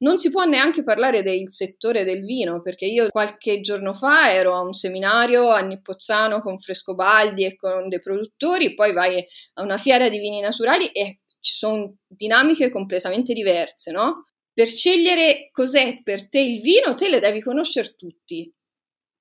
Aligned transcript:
Non 0.00 0.18
si 0.18 0.30
può 0.30 0.44
neanche 0.44 0.84
parlare 0.84 1.22
del 1.22 1.50
settore 1.50 2.04
del 2.04 2.22
vino, 2.22 2.62
perché 2.62 2.86
io 2.86 3.08
qualche 3.08 3.60
giorno 3.60 3.92
fa 3.92 4.32
ero 4.32 4.54
a 4.54 4.62
un 4.62 4.72
seminario 4.72 5.50
a 5.50 5.60
Nippozzano 5.60 6.40
con 6.40 6.60
Frescobaldi 6.60 7.44
e 7.44 7.56
con 7.56 7.88
dei 7.88 7.98
produttori, 7.98 8.74
poi 8.74 8.92
vai 8.92 9.24
a 9.54 9.62
una 9.62 9.76
fiera 9.76 10.08
di 10.08 10.18
vini 10.18 10.40
naturali 10.40 10.86
e 10.88 11.20
ci 11.40 11.54
sono 11.54 11.96
dinamiche 12.06 12.70
completamente 12.70 13.32
diverse, 13.32 13.90
no? 13.90 14.26
Per 14.52 14.68
scegliere 14.68 15.50
cos'è 15.52 15.94
per 16.02 16.28
te 16.28 16.40
il 16.40 16.60
vino, 16.60 16.94
te 16.94 17.08
le 17.08 17.20
devi 17.20 17.40
conoscere 17.40 17.94
tutti. 17.94 18.52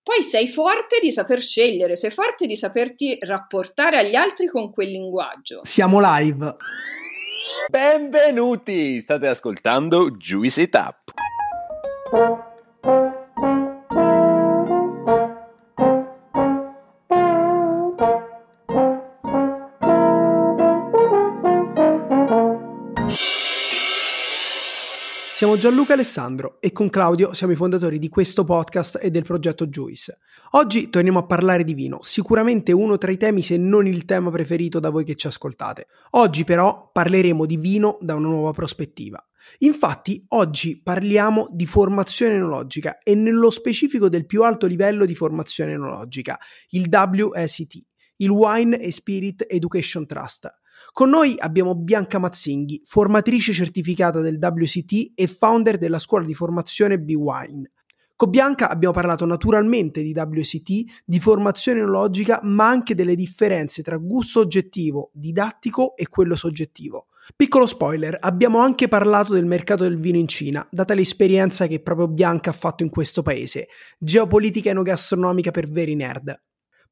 Poi 0.01 0.21
sei 0.21 0.47
forte 0.47 0.99
di 1.01 1.11
saper 1.11 1.41
scegliere, 1.41 1.95
sei 1.95 2.11
forte 2.11 2.47
di 2.47 2.55
saperti 2.55 3.17
rapportare 3.19 3.97
agli 3.97 4.15
altri 4.15 4.47
con 4.47 4.71
quel 4.71 4.89
linguaggio. 4.89 5.59
Siamo 5.63 5.99
live. 6.01 6.55
Benvenuti! 7.69 9.01
State 9.01 9.27
ascoltando 9.27 10.11
Juice 10.11 10.61
It 10.61 10.75
Siamo 25.37 25.55
Gianluca 25.55 25.93
Alessandro 25.93 26.59
e 26.59 26.71
con 26.71 26.89
Claudio 26.89 27.31
siamo 27.31 27.53
i 27.53 27.55
fondatori 27.55 27.99
di 27.99 28.09
questo 28.09 28.43
podcast 28.43 28.97
e 28.99 29.11
del 29.11 29.23
progetto 29.23 29.67
Juice. 29.67 30.17
Oggi 30.53 30.89
torniamo 30.89 31.19
a 31.19 31.27
parlare 31.27 31.63
di 31.63 31.75
vino, 31.75 31.99
sicuramente 32.01 32.71
uno 32.71 32.97
tra 32.97 33.11
i 33.11 33.17
temi 33.17 33.43
se 33.43 33.55
non 33.55 33.85
il 33.85 34.05
tema 34.05 34.31
preferito 34.31 34.79
da 34.79 34.89
voi 34.89 35.03
che 35.03 35.13
ci 35.13 35.27
ascoltate. 35.27 35.89
Oggi 36.13 36.43
però 36.43 36.89
parleremo 36.91 37.45
di 37.45 37.57
vino 37.57 37.99
da 38.01 38.15
una 38.15 38.29
nuova 38.29 38.51
prospettiva. 38.51 39.23
Infatti 39.59 40.25
oggi 40.29 40.81
parliamo 40.81 41.49
di 41.51 41.67
formazione 41.67 42.33
enologica 42.33 42.97
e 43.03 43.13
nello 43.13 43.51
specifico 43.51 44.09
del 44.09 44.25
più 44.25 44.41
alto 44.41 44.65
livello 44.65 45.05
di 45.05 45.13
formazione 45.13 45.73
enologica, 45.73 46.39
il 46.69 46.89
WSET, 46.89 47.85
il 48.15 48.29
Wine 48.31 48.79
e 48.79 48.91
Spirit 48.91 49.45
Education 49.47 50.07
Trust 50.07 50.51
con 50.91 51.09
noi 51.09 51.35
abbiamo 51.37 51.75
Bianca 51.75 52.19
Mazzinghi, 52.19 52.81
formatrice 52.85 53.53
certificata 53.53 54.21
del 54.21 54.37
WCT 54.39 55.11
e 55.15 55.27
founder 55.27 55.77
della 55.77 55.99
scuola 55.99 56.25
di 56.25 56.33
formazione 56.33 56.99
B-Wine. 56.99 57.71
Con 58.15 58.31
Bianca 58.31 58.69
abbiamo 58.69 58.95
parlato 58.95 59.27
naturalmente 59.27 60.01
di 60.01 60.11
WCT, 60.11 61.03
di 61.05 61.19
formazione 61.19 61.81
enologica, 61.81 62.39
ma 62.41 62.67
anche 62.67 62.95
delle 62.95 63.15
differenze 63.15 63.83
tra 63.83 63.97
gusto 63.97 64.39
oggettivo, 64.39 65.11
didattico 65.13 65.95
e 65.95 66.07
quello 66.07 66.35
soggettivo. 66.35 67.09
Piccolo 67.35 67.67
spoiler, 67.67 68.17
abbiamo 68.19 68.57
anche 68.59 68.87
parlato 68.87 69.33
del 69.33 69.45
mercato 69.45 69.83
del 69.83 69.99
vino 69.99 70.17
in 70.17 70.27
Cina, 70.27 70.67
data 70.71 70.95
l'esperienza 70.95 71.67
che 71.67 71.81
proprio 71.81 72.07
Bianca 72.07 72.49
ha 72.49 72.53
fatto 72.53 72.81
in 72.81 72.89
questo 72.89 73.21
paese. 73.21 73.67
Geopolitica 73.99 74.71
enogastronomica 74.71 75.51
per 75.51 75.69
veri 75.69 75.93
nerd. 75.93 76.41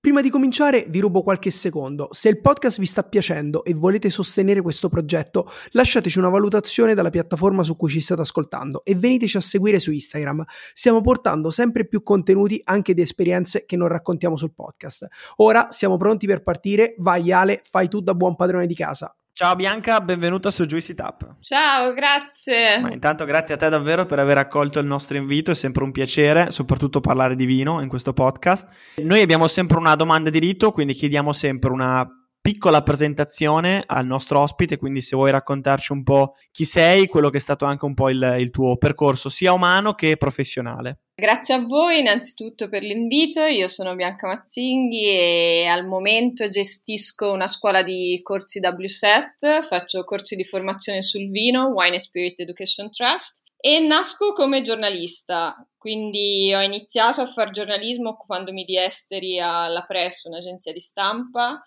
Prima 0.06 0.22
di 0.22 0.30
cominciare 0.30 0.86
vi 0.88 1.00
rubo 1.00 1.24
qualche 1.24 1.50
secondo. 1.50 2.10
Se 2.12 2.30
il 2.30 2.40
podcast 2.40 2.78
vi 2.78 2.86
sta 2.86 3.02
piacendo 3.02 3.64
e 3.64 3.74
volete 3.74 4.12
sostenere 4.12 4.62
questo 4.62 4.88
progetto, 4.88 5.50
lasciateci 5.72 6.20
una 6.20 6.30
valutazione 6.30 6.94
dalla 6.94 7.10
piattaforma 7.10 7.64
su 7.64 7.76
cui 7.76 7.90
ci 7.90 8.00
state 8.00 8.22
ascoltando 8.22 8.86
e 8.86 8.94
veniteci 8.94 9.38
a 9.38 9.42
seguire 9.42 9.80
su 9.80 9.92
Instagram. 9.92 10.46
Stiamo 10.74 11.02
portando 11.02 11.50
sempre 11.50 11.88
più 11.88 12.04
contenuti 12.04 12.62
anche 12.66 12.94
di 12.94 13.02
esperienze 13.02 13.66
che 13.66 13.76
non 13.78 13.88
raccontiamo 13.88 14.38
sul 14.38 14.54
podcast. 14.54 15.08
Ora 15.38 15.72
siamo 15.72 15.98
pronti 15.98 16.28
per 16.28 16.44
partire. 16.44 16.94
Vai 17.00 17.32
Ale, 17.32 17.64
fai 17.68 17.88
tu 17.88 18.00
da 18.00 18.14
buon 18.14 18.36
padrone 18.36 18.68
di 18.68 18.76
casa. 18.76 19.12
Ciao 19.38 19.54
Bianca, 19.58 20.00
benvenuta 20.00 20.50
su 20.50 20.64
Juicy 20.64 20.94
Tap. 20.94 21.36
Ciao, 21.42 21.92
grazie. 21.94 22.80
Ma 22.80 22.94
intanto 22.94 23.26
grazie 23.26 23.56
a 23.56 23.58
te 23.58 23.68
davvero 23.68 24.06
per 24.06 24.18
aver 24.20 24.38
accolto 24.38 24.80
il 24.80 24.86
nostro 24.86 25.18
invito, 25.18 25.52
è 25.52 25.56
sempre 25.56 25.84
un 25.84 25.92
piacere, 25.92 26.52
soprattutto 26.52 27.02
parlare 27.02 27.36
di 27.36 27.44
vino 27.44 27.82
in 27.82 27.90
questo 27.90 28.14
podcast. 28.14 28.66
Noi 29.02 29.20
abbiamo 29.20 29.50
sempre 29.50 29.78
una 29.78 29.96
domanda 29.96 30.30
di 30.30 30.40
rito, 30.40 30.72
quindi 30.72 30.94
chiediamo 30.94 31.34
sempre 31.34 31.72
una 31.72 32.10
piccola 32.46 32.84
presentazione 32.84 33.84
al 33.88 34.06
nostro 34.06 34.40
ospite, 34.40 34.78
quindi 34.78 35.02
se 35.02 35.16
vuoi 35.16 35.32
raccontarci 35.32 35.92
un 35.94 36.04
po' 36.04 36.36
chi 36.52 36.64
sei, 36.64 37.08
quello 37.08 37.32
che 37.32 37.38
è 37.38 37.42
stato 37.42 37.66
anche 37.66 37.86
un 37.86 37.96
po' 37.96 38.12
il, 38.12 38.36
il 38.38 38.52
tuo 38.52 38.78
percorso 38.78 39.30
sia 39.30 39.52
umano 39.52 39.96
che 39.96 40.16
professionale. 40.16 41.00
Grazie 41.16 41.56
a 41.56 41.66
voi 41.66 42.02
innanzitutto 42.02 42.70
per 42.70 42.84
l'invito, 42.84 43.42
io 43.42 43.68
sono 43.68 43.96
Bianca 43.96 44.28
Mazzinghi 44.28 45.06
e 45.06 45.66
al 45.66 45.88
momento 45.88 46.48
gestisco 46.48 47.32
una 47.32 47.48
scuola 47.48 47.82
di 47.82 48.20
corsi 48.22 48.60
WSET, 48.60 49.64
faccio 49.64 50.04
corsi 50.04 50.36
di 50.36 50.44
formazione 50.44 51.02
sul 51.02 51.32
vino, 51.32 51.70
Wine 51.70 52.00
Spirit 52.00 52.42
Education 52.42 52.92
Trust 52.92 53.42
e 53.58 53.80
nasco 53.80 54.34
come 54.34 54.62
giornalista, 54.62 55.68
quindi 55.80 56.54
ho 56.54 56.62
iniziato 56.62 57.22
a 57.22 57.26
fare 57.26 57.50
giornalismo 57.50 58.10
occupandomi 58.10 58.64
di 58.64 58.78
esteri 58.78 59.40
alla 59.40 59.84
Press, 59.88 60.26
un'agenzia 60.26 60.72
di 60.72 60.80
stampa, 60.80 61.64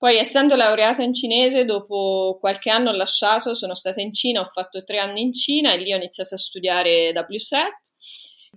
poi, 0.00 0.16
essendo 0.16 0.56
laureata 0.56 1.02
in 1.02 1.12
cinese, 1.12 1.66
dopo 1.66 2.38
qualche 2.40 2.70
anno 2.70 2.88
ho 2.88 2.96
lasciato, 2.96 3.52
sono 3.52 3.74
stata 3.74 4.00
in 4.00 4.14
Cina, 4.14 4.40
ho 4.40 4.46
fatto 4.46 4.82
tre 4.82 4.98
anni 4.98 5.20
in 5.20 5.34
Cina 5.34 5.74
e 5.74 5.76
lì 5.76 5.92
ho 5.92 5.96
iniziato 5.96 6.36
a 6.36 6.38
studiare 6.38 7.12
WSET. 7.14 7.76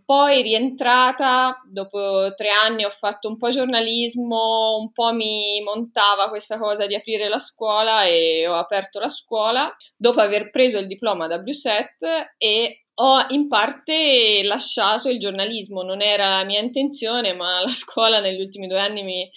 Poi 0.05 0.41
rientrata, 0.41 1.61
dopo 1.69 2.33
tre 2.33 2.47
anni 2.47 2.85
ho 2.85 2.89
fatto 2.89 3.27
un 3.27 3.35
po' 3.35 3.49
giornalismo, 3.49 4.77
un 4.79 4.93
po' 4.93 5.11
mi 5.11 5.61
montava 5.63 6.29
questa 6.29 6.57
cosa 6.57 6.87
di 6.87 6.95
aprire 6.95 7.27
la 7.27 7.39
scuola 7.39 8.05
e 8.05 8.47
ho 8.47 8.55
aperto 8.55 8.99
la 8.99 9.09
scuola 9.09 9.69
dopo 9.97 10.21
aver 10.21 10.49
preso 10.49 10.77
il 10.79 10.87
diploma 10.87 11.27
WSET 11.27 12.35
e 12.37 12.85
ho 12.95 13.25
in 13.31 13.49
parte 13.49 14.43
lasciato 14.43 15.09
il 15.09 15.19
giornalismo, 15.19 15.81
non 15.81 16.01
era 16.01 16.29
la 16.29 16.45
mia 16.45 16.61
intenzione, 16.61 17.33
ma 17.33 17.59
la 17.59 17.67
scuola 17.67 18.21
negli 18.21 18.39
ultimi 18.39 18.67
due 18.67 18.79
anni 18.79 19.03
mi 19.03 19.29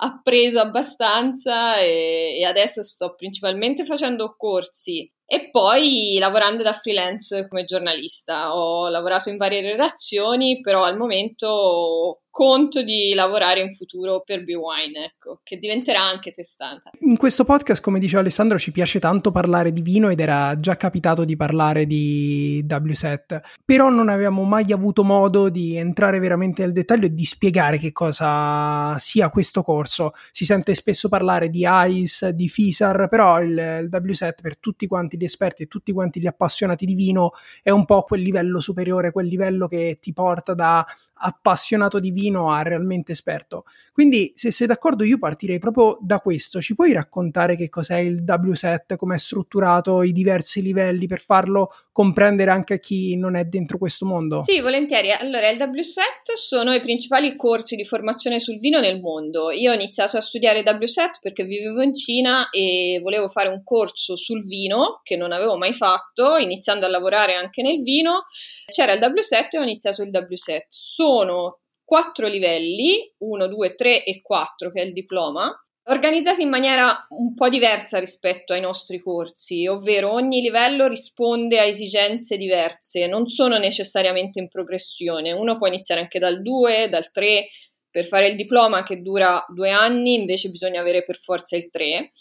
appreso 0.00 0.60
abbastanza 0.60 1.80
e, 1.80 2.38
e 2.38 2.44
adesso 2.44 2.82
sto 2.82 3.14
principalmente 3.14 3.84
facendo 3.84 4.34
corsi 4.36 5.10
e 5.30 5.50
poi 5.50 6.16
lavorando 6.18 6.62
da 6.62 6.72
freelance 6.72 7.46
come 7.48 7.64
giornalista. 7.64 8.56
Ho 8.56 8.88
lavorato 8.88 9.28
in 9.28 9.36
varie 9.36 9.60
redazioni, 9.60 10.60
però 10.62 10.84
al 10.84 10.96
momento 10.96 12.22
conto 12.38 12.84
di 12.84 13.14
lavorare 13.16 13.60
in 13.60 13.72
futuro 13.72 14.22
per 14.24 14.44
B-Wine, 14.44 15.06
ecco, 15.06 15.40
che 15.42 15.58
diventerà 15.58 16.02
anche 16.02 16.30
testata. 16.30 16.92
In 17.00 17.16
questo 17.16 17.44
podcast, 17.44 17.82
come 17.82 17.98
diceva 17.98 18.20
Alessandro, 18.20 18.60
ci 18.60 18.70
piace 18.70 19.00
tanto 19.00 19.32
parlare 19.32 19.72
di 19.72 19.82
vino 19.82 20.08
ed 20.08 20.20
era 20.20 20.54
già 20.54 20.76
capitato 20.76 21.24
di 21.24 21.34
parlare 21.34 21.84
di 21.84 22.64
W7, 22.64 23.40
però 23.64 23.88
non 23.88 24.08
avevamo 24.08 24.44
mai 24.44 24.70
avuto 24.70 25.02
modo 25.02 25.48
di 25.48 25.76
entrare 25.76 26.20
veramente 26.20 26.62
nel 26.62 26.72
dettaglio 26.72 27.06
e 27.06 27.12
di 27.12 27.24
spiegare 27.24 27.78
che 27.78 27.90
cosa 27.90 28.96
sia 29.00 29.30
questo 29.30 29.64
corso. 29.64 30.12
Si 30.30 30.44
sente 30.44 30.76
spesso 30.76 31.08
parlare 31.08 31.50
di 31.50 31.66
ICE, 31.66 32.36
di 32.36 32.48
FISAR, 32.48 33.08
però 33.08 33.42
il, 33.42 33.50
il 33.50 33.88
W7 33.90 34.34
per 34.40 34.58
tutti 34.58 34.86
quanti 34.86 35.16
gli 35.18 35.24
esperti 35.24 35.64
e 35.64 35.66
tutti 35.66 35.92
quanti 35.92 36.20
gli 36.20 36.26
appassionati 36.26 36.86
di 36.86 36.94
vino 36.94 37.32
è 37.62 37.70
un 37.70 37.84
po' 37.84 38.02
quel 38.02 38.22
livello 38.22 38.60
superiore, 38.60 39.12
quel 39.12 39.26
livello 39.26 39.68
che 39.68 39.98
ti 40.00 40.12
porta 40.14 40.54
da 40.54 40.86
appassionato 41.18 41.98
di 41.98 42.10
vino 42.10 42.52
a 42.52 42.62
realmente 42.62 43.12
esperto. 43.12 43.64
Quindi, 43.92 44.32
se 44.36 44.52
sei 44.52 44.66
d'accordo, 44.66 45.02
io 45.02 45.18
partirei 45.18 45.58
proprio 45.58 45.98
da 46.00 46.20
questo. 46.20 46.60
Ci 46.60 46.74
puoi 46.74 46.92
raccontare 46.92 47.56
che 47.56 47.68
cos'è 47.68 47.98
il 47.98 48.22
W7, 48.22 48.96
come 48.96 49.16
è 49.16 49.18
strutturato, 49.18 50.02
i 50.02 50.12
diversi 50.12 50.62
livelli 50.62 51.06
per 51.06 51.20
farlo 51.20 51.74
comprendere 51.90 52.52
anche 52.52 52.74
a 52.74 52.78
chi 52.78 53.16
non 53.16 53.34
è 53.34 53.44
dentro 53.44 53.76
questo 53.76 54.06
mondo? 54.06 54.38
Sì, 54.38 54.60
volentieri. 54.60 55.10
Allora, 55.10 55.48
il 55.48 55.58
W7 55.58 56.34
sono 56.34 56.72
i 56.72 56.80
principali 56.80 57.34
corsi 57.34 57.74
di 57.74 57.84
formazione 57.84 58.38
sul 58.38 58.60
vino 58.60 58.78
nel 58.78 59.00
mondo. 59.00 59.50
Io 59.50 59.72
ho 59.72 59.74
iniziato 59.74 60.16
a 60.16 60.20
studiare 60.20 60.62
W7 60.62 61.18
perché 61.20 61.44
vivevo 61.44 61.82
in 61.82 61.94
Cina 61.94 62.50
e 62.50 63.00
volevo 63.02 63.26
fare 63.26 63.48
un 63.48 63.64
corso 63.64 64.16
sul 64.16 64.46
vino 64.46 65.00
che 65.02 65.16
non 65.16 65.32
avevo 65.32 65.56
mai 65.56 65.72
fatto, 65.72 66.36
iniziando 66.36 66.86
a 66.86 66.88
lavorare 66.88 67.34
anche 67.34 67.62
nel 67.62 67.82
vino. 67.82 68.26
C'era 68.70 68.92
il 68.92 69.00
W7 69.00 69.48
e 69.50 69.58
ho 69.58 69.62
iniziato 69.62 70.02
il 70.02 70.10
W7 70.10 70.66
sono 70.68 71.07
quattro 71.84 72.26
livelli, 72.26 73.12
1, 73.18 73.46
2, 73.46 73.74
3 73.74 74.04
e 74.04 74.20
4, 74.20 74.70
che 74.70 74.82
è 74.82 74.84
il 74.84 74.92
diploma, 74.92 75.50
organizzati 75.88 76.42
in 76.42 76.50
maniera 76.50 77.06
un 77.10 77.32
po' 77.34 77.48
diversa 77.48 77.98
rispetto 77.98 78.52
ai 78.52 78.60
nostri 78.60 78.98
corsi, 78.98 79.66
ovvero 79.66 80.12
ogni 80.12 80.40
livello 80.40 80.86
risponde 80.86 81.58
a 81.58 81.64
esigenze 81.64 82.36
diverse, 82.36 83.06
non 83.06 83.26
sono 83.26 83.56
necessariamente 83.56 84.38
in 84.38 84.48
progressione. 84.48 85.32
Uno 85.32 85.56
può 85.56 85.66
iniziare 85.66 86.02
anche 86.02 86.18
dal 86.18 86.42
2, 86.42 86.88
dal 86.90 87.10
3, 87.10 87.46
per 87.90 88.06
fare 88.06 88.28
il 88.28 88.36
diploma 88.36 88.82
che 88.82 89.00
dura 89.00 89.44
due 89.48 89.70
anni, 89.70 90.14
invece 90.14 90.50
bisogna 90.50 90.80
avere 90.80 91.04
per 91.04 91.16
forza 91.16 91.56
il 91.56 91.70
3. 91.70 92.12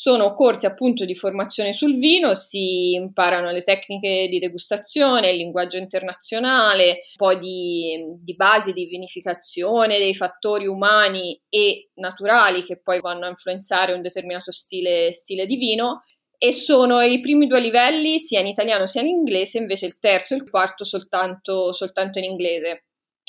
Sono 0.00 0.32
corsi 0.36 0.64
appunto 0.64 1.04
di 1.04 1.16
formazione 1.16 1.72
sul 1.72 1.98
vino, 1.98 2.32
si 2.32 2.92
imparano 2.92 3.50
le 3.50 3.62
tecniche 3.62 4.28
di 4.30 4.38
degustazione, 4.38 5.30
il 5.30 5.38
linguaggio 5.38 5.76
internazionale, 5.76 6.84
un 6.84 7.16
po' 7.16 7.34
di, 7.34 7.96
di 8.20 8.36
basi 8.36 8.72
di 8.72 8.86
vinificazione, 8.86 9.98
dei 9.98 10.14
fattori 10.14 10.68
umani 10.68 11.42
e 11.48 11.90
naturali 11.94 12.62
che 12.62 12.80
poi 12.80 13.00
vanno 13.00 13.26
a 13.26 13.30
influenzare 13.30 13.92
un 13.92 14.00
determinato 14.00 14.52
stile, 14.52 15.10
stile 15.10 15.46
di 15.46 15.56
vino 15.56 16.04
e 16.38 16.52
sono 16.52 17.00
i 17.00 17.18
primi 17.18 17.48
due 17.48 17.58
livelli 17.58 18.20
sia 18.20 18.38
in 18.38 18.46
italiano 18.46 18.86
sia 18.86 19.00
in 19.00 19.08
inglese, 19.08 19.58
invece 19.58 19.86
il 19.86 19.98
terzo 19.98 20.34
e 20.34 20.36
il 20.36 20.48
quarto 20.48 20.84
soltanto, 20.84 21.72
soltanto 21.72 22.20
in 22.20 22.24
inglese. 22.26 22.84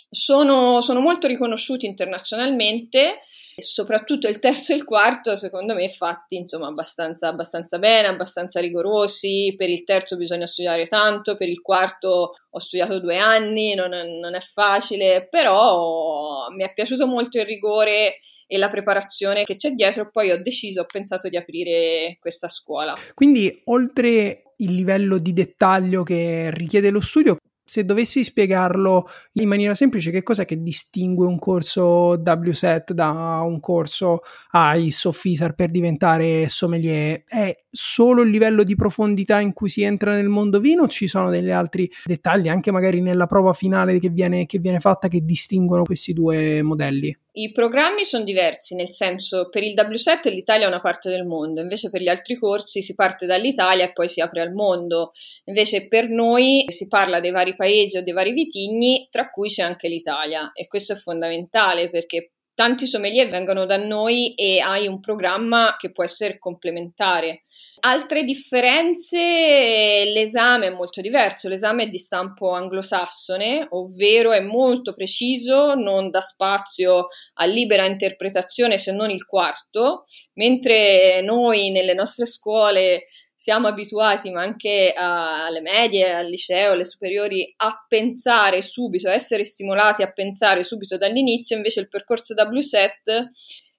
Sono, 0.08 0.82
sono 0.82 1.00
molto 1.00 1.26
riconosciuti 1.26 1.88
internazionalmente 1.88 3.22
soprattutto 3.60 4.28
il 4.28 4.40
terzo 4.40 4.74
e 4.74 4.76
il 4.76 4.84
quarto, 4.84 5.36
secondo 5.36 5.74
me, 5.74 5.90
fatti 5.90 6.38
insomma 6.38 6.68
abbastanza, 6.68 7.28
abbastanza 7.28 7.80
bene, 7.80 8.08
abbastanza 8.08 8.60
rigorosi. 8.60 9.54
Per 9.58 9.70
il 9.70 9.84
terzo 9.84 10.18
bisogna 10.18 10.48
studiare 10.48 10.86
tanto, 10.86 11.36
per 11.36 11.50
il 11.50 11.62
quarto 11.62 12.34
ho 12.50 12.60
studiato 12.60 13.00
due 13.00 13.18
anni, 13.18 13.76
non 13.76 13.90
non 13.90 14.36
è 14.36 14.40
facile, 14.40 15.28
però 15.30 16.48
mi 16.56 16.64
è 16.64 16.74
piaciuto 16.74 17.06
molto 17.08 17.40
il 17.40 17.46
rigore 17.46 18.18
e 18.48 18.58
la 18.58 18.70
preparazione 18.70 19.44
che 19.44 19.56
c'è 19.56 19.72
dietro. 19.72 20.10
Poi 20.12 20.32
ho 20.32 20.42
deciso, 20.42 20.82
ho 20.82 20.86
pensato 20.92 21.30
di 21.30 21.38
aprire 21.38 22.18
questa 22.20 22.48
scuola. 22.48 22.98
Quindi, 23.14 23.62
oltre 23.66 24.44
il 24.58 24.74
livello 24.74 25.20
di 25.20 25.34
dettaglio 25.34 26.04
che 26.04 26.50
richiede 26.52 26.90
lo 26.90 27.00
studio, 27.00 27.38
se 27.70 27.86
dovessi 27.86 28.24
spiegarlo 28.24 29.08
in 29.34 29.48
maniera 29.48 29.76
semplice, 29.76 30.10
che 30.10 30.24
cos'è 30.24 30.44
che 30.44 30.62
distingue 30.64 31.28
un 31.28 31.38
corso 31.38 32.20
WSET 32.26 32.94
da 32.94 33.42
un 33.46 33.60
corso 33.60 34.22
ICE 34.52 35.08
o 35.08 35.12
FISAR 35.12 35.54
per 35.54 35.70
diventare 35.70 36.50
sommelier? 36.50 37.24
È 37.28 37.56
solo 37.72 38.22
il 38.22 38.30
livello 38.30 38.64
di 38.64 38.76
profondità 38.76 39.40
in 39.40 39.54
cui 39.54 39.70
si 39.70 39.84
entra 39.84 40.16
nel 40.16 40.28
mondo 40.28 40.60
vino 40.60 40.84
o 40.84 40.88
ci 40.88 41.08
sono 41.08 41.30
degli 41.30 41.52
altri 41.52 41.90
dettagli, 42.04 42.48
anche 42.48 42.72
magari 42.72 43.02
nella 43.02 43.26
prova 43.26 43.54
finale 43.54 44.00
che 44.00 44.10
viene, 44.10 44.46
che 44.46 44.60
viene 44.60 44.80
fatta, 44.80 45.08
che 45.08 45.22
distinguono 45.22 45.84
questi 45.84 46.14
due 46.14 46.62
modelli? 46.62 47.16
I 47.32 47.52
programmi 47.52 48.04
sono 48.04 48.24
diversi, 48.24 48.76
nel 48.76 48.92
senso 48.92 49.50
per 49.50 49.64
il 49.64 49.74
W7 49.74 50.34
l'Italia 50.34 50.66
è 50.66 50.68
una 50.68 50.82
parte 50.82 51.10
del 51.10 51.26
mondo, 51.26 51.62
invece 51.62 51.90
per 51.90 52.02
gli 52.02 52.08
altri 52.08 52.36
corsi 52.36 52.82
si 52.82 52.96
parte 52.96 53.26
dall'Italia 53.26 53.86
e 53.86 53.94
poi 53.94 54.10
si 54.10 54.20
apre 54.20 54.42
al 54.42 54.52
mondo. 54.52 55.12
Invece 55.46 55.88
per 55.88 56.10
noi 56.10 56.66
si 56.68 56.88
parla 56.88 57.20
dei 57.20 57.32
vari 57.32 57.56
paesi 57.56 57.98
o 57.98 58.04
dei 58.04 58.14
vari 58.14 58.34
vitigni, 58.34 59.08
tra 59.10 59.30
cui 59.30 59.48
c'è 59.48 59.62
anche 59.62 59.88
l'Italia 59.88 60.52
e 60.54 60.68
questo 60.68 60.94
è 60.94 60.96
fondamentale 60.96 61.90
perché 61.90 62.32
tanti 62.60 62.86
sommelier 62.86 63.30
vengono 63.30 63.66
da 63.66 63.78
noi 63.78 64.34
e 64.34 64.60
hai 64.60 64.86
un 64.86 65.00
programma 65.00 65.78
che 65.78 65.92
può 65.92 66.04
essere 66.04 66.38
complementare. 66.38 67.44
Altre 67.82 68.24
differenze, 68.24 70.06
l'esame 70.06 70.68
è 70.68 70.70
molto 70.70 71.02
diverso, 71.02 71.48
l'esame 71.48 71.84
è 71.84 71.88
di 71.88 71.98
stampo 71.98 72.52
anglosassone, 72.52 73.68
ovvero 73.72 74.32
è 74.32 74.42
molto 74.42 74.94
preciso, 74.94 75.76
non 75.76 76.10
dà 76.10 76.20
spazio 76.20 77.08
a 77.36 77.46
libera 77.46 77.86
interpretazione 77.86 78.78
se 78.78 78.92
non 78.92 79.10
il 79.10 79.26
quarto, 79.26 80.06
mentre 80.34 81.22
noi 81.22 81.70
nelle 81.72 81.94
nostre 81.94 82.26
scuole 82.26 83.06
siamo 83.34 83.68
abituati, 83.68 84.30
ma 84.32 84.42
anche 84.42 84.92
alle 84.94 85.62
medie, 85.62 86.12
al 86.12 86.28
liceo, 86.28 86.74
alle 86.74 86.84
superiori, 86.84 87.54
a 87.58 87.86
pensare 87.88 88.62
subito, 88.62 89.08
a 89.08 89.14
essere 89.14 89.46
stimolati 89.46 90.02
a 90.02 90.12
pensare 90.12 90.64
subito 90.64 90.98
dall'inizio, 90.98 91.56
invece 91.56 91.80
il 91.80 91.88
percorso 91.88 92.34
W7 92.34 93.30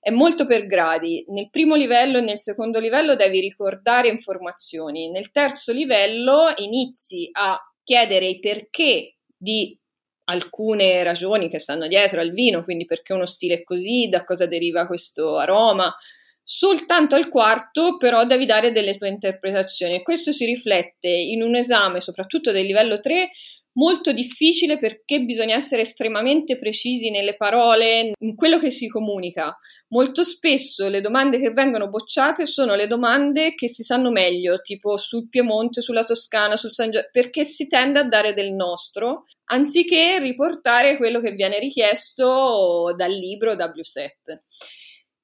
è 0.01 0.11
molto 0.11 0.47
per 0.47 0.67
gradi. 0.67 1.25
Nel 1.29 1.51
primo 1.51 1.77
livello 1.77 2.19
e 2.19 2.23
nel 2.23 2.41
secondo 2.41 2.81
livello 2.81 3.15
devi 3.15 3.39
ricordare 3.39 4.09
informazioni. 4.09 5.11
Nel 5.11 5.31
terzo 5.31 5.73
livello 5.73 6.53
inizi 6.57 7.29
a 7.33 7.57
chiedere 7.85 8.27
i 8.27 8.39
perché 8.39 9.17
di 9.37 9.79
alcune 10.25 11.03
ragioni 11.03 11.51
che 11.51 11.59
stanno 11.59 11.87
dietro 11.87 12.21
al 12.21 12.31
vino, 12.31 12.65
quindi 12.65 12.87
perché 12.87 13.13
uno 13.13 13.27
stile 13.27 13.57
è 13.57 13.63
così, 13.63 14.09
da 14.09 14.25
cosa 14.25 14.47
deriva 14.47 14.87
questo 14.87 15.37
aroma. 15.37 15.95
Soltanto 16.43 17.15
al 17.15 17.29
quarto, 17.29 17.97
però, 17.97 18.25
devi 18.25 18.47
dare 18.47 18.73
delle 18.73 18.97
tue 18.97 19.09
interpretazioni 19.09 19.95
e 19.97 20.03
questo 20.03 20.33
si 20.33 20.47
riflette 20.47 21.09
in 21.09 21.43
un 21.43 21.55
esame, 21.55 22.01
soprattutto 22.01 22.53
del 22.53 22.65
livello 22.65 22.99
3, 22.99 23.31
molto 23.75 24.13
difficile 24.13 24.79
perché 24.79 25.21
bisogna 25.21 25.55
essere 25.55 25.83
estremamente 25.83 26.59
precisi 26.59 27.11
nelle 27.11 27.37
parole, 27.37 28.13
in 28.19 28.35
quello 28.35 28.59
che 28.59 28.71
si 28.71 28.89
comunica. 28.89 29.57
Molto 29.89 30.23
spesso 30.23 30.89
le 30.89 31.01
domande 31.01 31.41
che 31.41 31.51
vengono 31.51 31.89
bocciate 31.89 32.47
sono 32.47 32.75
le 32.75 32.87
domande 32.87 33.55
che 33.55 33.69
si 33.69 33.83
sanno 33.83 34.11
meglio, 34.11 34.61
tipo 34.61 34.97
sul 34.97 35.29
Piemonte, 35.29 35.81
sulla 35.81 36.05
Toscana, 36.05 36.57
sul 36.57 36.73
San 36.73 36.91
Giovanni, 36.91 37.11
perché 37.13 37.45
si 37.45 37.67
tende 37.67 37.99
a 37.99 38.05
dare 38.05 38.35
del 38.35 38.53
nostro, 38.53 39.25
anziché 39.47 40.19
riportare 40.19 40.97
quello 40.97 41.21
che 41.21 41.33
viene 41.33 41.59
richiesto 41.59 42.95
dal 42.97 43.13
libro 43.13 43.55
W7. 43.55 44.39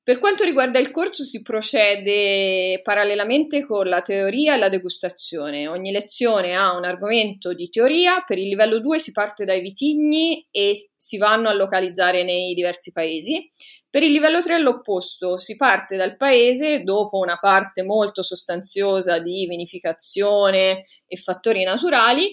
Per 0.07 0.21
quanto 0.21 0.45
riguarda 0.45 0.79
il 0.79 0.93
corso 0.93 1.25
si 1.25 1.43
procede 1.43 2.81
parallelamente 2.85 3.67
con 3.67 3.89
la 3.89 4.03
teoria 4.03 4.55
e 4.55 4.57
la 4.57 4.69
degustazione. 4.69 5.67
Ogni 5.67 5.91
lezione 5.91 6.55
ha 6.55 6.77
un 6.77 6.85
argomento 6.85 7.53
di 7.53 7.69
teoria, 7.69 8.23
per 8.25 8.39
il 8.39 8.47
livello 8.47 8.79
2 8.79 9.01
si 9.01 9.11
parte 9.11 9.45
dai 9.45 9.61
vitigni 9.61 10.47
e 10.53 10.75
si 10.97 11.17
vanno 11.17 11.49
a 11.49 11.55
localizzare 11.55 12.23
nei 12.23 12.55
diversi 12.55 12.93
paesi. 12.93 13.49
Per 13.91 14.05
il 14.05 14.13
livello 14.13 14.41
3 14.41 14.55
è 14.55 14.59
l'opposto, 14.61 15.39
si 15.39 15.57
parte 15.57 15.97
dal 15.97 16.17
paese 16.17 16.85
dopo 16.85 17.19
una 17.19 17.39
parte 17.41 17.83
molto 17.83 18.23
sostanziosa 18.23 19.19
di 19.19 19.45
vinificazione 19.49 20.85
e 21.09 21.17
fattori 21.17 21.65
naturali 21.65 22.33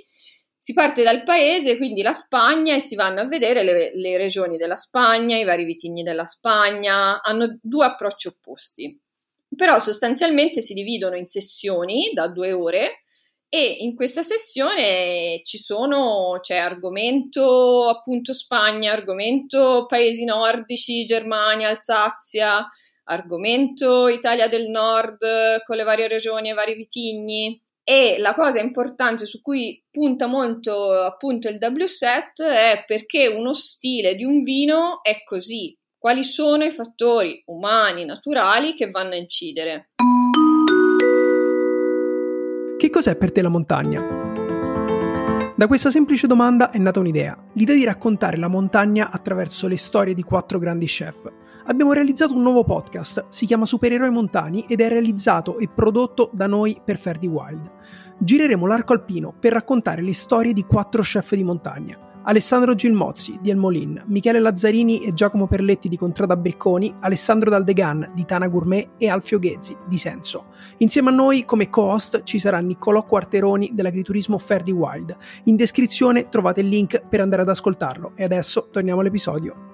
si 0.63 0.71
parte 0.71 1.03
dal 1.03 1.23
paese, 1.23 1.75
quindi 1.75 2.01
la 2.01 2.13
Spagna, 2.13 2.73
e 2.73 2.79
si 2.79 2.95
vanno 2.95 3.19
a 3.19 3.27
vedere 3.27 3.63
le, 3.63 3.91
le, 3.95 4.15
regioni 4.15 4.55
della 4.55 4.77
Spagna, 4.77 5.37
i 5.37 5.43
vari 5.43 5.65
vitigni 5.65 6.03
della 6.03 6.23
Spagna, 6.23 7.21
hanno 7.21 7.59
due 7.61 7.85
approcci 7.85 8.29
opposti. 8.29 8.97
Però 9.53 9.77
sostanzialmente 9.79 10.61
si 10.61 10.73
dividono 10.73 11.17
in 11.17 11.27
sessioni 11.27 12.11
da 12.13 12.29
due 12.29 12.53
ore 12.53 13.03
e 13.49 13.75
in 13.79 13.93
questa 13.93 14.21
sessione 14.21 15.41
ci 15.43 15.57
sono, 15.57 16.37
c'è 16.39 16.55
argomento 16.55 17.89
appunto 17.89 18.31
Spagna, 18.31 18.93
argomento 18.93 19.85
paesi 19.85 20.23
nordici, 20.23 21.03
Germania, 21.03 21.67
Alsazia, 21.67 22.65
argomento 23.03 24.07
Italia 24.07 24.47
del 24.47 24.69
Nord 24.69 25.25
con 25.65 25.75
le 25.75 25.83
varie 25.83 26.07
regioni 26.07 26.51
e 26.51 26.53
vari 26.53 26.75
vitigni, 26.75 27.61
e 27.83 28.15
la 28.19 28.33
cosa 28.33 28.61
importante 28.61 29.25
su 29.25 29.41
cui 29.41 29.83
punta 29.91 30.25
molto 30.25 30.91
appunto 30.91 31.49
il 31.49 31.57
W7 31.59 32.49
è 32.49 32.83
perché 32.85 33.27
uno 33.27 33.53
stile 33.53 34.15
di 34.15 34.23
un 34.23 34.41
vino 34.41 35.03
è 35.03 35.23
così. 35.23 35.77
Quali 35.97 36.23
sono 36.23 36.63
i 36.63 36.71
fattori 36.71 37.41
umani, 37.45 38.05
naturali 38.05 38.73
che 38.73 38.89
vanno 38.89 39.13
a 39.13 39.17
incidere? 39.17 39.91
Che 42.77 42.89
cos'è 42.89 43.15
per 43.15 43.31
te 43.31 43.41
la 43.41 43.49
montagna? 43.49 44.31
Da 45.55 45.67
questa 45.67 45.91
semplice 45.91 46.27
domanda 46.27 46.71
è 46.71 46.77
nata 46.77 46.99
un'idea, 46.99 47.51
l'idea 47.53 47.75
di 47.75 47.85
raccontare 47.85 48.37
la 48.37 48.47
montagna 48.47 49.11
attraverso 49.11 49.67
le 49.67 49.77
storie 49.77 50.13
di 50.13 50.23
quattro 50.23 50.59
grandi 50.59 50.87
chef. 50.87 51.42
Abbiamo 51.65 51.93
realizzato 51.93 52.35
un 52.35 52.41
nuovo 52.41 52.65
podcast, 52.65 53.23
si 53.29 53.45
chiama 53.45 53.65
Supereroi 53.65 54.09
Montani 54.09 54.65
ed 54.67 54.81
è 54.81 54.89
realizzato 54.89 55.59
e 55.59 55.69
prodotto 55.73 56.29
da 56.33 56.45
noi 56.45 56.81
per 56.83 56.97
Ferdi 56.97 57.27
Wild. 57.27 57.71
Gireremo 58.17 58.67
l'arco 58.67 58.91
alpino 58.91 59.33
per 59.39 59.53
raccontare 59.53 60.01
le 60.01 60.13
storie 60.13 60.51
di 60.51 60.65
quattro 60.65 61.01
chef 61.01 61.35
di 61.35 61.43
montagna. 61.43 61.97
Alessandro 62.25 62.75
Gilmozzi 62.75 63.37
di 63.41 63.49
El 63.49 63.55
Molin, 63.55 64.01
Michele 64.07 64.39
Lazzarini 64.39 65.05
e 65.05 65.13
Giacomo 65.13 65.47
Perletti 65.47 65.87
di 65.87 65.95
Contrada 65.95 66.35
Bricconi, 66.35 66.95
Alessandro 66.99 67.49
Daldegan 67.49 68.11
di 68.13 68.25
Tana 68.25 68.49
Gourmet 68.49 68.91
e 68.97 69.07
Alfio 69.07 69.39
Ghezzi 69.39 69.75
di 69.87 69.97
Senso. 69.97 70.47
Insieme 70.79 71.09
a 71.09 71.13
noi 71.13 71.45
come 71.45 71.69
co-host 71.69 72.23
ci 72.23 72.39
sarà 72.39 72.59
Niccolò 72.59 73.05
Quarteroni 73.05 73.71
dell'agriturismo 73.73 74.37
Ferdi 74.37 74.71
Wild. 74.71 75.15
In 75.45 75.55
descrizione 75.55 76.27
trovate 76.27 76.59
il 76.59 76.67
link 76.67 77.07
per 77.07 77.21
andare 77.21 77.43
ad 77.43 77.49
ascoltarlo 77.49 78.11
e 78.15 78.25
adesso 78.25 78.67
torniamo 78.69 78.99
all'episodio. 78.99 79.72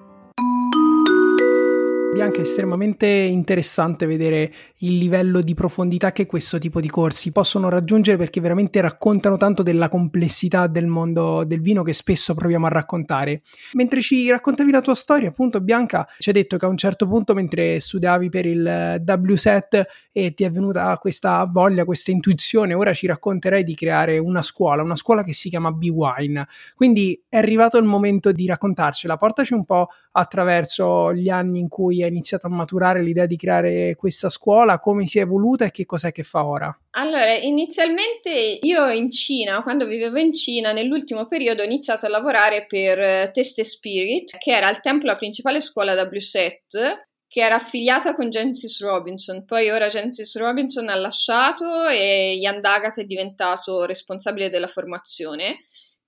Bianca 2.12 2.38
è 2.38 2.42
estremamente 2.42 3.06
interessante 3.06 4.04
vedere 4.04 4.52
il 4.82 4.96
livello 4.96 5.40
di 5.40 5.54
profondità 5.54 6.12
che 6.12 6.26
questo 6.26 6.58
tipo 6.58 6.80
di 6.80 6.88
corsi 6.88 7.32
possono 7.32 7.68
raggiungere 7.68 8.16
perché 8.16 8.40
veramente 8.40 8.80
raccontano 8.80 9.36
tanto 9.36 9.62
della 9.62 9.88
complessità 9.88 10.66
del 10.66 10.86
mondo 10.86 11.44
del 11.44 11.60
vino 11.60 11.82
che 11.82 11.92
spesso 11.92 12.34
proviamo 12.34 12.66
a 12.66 12.70
raccontare. 12.70 13.42
Mentre 13.72 14.00
ci 14.00 14.30
raccontavi 14.30 14.70
la 14.70 14.80
tua 14.80 14.94
storia, 14.94 15.28
appunto, 15.28 15.60
Bianca 15.60 16.08
ci 16.18 16.30
ha 16.30 16.32
detto 16.32 16.56
che 16.56 16.64
a 16.64 16.68
un 16.68 16.76
certo 16.76 17.06
punto, 17.06 17.34
mentre 17.34 17.78
studiavi 17.80 18.28
per 18.28 18.46
il 18.46 19.02
WSET 19.06 19.86
e 20.12 20.34
ti 20.34 20.44
è 20.44 20.50
venuta 20.50 20.96
questa 20.98 21.44
voglia, 21.44 21.84
questa 21.84 22.10
intuizione, 22.10 22.74
ora 22.74 22.92
ci 22.94 23.06
racconterai 23.06 23.62
di 23.62 23.74
creare 23.74 24.18
una 24.18 24.42
scuola, 24.42 24.82
una 24.82 24.96
scuola 24.96 25.22
che 25.22 25.32
si 25.32 25.48
chiama 25.48 25.70
B-Wine. 25.72 26.46
Quindi 26.74 27.22
è 27.28 27.36
arrivato 27.36 27.78
il 27.78 27.84
momento 27.84 28.32
di 28.32 28.46
raccontarcela. 28.46 29.16
Portaci 29.16 29.52
un 29.54 29.64
po' 29.64 29.88
attraverso 30.12 31.12
gli 31.14 31.28
anni 31.28 31.60
in 31.60 31.68
cui 31.68 32.02
hai 32.02 32.08
iniziato 32.08 32.46
a 32.46 32.50
maturare 32.50 33.02
l'idea 33.02 33.26
di 33.26 33.36
creare 33.36 33.94
questa 33.94 34.28
scuola, 34.28 34.69
come 34.78 35.06
si 35.06 35.18
è 35.18 35.22
evoluta 35.22 35.64
e 35.64 35.70
che 35.70 35.84
cos'è 35.84 36.12
che 36.12 36.22
fa 36.22 36.44
ora? 36.44 36.78
Allora, 36.92 37.32
inizialmente 37.32 38.58
io 38.60 38.88
in 38.90 39.10
Cina, 39.10 39.62
quando 39.62 39.86
vivevo 39.86 40.18
in 40.18 40.32
Cina, 40.34 40.72
nell'ultimo 40.72 41.26
periodo 41.26 41.62
ho 41.62 41.66
iniziato 41.66 42.06
a 42.06 42.10
lavorare 42.10 42.66
per 42.66 43.30
Test 43.32 43.60
Spirit, 43.62 44.38
che 44.38 44.52
era 44.52 44.68
al 44.68 44.80
tempo 44.80 45.06
la 45.06 45.16
principale 45.16 45.60
scuola 45.60 45.94
WSET 45.94 47.08
che 47.30 47.42
era 47.42 47.54
affiliata 47.54 48.12
con 48.16 48.28
Gensis 48.28 48.82
Robinson, 48.82 49.44
poi 49.44 49.70
ora 49.70 49.86
Gensis 49.86 50.36
Robinson 50.36 50.88
ha 50.88 50.96
lasciato 50.96 51.86
e 51.86 52.34
Ian 52.34 52.60
Dagat 52.60 52.98
è 52.98 53.04
diventato 53.04 53.84
responsabile 53.84 54.50
della 54.50 54.66
formazione. 54.66 55.60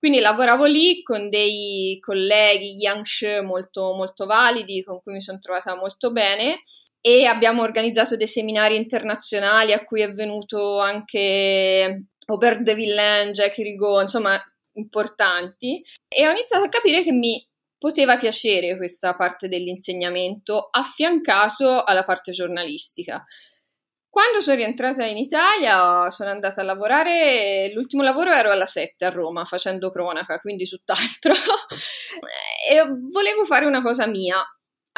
Quindi 0.02 0.18
lavoravo 0.18 0.64
lì 0.64 1.00
con 1.04 1.28
dei 1.28 1.96
colleghi 2.00 2.74
Yangshi 2.74 3.40
molto, 3.40 3.92
molto 3.94 4.26
validi, 4.26 4.82
con 4.82 5.00
cui 5.00 5.12
mi 5.12 5.20
sono 5.20 5.38
trovata 5.38 5.76
molto 5.76 6.10
bene 6.10 6.58
e 7.00 7.24
abbiamo 7.26 7.62
organizzato 7.62 8.16
dei 8.16 8.26
seminari 8.26 8.74
internazionali 8.74 9.72
a 9.72 9.84
cui 9.84 10.00
è 10.00 10.10
venuto 10.10 10.80
anche 10.80 12.06
Aubert 12.26 12.62
de 12.62 12.74
Villain, 12.74 13.30
Jackie 13.30 13.62
Rigaud, 13.62 14.02
insomma 14.02 14.36
importanti 14.72 15.80
e 16.08 16.26
ho 16.26 16.32
iniziato 16.32 16.64
a 16.64 16.68
capire 16.68 17.04
che 17.04 17.12
mi 17.12 17.40
poteva 17.78 18.16
piacere 18.16 18.76
questa 18.76 19.14
parte 19.14 19.46
dell'insegnamento 19.46 20.66
affiancato 20.68 21.80
alla 21.84 22.02
parte 22.02 22.32
giornalistica. 22.32 23.24
Quando 24.12 24.42
sono 24.42 24.56
rientrata 24.56 25.06
in 25.06 25.16
Italia 25.16 26.10
sono 26.10 26.28
andata 26.28 26.60
a 26.60 26.64
lavorare, 26.64 27.72
l'ultimo 27.72 28.02
lavoro 28.02 28.30
ero 28.30 28.50
alla 28.50 28.66
7 28.66 29.06
a 29.06 29.08
Roma 29.08 29.46
facendo 29.46 29.90
cronaca, 29.90 30.38
quindi 30.38 30.66
tutt'altro, 30.66 31.32
e 32.70 32.84
volevo 33.10 33.46
fare 33.46 33.64
una 33.64 33.80
cosa 33.80 34.06
mia. 34.06 34.36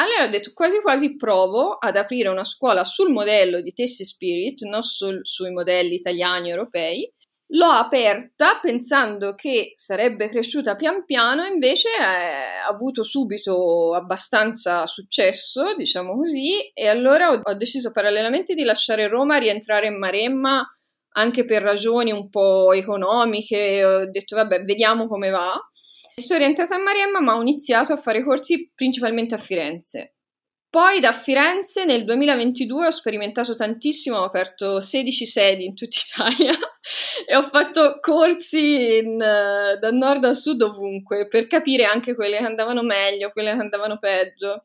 Allora 0.01 0.25
ho 0.25 0.27
detto 0.27 0.51
quasi 0.53 0.81
quasi 0.81 1.15
provo 1.15 1.75
ad 1.75 1.97
aprire 1.97 2.29
una 2.29 2.43
scuola 2.43 2.83
sul 2.83 3.13
modello 3.13 3.61
di 3.61 3.71
Tessie 3.73 4.05
Spirit, 4.05 4.63
non 4.63 4.83
sul, 4.83 5.21
sui 5.23 5.53
modelli 5.53 5.95
italiani 5.95 6.49
e 6.49 6.51
europei, 6.51 7.15
L'ho 7.55 7.67
aperta 7.67 8.59
pensando 8.61 9.35
che 9.35 9.75
sarebbe 9.77 10.29
cresciuta 10.29 10.75
pian 10.75 11.05
piano, 11.05 11.45
invece 11.45 11.89
ha 12.01 12.67
avuto 12.69 13.05
subito 13.05 13.93
abbastanza 13.93 14.87
successo, 14.87 15.73
diciamo 15.77 16.17
così, 16.17 16.73
e 16.73 16.89
allora 16.89 17.31
ho, 17.31 17.41
ho 17.41 17.55
deciso 17.55 17.93
parallelamente 17.93 18.55
di 18.55 18.65
lasciare 18.65 19.07
Roma, 19.07 19.37
rientrare 19.37 19.87
in 19.87 19.99
Maremma 19.99 20.69
anche 21.17 21.45
per 21.45 21.63
ragioni 21.63 22.11
un 22.11 22.29
po' 22.29 22.73
economiche. 22.73 23.85
Ho 23.85 24.11
detto, 24.11 24.35
vabbè, 24.35 24.63
vediamo 24.65 25.07
come 25.07 25.31
va. 25.31 25.53
Sono 26.17 26.39
rientrata 26.41 26.75
a 26.75 26.79
Maremma, 26.79 27.21
ma 27.21 27.37
ho 27.37 27.41
iniziato 27.41 27.93
a 27.93 27.97
fare 27.97 28.25
corsi 28.25 28.73
principalmente 28.75 29.35
a 29.35 29.39
Firenze. 29.39 30.13
Poi 30.75 30.99
da 30.99 31.13
Firenze 31.13 31.85
nel 31.85 32.05
2022 32.05 32.89
ho 32.89 32.91
sperimentato 32.91 33.55
tantissimo, 33.55 34.17
ho 34.17 34.25
aperto 34.25 34.81
16 34.81 35.25
sedi 35.25 35.67
in 35.67 35.77
tutta 35.77 35.99
Italia 36.03 36.53
e 37.29 37.37
ho 37.37 37.43
fatto 37.43 37.99
corsi 38.01 38.97
in, 38.97 39.13
uh, 39.13 39.79
da 39.79 39.91
nord 39.93 40.25
a 40.25 40.33
sud 40.33 40.63
ovunque 40.63 41.29
per 41.29 41.47
capire 41.47 41.85
anche 41.85 42.17
quelle 42.17 42.39
che 42.39 42.45
andavano 42.45 42.83
meglio, 42.83 43.31
quelle 43.31 43.53
che 43.53 43.61
andavano 43.61 44.01
peggio. 44.01 44.63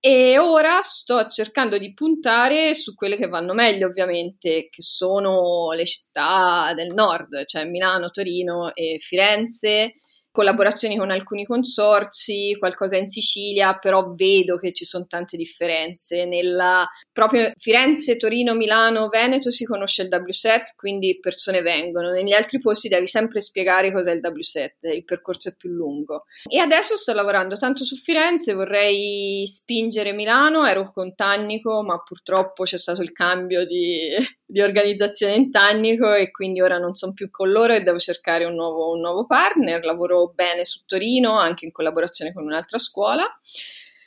E 0.00 0.36
ora 0.40 0.80
sto 0.80 1.24
cercando 1.28 1.78
di 1.78 1.94
puntare 1.94 2.74
su 2.74 2.96
quelle 2.96 3.16
che 3.16 3.28
vanno 3.28 3.54
meglio, 3.54 3.86
ovviamente, 3.86 4.66
che 4.68 4.82
sono 4.82 5.70
le 5.70 5.86
città 5.86 6.72
del 6.74 6.92
nord, 6.92 7.44
cioè 7.44 7.66
Milano, 7.66 8.10
Torino 8.10 8.74
e 8.74 8.98
Firenze 8.98 9.92
collaborazioni 10.40 10.96
con 10.96 11.10
alcuni 11.10 11.44
consorzi, 11.44 12.56
qualcosa 12.58 12.96
in 12.96 13.08
Sicilia, 13.08 13.76
però 13.78 14.12
vedo 14.14 14.56
che 14.56 14.72
ci 14.72 14.86
sono 14.86 15.04
tante 15.06 15.36
differenze. 15.36 16.24
Nella 16.24 16.88
proprio 17.12 17.52
Firenze, 17.58 18.16
Torino, 18.16 18.54
Milano, 18.54 19.08
Veneto 19.08 19.50
si 19.50 19.66
conosce 19.66 20.02
il 20.02 20.08
W7, 20.08 20.74
quindi 20.76 21.18
persone 21.20 21.60
vengono. 21.60 22.10
Negli 22.10 22.32
altri 22.32 22.58
posti 22.58 22.88
devi 22.88 23.06
sempre 23.06 23.42
spiegare 23.42 23.92
cos'è 23.92 24.12
il 24.12 24.20
W7, 24.22 24.94
il 24.94 25.04
percorso 25.04 25.50
è 25.50 25.54
più 25.54 25.68
lungo. 25.68 26.24
E 26.50 26.58
adesso 26.58 26.96
sto 26.96 27.12
lavorando 27.12 27.56
tanto 27.56 27.84
su 27.84 27.96
Firenze, 27.96 28.54
vorrei 28.54 29.46
spingere 29.46 30.14
Milano, 30.14 30.64
ero 30.64 30.90
con 30.90 31.14
Tannico, 31.14 31.82
ma 31.82 31.98
purtroppo 31.98 32.64
c'è 32.64 32.78
stato 32.78 33.02
il 33.02 33.12
cambio 33.12 33.66
di, 33.66 34.08
di 34.50 34.60
organizzazione 34.60 35.34
in 35.34 35.50
Tannico 35.50 36.12
e 36.12 36.30
quindi 36.30 36.60
ora 36.60 36.78
non 36.78 36.94
sono 36.94 37.12
più 37.12 37.30
con 37.30 37.50
loro 37.50 37.72
e 37.72 37.82
devo 37.82 37.98
cercare 37.98 38.44
un 38.44 38.54
nuovo, 38.54 38.92
un 38.92 39.00
nuovo 39.00 39.26
partner. 39.26 39.84
Lavoro 39.84 40.32
bene 40.34 40.64
su 40.64 40.82
Torino, 40.86 41.38
anche 41.38 41.64
in 41.64 41.72
collaborazione 41.72 42.32
con 42.32 42.44
un'altra 42.44 42.78
scuola. 42.78 43.24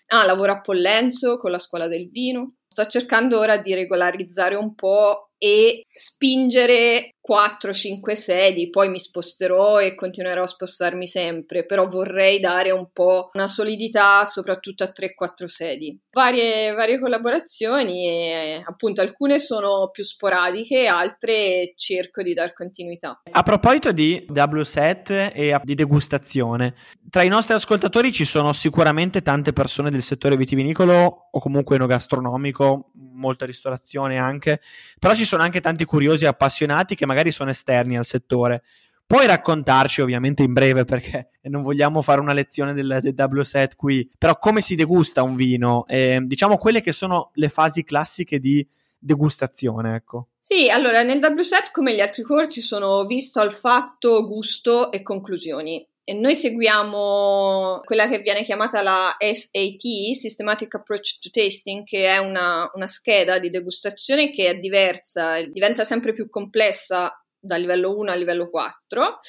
Ah, 0.08 0.26
lavoro 0.26 0.52
a 0.52 0.62
Pollenzo 0.62 1.38
con 1.38 1.52
la 1.52 1.60
scuola 1.60 1.88
del 1.88 2.10
vino. 2.10 2.56
Sto 2.74 2.88
cercando 2.88 3.38
ora 3.38 3.58
di 3.58 3.76
regolarizzare 3.76 4.56
un 4.56 4.74
po' 4.74 5.34
e 5.38 5.86
spingere 5.94 7.16
4-5 7.30 8.14
sedi, 8.14 8.70
poi 8.70 8.90
mi 8.90 8.98
sposterò 8.98 9.80
e 9.80 9.94
continuerò 9.94 10.44
a 10.44 10.48
spostarmi 10.48 11.06
sempre, 11.06 11.66
però 11.66 11.88
vorrei 11.88 12.40
dare 12.40 12.72
un 12.72 12.90
po' 12.92 13.30
una 13.34 13.48
solidità 13.48 14.24
soprattutto 14.26 14.84
a 14.84 14.92
3-4 14.92 15.46
sedi. 15.46 16.00
Varie, 16.12 16.74
varie 16.74 17.00
collaborazioni 17.00 18.08
e 18.08 18.64
appunto 18.66 19.02
alcune 19.02 19.38
sono 19.38 19.90
più 19.92 20.04
sporadiche, 20.04 20.88
altre 20.88 21.74
cerco 21.76 22.24
di 22.24 22.34
dar 22.34 22.54
continuità. 22.54 23.22
A 23.30 23.44
proposito 23.44 23.92
di 23.92 24.26
W7 24.30 25.32
e 25.34 25.60
di 25.64 25.76
degustazione, 25.76 26.76
tra 27.10 27.22
i 27.22 27.30
nostri 27.30 27.54
ascoltatori 27.54 28.12
ci 28.14 28.26
sono 28.26 28.54
sicuramente 28.54 29.22
tante 29.22 29.54
persone 29.54 29.92
del 29.92 30.04
settore 30.04 30.38
vitivinicolo 30.38 31.28
o 31.32 31.40
comunque 31.40 31.76
enogastronomico, 31.76 32.63
molta 32.94 33.46
ristorazione 33.46 34.18
anche, 34.18 34.62
però 35.00 35.14
ci 35.14 35.26
sono 35.26 35.44
anche 35.44 35.62
tanti 35.62 35.86
curiosi 35.86 36.26
e 36.26 36.28
appassionati 36.28 36.96
che 36.96 37.06
magari 37.06 37.32
sono 37.32 37.50
esterni 37.50 37.98
al 37.98 38.06
settore. 38.06 38.64
Puoi 39.06 39.28
raccontarci, 39.28 40.02
ovviamente 40.02 40.44
in 40.44 40.54
breve, 40.54 40.86
perché 40.86 41.30
non 41.44 41.62
vogliamo 41.62 42.02
fare 42.02 42.22
una 42.22 42.34
lezione 42.34 42.74
del, 42.74 43.00
del 43.02 43.14
W7 43.16 43.70
qui, 43.76 44.10
però 44.18 44.38
come 44.40 44.62
si 44.62 44.76
degusta 44.76 45.24
un 45.24 45.36
vino? 45.36 45.86
Eh, 45.88 46.20
diciamo 46.24 46.58
quelle 46.58 46.82
che 46.82 46.92
sono 46.92 47.32
le 47.34 47.50
fasi 47.50 47.84
classiche 47.84 48.40
di 48.40 48.66
degustazione, 48.98 49.96
ecco. 49.96 50.30
Sì, 50.38 50.70
allora 50.70 51.04
nel 51.04 51.20
W7 51.20 51.72
come 51.72 51.94
gli 51.94 52.00
altri 52.00 52.24
corsi 52.24 52.62
sono 52.62 53.06
visto 53.06 53.40
al 53.40 53.52
fatto, 53.52 54.26
gusto 54.26 54.92
e 54.92 55.02
conclusioni. 55.02 55.86
E 56.06 56.14
noi 56.14 56.36
seguiamo 56.36 57.80
quella 57.86 58.08
che 58.08 58.20
viene 58.20 58.44
chiamata 58.44 58.82
la 58.82 59.16
SAT, 59.18 60.12
Systematic 60.14 60.76
Approach 60.76 61.18
to 61.20 61.30
Tasting, 61.30 61.86
che 61.86 62.08
è 62.08 62.18
una, 62.18 62.70
una 62.74 62.88
scheda 62.88 63.40
di 63.40 63.50
degustazione 63.50 64.32
che 64.32 64.50
è 64.50 64.60
diversa, 64.60 65.42
diventa 65.44 65.86
sempre 65.86 66.12
più 66.12 66.28
complessa 66.30 67.18
da 67.44 67.58
livello 67.58 67.98
1 67.98 68.12
a 68.12 68.16
livello 68.16 68.50
4, 68.50 69.20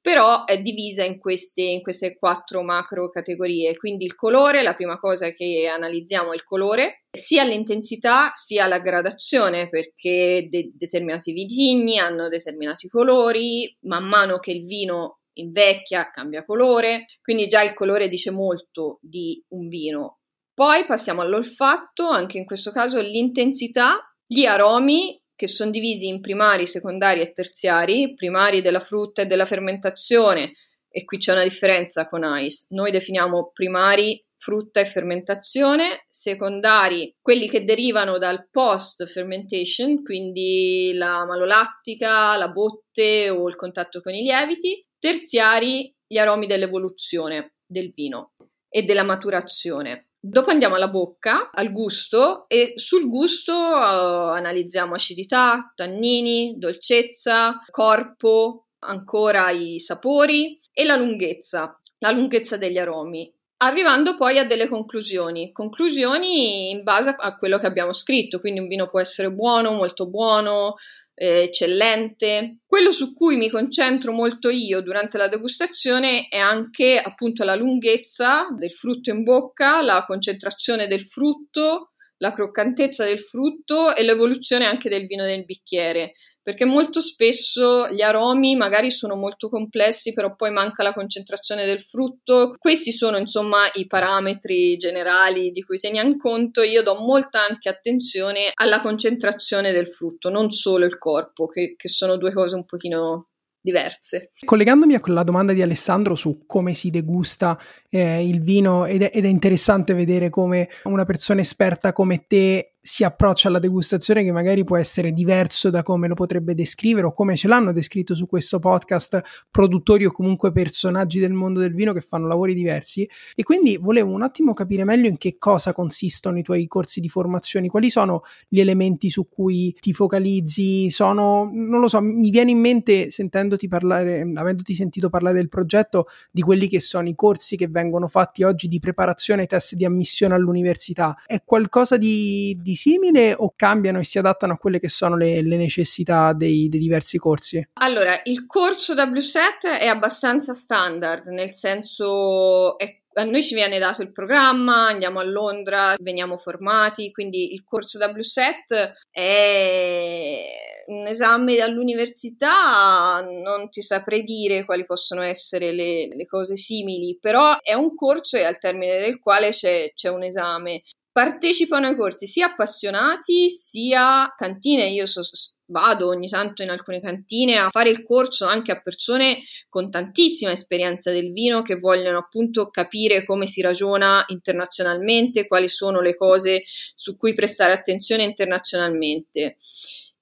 però 0.00 0.44
è 0.44 0.60
divisa 0.60 1.04
in 1.04 1.18
queste, 1.18 1.62
in 1.62 1.82
queste, 1.82 2.16
quattro 2.16 2.62
macro 2.62 3.08
categorie. 3.08 3.76
Quindi 3.76 4.04
il 4.04 4.14
colore, 4.14 4.62
la 4.62 4.74
prima 4.74 4.98
cosa 4.98 5.30
che 5.30 5.66
analizziamo 5.66 6.32
è 6.32 6.34
il 6.34 6.44
colore, 6.44 7.04
sia 7.10 7.44
l'intensità 7.44 8.30
sia 8.34 8.68
la 8.68 8.80
gradazione, 8.80 9.70
perché 9.70 10.46
de- 10.50 10.70
determinati 10.74 11.32
vitigni 11.32 11.98
hanno 11.98 12.28
determinati 12.28 12.88
colori, 12.88 13.74
man 13.82 14.06
mano 14.06 14.38
che 14.38 14.50
il 14.50 14.66
vino 14.66 15.20
invecchia, 15.34 16.10
cambia 16.10 16.44
colore, 16.44 17.06
quindi 17.22 17.46
già 17.46 17.62
il 17.62 17.74
colore 17.74 18.08
dice 18.08 18.30
molto 18.30 18.98
di 19.00 19.42
un 19.48 19.68
vino. 19.68 20.18
Poi 20.54 20.84
passiamo 20.84 21.22
all'olfatto, 21.22 22.06
anche 22.06 22.38
in 22.38 22.44
questo 22.44 22.70
caso 22.72 23.00
l'intensità, 23.00 23.98
gli 24.26 24.44
aromi 24.44 25.20
che 25.34 25.48
sono 25.48 25.70
divisi 25.70 26.06
in 26.06 26.20
primari, 26.20 26.66
secondari 26.66 27.20
e 27.20 27.32
terziari, 27.32 28.14
primari 28.14 28.60
della 28.60 28.78
frutta 28.78 29.22
e 29.22 29.26
della 29.26 29.46
fermentazione, 29.46 30.52
e 30.88 31.04
qui 31.04 31.18
c'è 31.18 31.32
una 31.32 31.42
differenza 31.42 32.06
con 32.08 32.22
ICE. 32.24 32.66
Noi 32.70 32.90
definiamo 32.90 33.50
primari 33.52 34.22
frutta 34.36 34.80
e 34.80 34.84
fermentazione, 34.84 36.06
secondari 36.10 37.14
quelli 37.20 37.48
che 37.48 37.64
derivano 37.64 38.18
dal 38.18 38.48
post 38.50 39.06
fermentation, 39.06 40.02
quindi 40.02 40.92
la 40.94 41.24
malolattica, 41.24 42.36
la 42.36 42.48
botte 42.48 43.30
o 43.30 43.48
il 43.48 43.56
contatto 43.56 44.00
con 44.00 44.12
i 44.12 44.22
lieviti, 44.22 44.84
terziari 45.02 45.92
gli 46.06 46.16
aromi 46.16 46.46
dell'evoluzione 46.46 47.56
del 47.66 47.92
vino 47.92 48.34
e 48.68 48.84
della 48.84 49.02
maturazione. 49.02 50.10
Dopo 50.20 50.50
andiamo 50.50 50.76
alla 50.76 50.88
bocca, 50.88 51.50
al 51.50 51.72
gusto 51.72 52.44
e 52.46 52.74
sul 52.76 53.08
gusto 53.08 53.52
uh, 53.52 54.30
analizziamo 54.30 54.94
acidità, 54.94 55.72
tannini, 55.74 56.54
dolcezza, 56.56 57.58
corpo, 57.68 58.68
ancora 58.84 59.50
i 59.50 59.80
sapori 59.80 60.56
e 60.72 60.84
la 60.84 60.94
lunghezza, 60.94 61.76
la 61.98 62.12
lunghezza 62.12 62.56
degli 62.56 62.78
aromi. 62.78 63.28
Arrivando 63.56 64.16
poi 64.16 64.38
a 64.38 64.44
delle 64.44 64.68
conclusioni, 64.68 65.50
conclusioni 65.50 66.70
in 66.70 66.84
base 66.84 67.14
a 67.16 67.36
quello 67.36 67.58
che 67.58 67.66
abbiamo 67.66 67.92
scritto, 67.92 68.38
quindi 68.38 68.60
un 68.60 68.68
vino 68.68 68.86
può 68.86 69.00
essere 69.00 69.32
buono, 69.32 69.72
molto 69.72 70.08
buono, 70.08 70.74
eh, 71.14 71.42
eccellente. 71.42 72.58
Quello 72.66 72.90
su 72.90 73.12
cui 73.12 73.36
mi 73.36 73.50
concentro 73.50 74.12
molto 74.12 74.50
io 74.50 74.80
durante 74.80 75.18
la 75.18 75.28
degustazione 75.28 76.28
è 76.28 76.38
anche 76.38 76.98
appunto 76.98 77.44
la 77.44 77.54
lunghezza 77.54 78.48
del 78.56 78.72
frutto 78.72 79.10
in 79.10 79.22
bocca, 79.22 79.82
la 79.82 80.04
concentrazione 80.06 80.86
del 80.86 81.02
frutto, 81.02 81.91
la 82.22 82.32
croccantezza 82.32 83.04
del 83.04 83.18
frutto 83.18 83.94
e 83.96 84.04
l'evoluzione 84.04 84.64
anche 84.64 84.88
del 84.88 85.06
vino 85.06 85.24
nel 85.24 85.44
bicchiere, 85.44 86.12
perché 86.40 86.64
molto 86.64 87.00
spesso 87.00 87.88
gli 87.90 88.00
aromi 88.00 88.54
magari 88.54 88.92
sono 88.92 89.16
molto 89.16 89.48
complessi, 89.48 90.12
però 90.12 90.36
poi 90.36 90.52
manca 90.52 90.84
la 90.84 90.92
concentrazione 90.92 91.64
del 91.64 91.80
frutto. 91.80 92.54
Questi 92.56 92.92
sono 92.92 93.16
insomma 93.16 93.68
i 93.74 93.88
parametri 93.88 94.76
generali 94.76 95.50
di 95.50 95.62
cui 95.62 95.78
teniamo 95.78 96.16
conto. 96.16 96.62
Io 96.62 96.82
do 96.82 96.94
molta 96.94 97.44
anche 97.44 97.68
attenzione 97.68 98.52
alla 98.54 98.80
concentrazione 98.80 99.72
del 99.72 99.88
frutto, 99.88 100.30
non 100.30 100.52
solo 100.52 100.84
il 100.84 100.98
corpo, 100.98 101.48
che, 101.48 101.74
che 101.76 101.88
sono 101.88 102.16
due 102.16 102.32
cose 102.32 102.54
un 102.54 102.64
pochino 102.64 103.30
diverse. 103.62 104.30
Collegandomi 104.44 104.94
a 104.94 105.00
quella 105.00 105.22
domanda 105.22 105.52
di 105.52 105.62
Alessandro 105.62 106.16
su 106.16 106.44
come 106.46 106.74
si 106.74 106.90
degusta 106.90 107.58
eh, 107.88 108.26
il 108.26 108.42
vino 108.42 108.84
ed 108.84 109.02
è, 109.02 109.10
ed 109.14 109.24
è 109.24 109.28
interessante 109.28 109.94
vedere 109.94 110.28
come 110.28 110.68
una 110.84 111.04
persona 111.04 111.40
esperta 111.40 111.92
come 111.92 112.26
te 112.26 112.71
si 112.84 113.04
approccia 113.04 113.46
alla 113.46 113.60
degustazione 113.60 114.24
che 114.24 114.32
magari 114.32 114.64
può 114.64 114.76
essere 114.76 115.12
diverso 115.12 115.70
da 115.70 115.84
come 115.84 116.08
lo 116.08 116.14
potrebbe 116.14 116.52
descrivere 116.52 117.06
o 117.06 117.12
come 117.12 117.36
ce 117.36 117.46
l'hanno 117.46 117.72
descritto 117.72 118.16
su 118.16 118.26
questo 118.26 118.58
podcast 118.58 119.22
produttori 119.52 120.04
o 120.04 120.10
comunque 120.10 120.50
personaggi 120.50 121.20
del 121.20 121.32
mondo 121.32 121.60
del 121.60 121.74
vino 121.74 121.92
che 121.92 122.00
fanno 122.00 122.26
lavori 122.26 122.54
diversi. 122.54 123.08
E 123.36 123.44
quindi 123.44 123.76
volevo 123.76 124.10
un 124.12 124.22
attimo 124.22 124.52
capire 124.52 124.82
meglio 124.82 125.06
in 125.06 125.16
che 125.16 125.36
cosa 125.38 125.72
consistono 125.72 126.38
i 126.38 126.42
tuoi 126.42 126.66
corsi 126.66 127.00
di 127.00 127.08
formazione, 127.08 127.68
quali 127.68 127.88
sono 127.88 128.22
gli 128.48 128.58
elementi 128.58 129.10
su 129.10 129.28
cui 129.28 129.76
ti 129.78 129.92
focalizzi, 129.92 130.90
sono, 130.90 131.48
non 131.52 131.78
lo 131.78 131.86
so, 131.86 132.00
mi 132.00 132.30
viene 132.30 132.50
in 132.50 132.58
mente 132.58 133.12
sentendoti 133.12 133.68
parlare, 133.68 134.28
avendoti 134.34 134.74
sentito 134.74 135.08
parlare 135.08 135.36
del 135.36 135.48
progetto, 135.48 136.06
di 136.32 136.42
quelli 136.42 136.66
che 136.66 136.80
sono 136.80 137.08
i 137.08 137.14
corsi 137.14 137.56
che 137.56 137.68
vengono 137.68 138.08
fatti 138.08 138.42
oggi 138.42 138.66
di 138.66 138.80
preparazione 138.80 139.42
ai 139.42 139.46
test 139.46 139.76
di 139.76 139.84
ammissione 139.84 140.34
all'università, 140.34 141.16
è 141.24 141.42
qualcosa 141.44 141.96
di, 141.96 142.58
di 142.60 142.71
di 142.72 142.74
simile 142.74 143.34
o 143.34 143.52
cambiano 143.54 144.00
e 144.00 144.04
si 144.04 144.18
adattano 144.18 144.54
a 144.54 144.56
quelle 144.56 144.80
che 144.80 144.88
sono 144.88 145.16
le, 145.16 145.42
le 145.42 145.56
necessità 145.56 146.32
dei, 146.32 146.68
dei, 146.68 146.80
diversi 146.80 147.18
corsi? 147.18 147.66
Allora, 147.74 148.18
il 148.24 148.46
corso 148.46 148.94
W7 148.94 149.78
è 149.78 149.86
abbastanza 149.86 150.54
standard, 150.54 151.26
nel 151.28 151.52
senso 151.52 152.78
è 152.78 153.00
a 153.14 153.24
noi 153.24 153.42
ci 153.42 153.54
viene 153.54 153.78
dato 153.78 154.00
il 154.00 154.10
programma, 154.10 154.86
andiamo 154.86 155.20
a 155.20 155.24
Londra, 155.24 155.94
veniamo 156.00 156.38
formati, 156.38 157.12
quindi 157.12 157.52
il 157.52 157.62
corso 157.62 157.98
W7 157.98 158.90
è 159.10 160.44
un 160.86 161.06
esame 161.06 161.60
all'università, 161.60 163.22
non 163.22 163.68
ti 163.68 163.82
saprei 163.82 164.22
dire 164.22 164.64
quali 164.64 164.86
possono 164.86 165.20
essere 165.20 165.72
le, 165.72 166.08
le, 166.08 166.26
cose 166.26 166.56
simili, 166.56 167.18
però 167.20 167.58
è 167.60 167.74
un 167.74 167.94
corso 167.94 168.36
e 168.36 168.44
al 168.44 168.58
termine 168.58 168.98
del 168.98 169.20
quale 169.20 169.50
c'è, 169.50 169.92
c'è 169.94 170.08
un 170.08 170.22
esame. 170.22 170.80
Partecipano 171.12 171.88
ai 171.88 171.96
corsi 171.96 172.26
sia 172.26 172.46
appassionati 172.46 173.50
sia 173.50 174.32
cantine. 174.34 174.88
Io 174.88 175.04
so, 175.04 175.20
vado 175.66 176.08
ogni 176.08 176.26
tanto 176.26 176.62
in 176.62 176.70
alcune 176.70 177.00
cantine 177.00 177.56
a 177.56 177.68
fare 177.68 177.90
il 177.90 178.02
corso 178.02 178.46
anche 178.46 178.72
a 178.72 178.80
persone 178.80 179.42
con 179.68 179.90
tantissima 179.90 180.52
esperienza 180.52 181.10
del 181.10 181.32
vino 181.32 181.60
che 181.60 181.78
vogliono 181.78 182.18
appunto 182.18 182.70
capire 182.70 183.26
come 183.26 183.46
si 183.46 183.60
ragiona 183.60 184.24
internazionalmente, 184.28 185.46
quali 185.46 185.68
sono 185.68 186.00
le 186.00 186.16
cose 186.16 186.62
su 186.94 187.16
cui 187.16 187.34
prestare 187.34 187.74
attenzione 187.74 188.22
internazionalmente. 188.24 189.58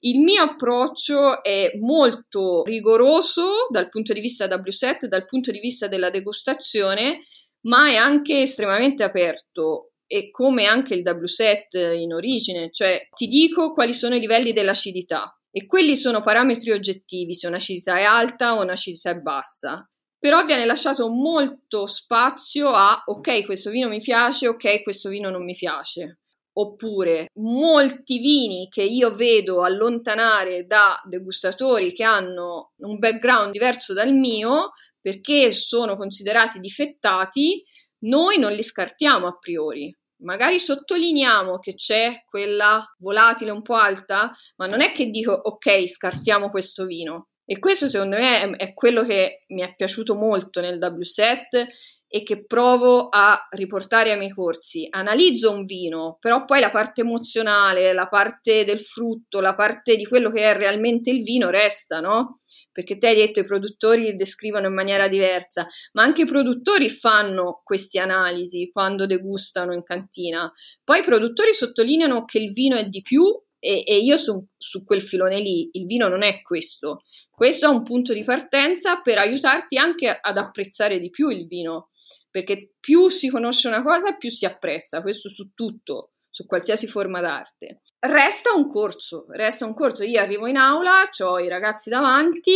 Il 0.01 0.19
mio 0.19 0.43
approccio 0.43 1.43
è 1.45 1.73
molto 1.79 2.65
rigoroso 2.65 3.67
dal 3.69 3.91
punto 3.91 4.13
di 4.13 4.21
vista 4.21 4.47
W7, 4.47 5.05
dal 5.07 5.27
punto 5.27 5.51
di 5.51 5.61
vista 5.61 5.89
della 5.89 6.11
degustazione, 6.11 7.21
ma 7.63 7.89
è 7.91 7.97
anche 7.97 8.41
estremamente 8.41 9.03
aperto 9.03 9.90
e 10.13 10.33
come 10.33 10.67
anche 10.67 10.95
il 10.95 11.05
W7 11.05 11.97
in 11.97 12.13
origine, 12.13 12.71
cioè 12.73 13.07
ti 13.17 13.29
dico 13.29 13.73
quali 13.73 13.95
sono 13.95 14.17
i 14.17 14.19
livelli 14.19 14.53
dell'acidità 14.53 15.41
e 15.53 15.67
quelli 15.67 15.95
sono 15.95 16.21
parametri 16.21 16.73
oggettivi, 16.73 17.33
se 17.33 17.47
un'acidità 17.47 17.97
è 17.97 18.03
alta 18.03 18.57
o 18.57 18.63
un'acidità 18.63 19.11
è 19.11 19.21
bassa. 19.21 19.89
Però 20.19 20.45
viene 20.45 20.67
lasciato 20.67 21.09
molto 21.11 21.87
spazio 21.87 22.71
a 22.71 23.01
ok, 23.07 23.45
questo 23.45 23.71
vino 23.71 23.87
mi 23.87 24.01
piace, 24.01 24.49
ok, 24.49 24.83
questo 24.83 25.11
vino 25.11 25.31
non 25.31 25.45
mi 25.45 25.55
piace. 25.55 26.19
Oppure 26.55 27.29
molti 27.35 28.19
vini 28.19 28.67
che 28.69 28.83
io 28.83 29.15
vedo 29.15 29.63
allontanare 29.63 30.67
da 30.67 31.01
degustatori 31.09 31.93
che 31.93 32.03
hanno 32.03 32.73
un 32.79 32.99
background 32.99 33.53
diverso 33.53 33.95
dal 33.95 34.13
mio 34.13 34.73
perché 35.01 35.53
sono 35.53 35.97
considerati 35.97 36.59
difettati, 36.59 37.63
noi 38.01 38.39
non 38.41 38.53
li 38.53 38.63
scartiamo 38.63 39.29
a 39.29 39.39
priori 39.39 39.97
magari 40.23 40.59
sottolineiamo 40.59 41.59
che 41.59 41.75
c'è 41.75 42.23
quella 42.25 42.85
volatile 42.99 43.51
un 43.51 43.63
po' 43.63 43.75
alta, 43.75 44.33
ma 44.57 44.67
non 44.67 44.81
è 44.81 44.93
che 44.93 45.11
dico 45.11 45.33
ok, 45.33 45.89
scartiamo 45.89 46.51
questo 46.51 46.85
vino. 46.85 47.29
E 47.45 47.59
questo 47.59 47.89
secondo 47.89 48.17
me 48.17 48.41
è, 48.41 48.51
è 48.57 48.75
quello 48.75 49.05
che 49.05 49.45
mi 49.49 49.63
è 49.63 49.75
piaciuto 49.75 50.15
molto 50.15 50.61
nel 50.61 50.79
W7 50.79 51.67
e 52.13 52.25
che 52.25 52.45
provo 52.45 53.09
a 53.09 53.47
riportare 53.51 54.11
ai 54.11 54.19
miei 54.19 54.33
corsi. 54.33 54.85
Analizzo 54.91 55.53
un 55.53 55.65
vino, 55.65 56.17
però 56.19 56.45
poi 56.45 56.59
la 56.59 56.71
parte 56.71 57.03
emozionale, 57.03 57.93
la 57.93 58.09
parte 58.09 58.65
del 58.65 58.81
frutto, 58.81 59.39
la 59.41 59.55
parte 59.55 59.95
di 59.95 60.05
quello 60.05 60.31
che 60.31 60.43
è 60.43 60.57
realmente 60.57 61.11
il 61.11 61.23
vino 61.23 61.51
resta, 61.51 62.01
no? 62.01 62.40
Perché 62.73 62.99
te 62.99 63.09
hai 63.09 63.17
detto 63.17 63.41
i 63.41 63.45
produttori 63.45 64.15
descrivono 64.15 64.67
in 64.69 64.75
maniera 64.75 65.09
diversa, 65.09 65.67
ma 65.93 66.03
anche 66.03 66.23
i 66.23 66.27
produttori 66.27 66.89
fanno 66.89 67.61
queste 67.65 67.99
analisi 67.99 68.71
quando 68.73 69.07
degustano 69.07 69.75
in 69.75 69.83
cantina. 69.83 70.51
Poi 70.85 71.01
i 71.01 71.05
produttori 71.05 71.53
sottolineano 71.53 72.25
che 72.25 72.39
il 72.39 72.53
vino 72.53 72.77
è 72.77 72.85
di 72.89 73.03
più 73.03 73.25
e, 73.59 73.83
e 73.85 73.99
io 73.99 74.17
su, 74.17 74.45
su 74.57 74.85
quel 74.85 75.03
filone 75.03 75.41
lì, 75.41 75.69
il 75.73 75.87
vino 75.87 76.09
non 76.09 76.23
è 76.23 76.41
questo. 76.43 77.03
Questo 77.31 77.67
è 77.67 77.69
un 77.69 77.83
punto 77.83 78.13
di 78.13 78.25
partenza 78.25 79.01
per 79.01 79.19
aiutarti 79.19 79.77
anche 79.77 80.09
ad 80.09 80.39
apprezzare 80.39 80.99
di 80.99 81.11
più 81.11 81.29
il 81.29 81.47
vino, 81.47 81.91
perché 82.31 82.75
più 82.79 83.09
si 83.09 83.29
conosce 83.29 83.69
una 83.69 83.83
cosa, 83.83 84.17
più 84.17 84.31
si 84.31 84.47
apprezza, 84.47 85.03
questo 85.03 85.29
su 85.29 85.53
tutto 85.55 86.13
su 86.31 86.47
qualsiasi 86.47 86.87
forma 86.87 87.21
d'arte. 87.21 87.83
Resta 87.99 88.55
un 88.55 88.71
corso, 88.71 89.27
resta 89.31 89.67
un 89.67 89.75
corso. 89.75 90.05
Io 90.05 90.21
arrivo 90.21 90.47
in 90.47 90.57
aula, 90.57 91.09
ho 91.23 91.39
i 91.39 91.49
ragazzi 91.49 91.91
davanti, 91.91 92.55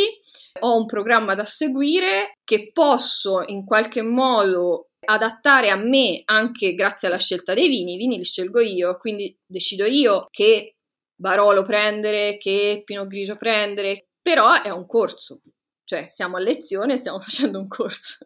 ho 0.60 0.76
un 0.76 0.86
programma 0.86 1.34
da 1.34 1.44
seguire 1.44 2.38
che 2.44 2.70
posso 2.72 3.42
in 3.46 3.64
qualche 3.64 4.02
modo 4.02 4.88
adattare 5.06 5.68
a 5.68 5.76
me 5.76 6.22
anche 6.24 6.72
grazie 6.74 7.08
alla 7.08 7.18
scelta 7.18 7.52
dei 7.52 7.68
vini. 7.68 7.94
I 7.94 7.98
vini 7.98 8.16
li 8.16 8.24
scelgo 8.24 8.60
io, 8.60 8.96
quindi 8.96 9.36
decido 9.44 9.84
io 9.84 10.28
che 10.30 10.76
Barolo 11.14 11.62
prendere, 11.62 12.38
che 12.38 12.82
Pinot 12.84 13.06
Grigio 13.06 13.36
prendere, 13.36 14.08
però 14.20 14.62
è 14.62 14.70
un 14.70 14.86
corso, 14.86 15.40
cioè 15.84 16.06
siamo 16.08 16.36
a 16.36 16.40
lezione 16.40 16.94
e 16.94 16.96
stiamo 16.96 17.20
facendo 17.20 17.58
un 17.58 17.68
corso. 17.68 18.18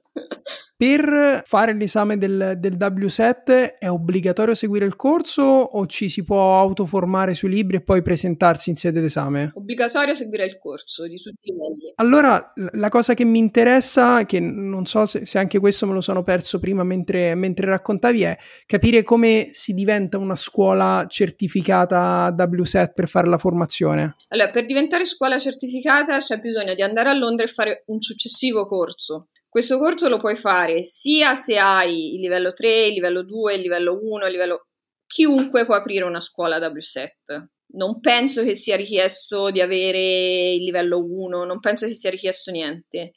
Per 0.78 1.42
fare 1.44 1.74
l'esame 1.74 2.18
del, 2.18 2.54
del, 2.56 2.76
W7 2.76 3.78
è 3.80 3.90
obbligatorio 3.90 4.54
seguire 4.54 4.86
il 4.86 4.94
corso 4.94 5.42
o 5.42 5.86
ci 5.86 6.08
si 6.08 6.22
può 6.22 6.56
autoformare 6.56 7.34
sui 7.34 7.48
libri 7.48 7.78
e 7.78 7.80
poi 7.82 8.00
presentarsi 8.00 8.70
in 8.70 8.76
sede 8.76 9.00
d'esame? 9.00 9.50
Obbligatorio 9.54 10.14
seguire 10.14 10.44
il 10.44 10.56
corso 10.56 11.08
di 11.08 11.16
tutti 11.16 11.48
i 11.48 11.50
livelli. 11.50 11.92
Allora, 11.96 12.52
la 12.74 12.88
cosa 12.90 13.14
che 13.14 13.24
mi 13.24 13.40
interessa, 13.40 14.24
che 14.24 14.38
non 14.38 14.86
so 14.86 15.04
se, 15.06 15.26
se 15.26 15.38
anche 15.38 15.58
questo 15.58 15.84
me 15.84 15.94
lo 15.94 16.00
sono 16.00 16.22
perso 16.22 16.60
prima 16.60 16.84
mentre, 16.84 17.34
mentre, 17.34 17.66
raccontavi, 17.66 18.22
è 18.22 18.38
capire 18.64 19.02
come 19.02 19.48
si 19.50 19.74
diventa 19.74 20.16
una 20.16 20.36
scuola 20.36 21.06
certificata 21.08 22.32
W7 22.36 22.92
per 22.94 23.08
fare 23.08 23.26
la 23.26 23.38
formazione. 23.38 24.14
Allora, 24.28 24.50
per 24.50 24.64
diventare 24.64 25.04
scuola 25.04 25.38
certificata 25.38 26.18
c'è 26.18 26.38
bisogno 26.38 26.74
di 26.74 26.82
andare 26.82 27.08
a 27.08 27.14
Londra 27.14 27.46
e 27.48 27.52
fare 27.52 27.82
un 27.86 28.00
successivo 28.00 28.66
corso. 28.66 29.28
Questo 29.48 29.78
corso 29.78 30.08
lo 30.08 30.18
puoi 30.18 30.36
fare 30.36 30.84
sia 30.84 31.34
se 31.34 31.58
hai 31.58 32.14
il 32.14 32.20
livello 32.20 32.52
3, 32.52 32.86
il 32.86 32.92
livello 32.92 33.24
2, 33.24 33.54
il 33.54 33.60
livello 33.60 33.98
1, 34.00 34.26
il 34.26 34.32
livello... 34.32 34.66
Chiunque 35.06 35.64
può 35.64 35.74
aprire 35.74 36.04
una 36.04 36.20
scuola 36.20 36.58
W7. 36.58 37.46
Non 37.70 38.00
penso 38.00 38.44
che 38.44 38.54
sia 38.54 38.76
richiesto 38.76 39.50
di 39.50 39.62
avere 39.62 40.52
il 40.52 40.62
livello 40.62 40.98
1, 40.98 41.44
non 41.44 41.60
penso 41.60 41.86
che 41.86 41.94
sia 41.94 42.10
richiesto 42.10 42.50
niente. 42.50 43.14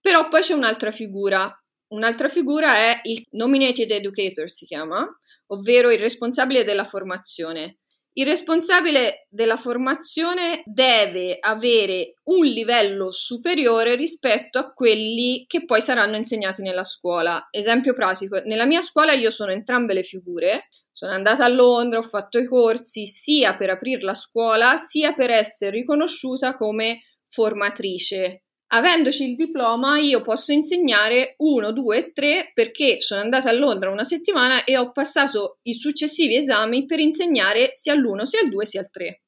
Però 0.00 0.28
poi 0.28 0.42
c'è 0.42 0.54
un'altra 0.54 0.92
figura. 0.92 1.52
Un'altra 1.88 2.28
figura 2.28 2.76
è 2.76 3.00
il 3.04 3.24
Nominated 3.30 3.90
Educator, 3.90 4.48
si 4.48 4.64
chiama, 4.64 5.04
ovvero 5.48 5.90
il 5.90 5.98
responsabile 5.98 6.62
della 6.62 6.84
formazione. 6.84 7.78
Il 8.16 8.26
responsabile 8.26 9.26
della 9.28 9.56
formazione 9.56 10.62
deve 10.66 11.36
avere 11.40 12.14
un 12.26 12.46
livello 12.46 13.10
superiore 13.10 13.96
rispetto 13.96 14.60
a 14.60 14.72
quelli 14.72 15.44
che 15.48 15.64
poi 15.64 15.80
saranno 15.80 16.16
insegnati 16.16 16.62
nella 16.62 16.84
scuola. 16.84 17.48
Esempio 17.50 17.92
pratico, 17.92 18.40
nella 18.44 18.66
mia 18.66 18.82
scuola 18.82 19.14
io 19.14 19.32
sono 19.32 19.50
entrambe 19.50 19.94
le 19.94 20.04
figure, 20.04 20.68
sono 20.92 21.10
andata 21.10 21.44
a 21.44 21.48
Londra, 21.48 21.98
ho 21.98 22.02
fatto 22.02 22.38
i 22.38 22.46
corsi 22.46 23.04
sia 23.04 23.56
per 23.56 23.70
aprire 23.70 24.02
la 24.02 24.14
scuola, 24.14 24.76
sia 24.76 25.12
per 25.12 25.30
essere 25.30 25.72
riconosciuta 25.72 26.56
come 26.56 27.00
formatrice 27.28 28.43
Avendoci 28.68 29.30
il 29.30 29.36
diploma, 29.36 29.98
io 29.98 30.20
posso 30.22 30.52
insegnare 30.52 31.34
1, 31.38 31.72
2, 31.72 32.12
3 32.12 32.50
perché 32.54 33.00
sono 33.00 33.20
andata 33.20 33.50
a 33.50 33.52
Londra 33.52 33.90
una 33.90 34.02
settimana 34.02 34.64
e 34.64 34.76
ho 34.76 34.90
passato 34.90 35.58
i 35.62 35.74
successivi 35.74 36.36
esami 36.36 36.84
per 36.84 36.98
insegnare 36.98 37.70
sia 37.72 37.94
l'1, 37.94 38.22
sia 38.22 38.40
il 38.42 38.48
2, 38.48 38.66
sia 38.66 38.80
il 38.80 38.90
3. 38.90 39.22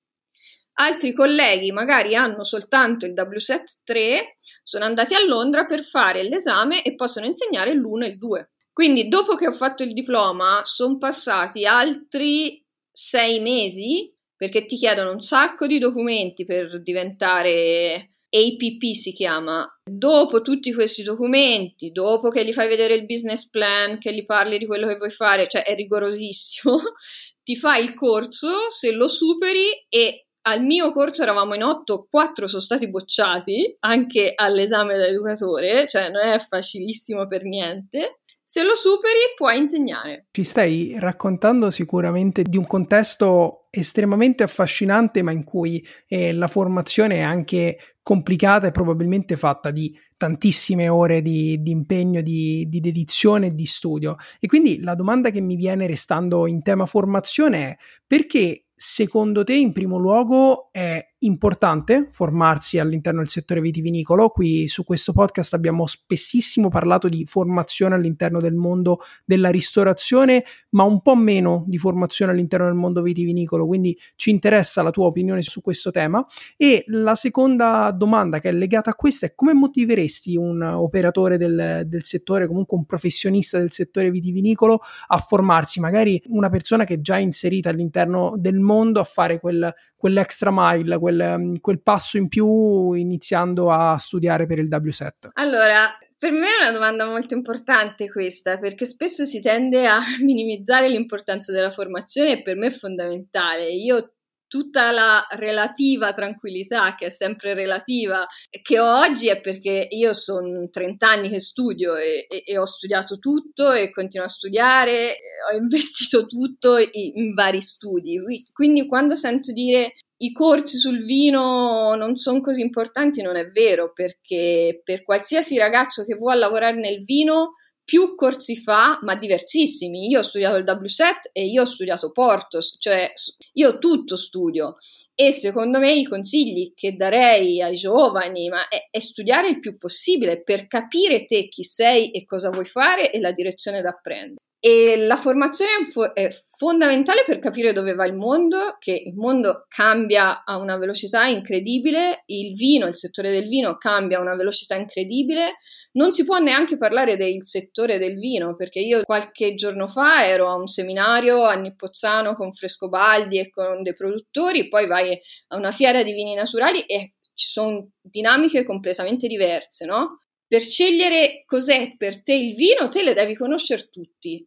Altri 0.78 1.14
colleghi 1.14 1.70
magari 1.70 2.14
hanno 2.14 2.44
soltanto 2.44 3.06
il 3.06 3.14
WSET 3.16 3.82
3, 3.84 4.36
sono 4.62 4.84
andati 4.84 5.14
a 5.14 5.24
Londra 5.24 5.64
per 5.64 5.80
fare 5.80 6.22
l'esame 6.22 6.82
e 6.82 6.94
possono 6.94 7.24
insegnare 7.24 7.72
l'1 7.74 8.02
e 8.02 8.06
il 8.08 8.18
2. 8.18 8.50
Quindi 8.72 9.08
dopo 9.08 9.36
che 9.36 9.46
ho 9.46 9.52
fatto 9.52 9.84
il 9.84 9.92
diploma 9.94 10.60
sono 10.64 10.98
passati 10.98 11.64
altri 11.64 12.62
sei 12.90 13.40
mesi 13.40 14.12
perché 14.36 14.66
ti 14.66 14.76
chiedono 14.76 15.12
un 15.12 15.22
sacco 15.22 15.66
di 15.66 15.78
documenti 15.78 16.44
per 16.44 16.82
diventare 16.82 18.10
APP 18.28 18.92
si 18.92 19.12
chiama. 19.12 19.66
Dopo 19.84 20.42
tutti 20.42 20.72
questi 20.72 21.02
documenti, 21.02 21.90
dopo 21.90 22.28
che 22.28 22.44
gli 22.44 22.52
fai 22.52 22.68
vedere 22.68 22.94
il 22.94 23.06
business 23.06 23.48
plan, 23.48 23.98
che 23.98 24.12
gli 24.14 24.24
parli 24.24 24.58
di 24.58 24.66
quello 24.66 24.86
che 24.86 24.96
vuoi 24.96 25.10
fare, 25.10 25.46
cioè 25.46 25.62
è 25.62 25.74
rigorosissimo, 25.74 26.80
ti 27.42 27.56
fai 27.56 27.82
il 27.82 27.94
corso, 27.94 28.68
se 28.68 28.92
lo 28.92 29.06
superi 29.06 29.66
e 29.88 30.25
al 30.46 30.64
mio 30.64 30.92
corso 30.92 31.22
eravamo 31.22 31.54
in 31.54 31.62
otto, 31.62 32.06
quattro 32.08 32.46
sono 32.46 32.62
stati 32.62 32.88
bocciati 32.88 33.76
anche 33.80 34.32
all'esame 34.34 34.96
da 34.96 35.06
educatore, 35.06 35.86
cioè 35.88 36.08
non 36.10 36.26
è 36.26 36.38
facilissimo 36.38 37.26
per 37.26 37.44
niente. 37.44 38.20
Se 38.48 38.62
lo 38.62 38.76
superi 38.76 39.18
puoi 39.34 39.58
insegnare. 39.58 40.26
Ci 40.30 40.44
stai 40.44 40.94
raccontando 41.00 41.72
sicuramente 41.72 42.44
di 42.44 42.56
un 42.56 42.64
contesto 42.64 43.66
estremamente 43.70 44.44
affascinante, 44.44 45.20
ma 45.22 45.32
in 45.32 45.42
cui 45.42 45.84
eh, 46.06 46.32
la 46.32 46.46
formazione 46.46 47.16
è 47.16 47.22
anche 47.22 47.96
complicata 48.04 48.68
e 48.68 48.70
probabilmente 48.70 49.36
fatta 49.36 49.72
di 49.72 49.92
tantissime 50.16 50.88
ore 50.88 51.22
di, 51.22 51.60
di 51.60 51.72
impegno, 51.72 52.20
di, 52.20 52.66
di, 52.68 52.78
dedizione 52.78 53.48
e 53.48 53.54
di 53.54 53.66
studio. 53.66 54.14
E 54.38 54.46
quindi 54.46 54.80
la 54.80 54.94
domanda 54.94 55.30
che 55.30 55.40
mi 55.40 55.56
viene 55.56 55.88
restando 55.88 56.46
in 56.46 56.62
tema 56.62 56.86
formazione 56.86 57.70
è 57.70 57.76
perché 58.06 58.65
secondo 58.76 59.42
te 59.42 59.54
in 59.54 59.72
primo 59.72 59.96
luogo 59.96 60.68
è 60.70 61.14
importante 61.26 62.08
formarsi 62.10 62.78
all'interno 62.78 63.20
del 63.20 63.28
settore 63.28 63.60
vitivinicolo? 63.60 64.30
Qui 64.30 64.68
su 64.68 64.84
questo 64.84 65.12
podcast 65.12 65.54
abbiamo 65.54 65.86
spessissimo 65.86 66.68
parlato 66.68 67.08
di 67.08 67.26
formazione 67.26 67.94
all'interno 67.94 68.40
del 68.40 68.54
mondo 68.54 69.00
della 69.24 69.50
ristorazione, 69.50 70.44
ma 70.70 70.84
un 70.84 71.02
po' 71.02 71.16
meno 71.16 71.64
di 71.66 71.78
formazione 71.78 72.32
all'interno 72.32 72.66
del 72.66 72.74
mondo 72.74 73.02
vitivinicolo, 73.02 73.66
quindi 73.66 73.96
ci 74.14 74.30
interessa 74.30 74.82
la 74.82 74.90
tua 74.90 75.06
opinione 75.06 75.42
su 75.42 75.60
questo 75.60 75.90
tema. 75.90 76.24
E 76.56 76.84
la 76.88 77.14
seconda 77.14 77.90
domanda 77.90 78.40
che 78.40 78.48
è 78.48 78.52
legata 78.52 78.90
a 78.90 78.94
questa 78.94 79.26
è 79.26 79.34
come 79.34 79.52
motiveresti 79.52 80.36
un 80.36 80.62
operatore 80.62 81.36
del, 81.36 81.82
del 81.86 82.04
settore, 82.04 82.46
comunque 82.46 82.76
un 82.76 82.86
professionista 82.86 83.58
del 83.58 83.72
settore 83.72 84.10
vitivinicolo 84.10 84.80
a 85.08 85.18
formarsi, 85.18 85.80
magari 85.80 86.22
una 86.26 86.48
persona 86.48 86.84
che 86.84 86.94
è 86.94 87.00
già 87.00 87.18
inserita 87.18 87.68
all'interno 87.68 88.34
del 88.36 88.58
mondo 88.58 89.00
a 89.00 89.04
fare 89.04 89.40
quel, 89.40 89.74
quell'extra 90.06 90.50
mile, 90.52 90.98
quel, 90.98 91.58
quel 91.60 91.82
passo 91.82 92.16
in 92.16 92.28
più 92.28 92.92
iniziando 92.92 93.72
a 93.72 93.98
studiare 93.98 94.46
per 94.46 94.60
il 94.60 94.68
W7? 94.68 95.30
Allora, 95.32 95.98
per 96.16 96.30
me 96.30 96.46
è 96.46 96.62
una 96.62 96.70
domanda 96.70 97.06
molto 97.06 97.34
importante 97.34 98.08
questa, 98.08 98.58
perché 98.58 98.86
spesso 98.86 99.24
si 99.24 99.40
tende 99.40 99.88
a 99.88 99.98
minimizzare 100.22 100.88
l'importanza 100.88 101.50
della 101.50 101.70
formazione 101.70 102.38
e 102.38 102.42
per 102.42 102.56
me 102.56 102.68
è 102.68 102.70
fondamentale. 102.70 103.72
Io 103.72 104.12
tutta 104.48 104.90
la 104.92 105.26
relativa 105.36 106.12
tranquillità, 106.12 106.94
che 106.94 107.06
è 107.06 107.10
sempre 107.10 107.54
relativa, 107.54 108.26
che 108.62 108.78
ho 108.78 109.00
oggi 109.00 109.28
è 109.28 109.40
perché 109.40 109.86
io 109.90 110.12
sono 110.12 110.68
30 110.68 111.08
anni 111.08 111.28
che 111.28 111.40
studio 111.40 111.96
e, 111.96 112.26
e, 112.28 112.42
e 112.44 112.58
ho 112.58 112.64
studiato 112.64 113.18
tutto 113.18 113.72
e 113.72 113.90
continuo 113.90 114.26
a 114.26 114.30
studiare, 114.30 115.16
ho 115.50 115.56
investito 115.56 116.26
tutto 116.26 116.78
in, 116.78 117.12
in 117.14 117.34
vari 117.34 117.60
studi. 117.60 118.18
Quindi 118.52 118.86
quando 118.86 119.14
sento 119.14 119.52
dire 119.52 119.92
i 120.18 120.32
corsi 120.32 120.78
sul 120.78 121.04
vino 121.04 121.94
non 121.94 122.16
sono 122.16 122.40
così 122.40 122.62
importanti, 122.62 123.22
non 123.22 123.36
è 123.36 123.50
vero, 123.50 123.92
perché 123.92 124.80
per 124.82 125.02
qualsiasi 125.02 125.58
ragazzo 125.58 126.04
che 126.04 126.14
vuole 126.14 126.38
lavorare 126.38 126.76
nel 126.76 127.04
vino 127.04 127.54
più 127.86 128.16
corsi 128.16 128.56
fa, 128.56 128.98
ma 129.02 129.14
diversissimi. 129.14 130.08
Io 130.08 130.18
ho 130.18 130.22
studiato 130.22 130.56
il 130.56 130.64
WSET 130.66 131.30
e 131.32 131.46
io 131.46 131.62
ho 131.62 131.66
studiato 131.66 132.10
Portos, 132.10 132.74
cioè 132.78 133.12
io 133.52 133.78
tutto 133.78 134.16
studio. 134.16 134.76
E 135.14 135.30
secondo 135.30 135.78
me 135.78 135.92
i 135.92 136.04
consigli 136.04 136.72
che 136.74 136.96
darei 136.96 137.62
ai 137.62 137.76
giovani 137.76 138.48
è, 138.48 138.88
è 138.90 138.98
studiare 138.98 139.48
il 139.48 139.60
più 139.60 139.78
possibile 139.78 140.42
per 140.42 140.66
capire 140.66 141.24
te 141.24 141.46
chi 141.46 141.62
sei 141.62 142.10
e 142.10 142.24
cosa 142.24 142.50
vuoi 142.50 142.66
fare 142.66 143.12
e 143.12 143.20
la 143.20 143.32
direzione 143.32 143.80
da 143.80 143.92
prendere. 143.92 144.44
E 144.58 144.96
la 144.96 145.16
formazione 145.16 145.72
è 146.14 146.28
fondamentale 146.56 147.24
per 147.26 147.38
capire 147.38 147.72
dove 147.72 147.94
va 147.94 148.06
il 148.06 148.14
mondo, 148.14 148.76
che 148.78 148.92
il 148.92 149.14
mondo 149.14 149.66
cambia 149.68 150.44
a 150.44 150.56
una 150.56 150.78
velocità 150.78 151.26
incredibile, 151.26 152.22
il 152.26 152.54
vino, 152.54 152.86
il 152.86 152.96
settore 152.96 153.30
del 153.30 153.48
vino 153.48 153.76
cambia 153.76 154.18
a 154.18 154.22
una 154.22 154.34
velocità 154.34 154.74
incredibile, 154.74 155.56
non 155.92 156.12
si 156.12 156.24
può 156.24 156.38
neanche 156.38 156.78
parlare 156.78 157.16
del 157.16 157.44
settore 157.44 157.98
del 157.98 158.16
vino, 158.16 158.56
perché 158.56 158.80
io 158.80 159.02
qualche 159.02 159.54
giorno 159.54 159.86
fa 159.86 160.26
ero 160.26 160.48
a 160.48 160.56
un 160.56 160.66
seminario 160.66 161.44
a 161.44 161.54
Nippozzano 161.54 162.34
con 162.34 162.52
Frescobaldi 162.52 163.38
e 163.38 163.50
con 163.50 163.82
dei 163.82 163.92
produttori, 163.92 164.68
poi 164.68 164.86
vai 164.86 165.18
a 165.48 165.56
una 165.56 165.70
fiera 165.70 166.02
di 166.02 166.12
vini 166.12 166.34
naturali 166.34 166.80
e 166.82 167.12
ci 167.34 167.48
sono 167.48 167.90
dinamiche 168.00 168.64
completamente 168.64 169.26
diverse, 169.26 169.84
no? 169.84 170.22
Per 170.48 170.60
scegliere 170.60 171.42
cos'è 171.44 171.96
per 171.96 172.22
te 172.22 172.34
il 172.34 172.54
vino, 172.54 172.88
te 172.88 173.02
le 173.02 173.14
devi 173.14 173.34
conoscere 173.34 173.88
tutti. 173.88 174.46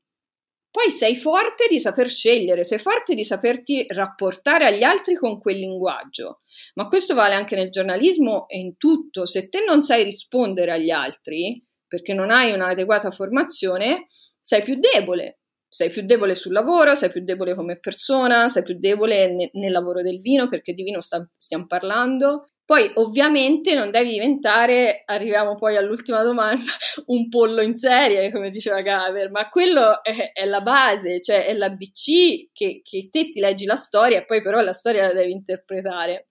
Poi 0.71 0.91
sei 0.91 1.15
forte 1.15 1.67
di 1.67 1.79
saper 1.79 2.09
scegliere, 2.09 2.63
sei 2.63 2.77
forte 2.77 3.15
di 3.15 3.23
saperti 3.23 3.85
rapportare 3.89 4.65
agli 4.65 4.83
altri 4.83 5.15
con 5.15 5.39
quel 5.39 5.57
linguaggio. 5.57 6.41
Ma 6.75 6.87
questo 6.87 7.15
vale 7.15 7.33
anche 7.33 7.55
nel 7.55 7.71
giornalismo 7.71 8.47
e 8.47 8.59
in 8.59 8.77
tutto. 8.77 9.25
Se 9.25 9.49
te 9.49 9.63
non 9.65 9.81
sai 9.81 10.03
rispondere 10.03 10.71
agli 10.71 10.91
altri, 10.91 11.61
perché 11.87 12.13
non 12.13 12.29
hai 12.29 12.51
un'adeguata 12.51 13.09
formazione, 13.09 14.05
sei 14.39 14.61
più 14.61 14.77
debole. 14.77 15.39
Sei 15.67 15.89
più 15.89 16.03
debole 16.03 16.33
sul 16.33 16.53
lavoro, 16.53 16.95
sei 16.95 17.11
più 17.11 17.23
debole 17.23 17.55
come 17.55 17.79
persona, 17.79 18.47
sei 18.47 18.63
più 18.63 18.77
debole 18.79 19.31
ne- 19.33 19.49
nel 19.53 19.71
lavoro 19.71 20.01
del 20.01 20.19
vino, 20.19 20.47
perché 20.49 20.73
di 20.73 20.83
vino 20.83 21.01
sta- 21.01 21.27
stiamo 21.35 21.65
parlando, 21.67 22.49
poi 22.69 22.91
ovviamente 22.93 23.73
non 23.73 23.89
devi 23.89 24.11
diventare, 24.11 25.01
arriviamo 25.03 25.55
poi 25.55 25.75
all'ultima 25.75 26.21
domanda, 26.21 26.69
un 27.07 27.27
pollo 27.27 27.61
in 27.61 27.75
serie, 27.75 28.31
come 28.31 28.49
diceva 28.49 28.81
Gaver, 28.81 29.31
ma 29.31 29.49
quello 29.49 30.03
è, 30.03 30.33
è 30.33 30.45
la 30.45 30.61
base, 30.61 31.19
cioè 31.19 31.47
è 31.47 31.53
l'ABC 31.55 32.51
che, 32.53 32.81
che 32.83 33.09
te 33.09 33.31
ti 33.31 33.39
leggi 33.39 33.65
la 33.65 33.75
storia 33.75 34.19
e 34.19 34.25
poi 34.25 34.43
però 34.43 34.61
la 34.61 34.73
storia 34.73 35.07
la 35.07 35.13
devi 35.13 35.31
interpretare. 35.31 36.27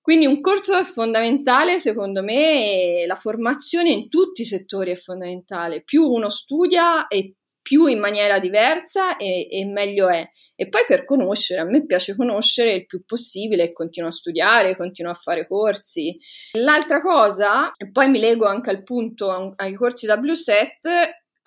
Quindi 0.00 0.24
un 0.24 0.40
corso 0.40 0.78
è 0.78 0.82
fondamentale, 0.82 1.78
secondo 1.78 2.22
me, 2.22 3.04
la 3.06 3.16
formazione 3.16 3.90
in 3.90 4.08
tutti 4.08 4.40
i 4.40 4.46
settori 4.46 4.92
è 4.92 4.96
fondamentale. 4.96 5.82
Più 5.82 6.04
uno 6.04 6.30
studia 6.30 7.06
e 7.06 7.34
più 7.66 7.86
in 7.86 7.98
maniera 7.98 8.38
diversa 8.38 9.16
e, 9.16 9.48
e, 9.50 9.64
meglio 9.64 10.08
è. 10.08 10.24
E 10.54 10.68
poi 10.68 10.82
per 10.86 11.04
conoscere, 11.04 11.62
a 11.62 11.64
me 11.64 11.84
piace 11.84 12.14
conoscere 12.14 12.72
il 12.72 12.86
più 12.86 13.04
possibile 13.04 13.72
continuo 13.72 14.08
a 14.08 14.12
studiare, 14.12 14.76
continuo 14.76 15.10
a 15.10 15.16
fare 15.16 15.48
corsi. 15.48 16.16
L'altra 16.52 17.00
cosa, 17.00 17.72
e 17.76 17.90
poi 17.90 18.08
mi 18.08 18.20
leggo 18.20 18.46
anche 18.46 18.70
al 18.70 18.84
punto 18.84 19.54
ai 19.56 19.74
corsi 19.74 20.06
WSET, 20.06 20.88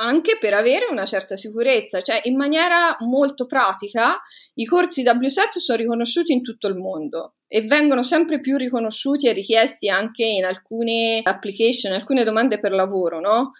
anche 0.02 0.38
per 0.38 0.54
avere 0.54 0.88
una 0.92 1.06
certa 1.06 1.38
sicurezza, 1.38 2.02
cioè 2.02 2.20
in 2.26 2.36
maniera 2.36 2.98
molto 3.00 3.46
pratica 3.46 4.20
i 4.56 4.66
corsi 4.66 5.04
WSET 5.06 5.58
sono 5.58 5.78
riconosciuti 5.78 6.34
in 6.34 6.42
tutto 6.42 6.68
il 6.68 6.76
mondo 6.76 7.36
e 7.48 7.62
vengono 7.62 8.04
sempre 8.04 8.42
più 8.42 8.58
riconosciuti 8.58 9.30
e 9.30 9.34
richiesti 9.34 9.90
anche 9.90 10.26
in 10.26 10.44
alcune 10.44 11.22
application, 11.24 11.94
alcune 11.94 12.26
domande 12.26 12.60
per 12.60 12.72
lavoro, 12.72 13.22
no? 13.22 13.52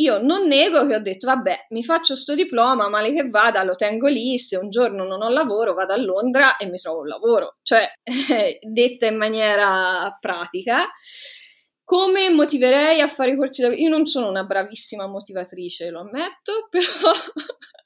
Io 0.00 0.18
non 0.18 0.46
nego 0.46 0.86
che 0.86 0.94
ho 0.94 1.00
detto, 1.00 1.26
vabbè, 1.26 1.66
mi 1.70 1.82
faccio 1.82 2.14
sto 2.14 2.34
diploma, 2.34 2.88
male 2.88 3.12
che 3.12 3.28
vada, 3.28 3.64
lo 3.64 3.74
tengo 3.74 4.06
lì, 4.08 4.38
se 4.38 4.56
un 4.56 4.68
giorno 4.68 5.04
non 5.04 5.22
ho 5.22 5.28
lavoro 5.28 5.74
vado 5.74 5.92
a 5.92 5.96
Londra 5.96 6.56
e 6.56 6.66
mi 6.66 6.78
trovo 6.78 7.00
un 7.00 7.08
lavoro, 7.08 7.56
cioè 7.62 7.90
detta 8.60 9.06
in 9.06 9.16
maniera 9.16 10.16
pratica. 10.20 10.86
Come 11.88 12.28
motiverei 12.28 13.00
a 13.00 13.06
fare 13.06 13.30
i 13.30 13.36
corsi 13.36 13.62
da... 13.62 13.74
Io 13.74 13.88
non 13.88 14.04
sono 14.04 14.28
una 14.28 14.44
bravissima 14.44 15.06
motivatrice, 15.06 15.88
lo 15.88 16.00
ammetto, 16.00 16.68
però, 16.68 17.12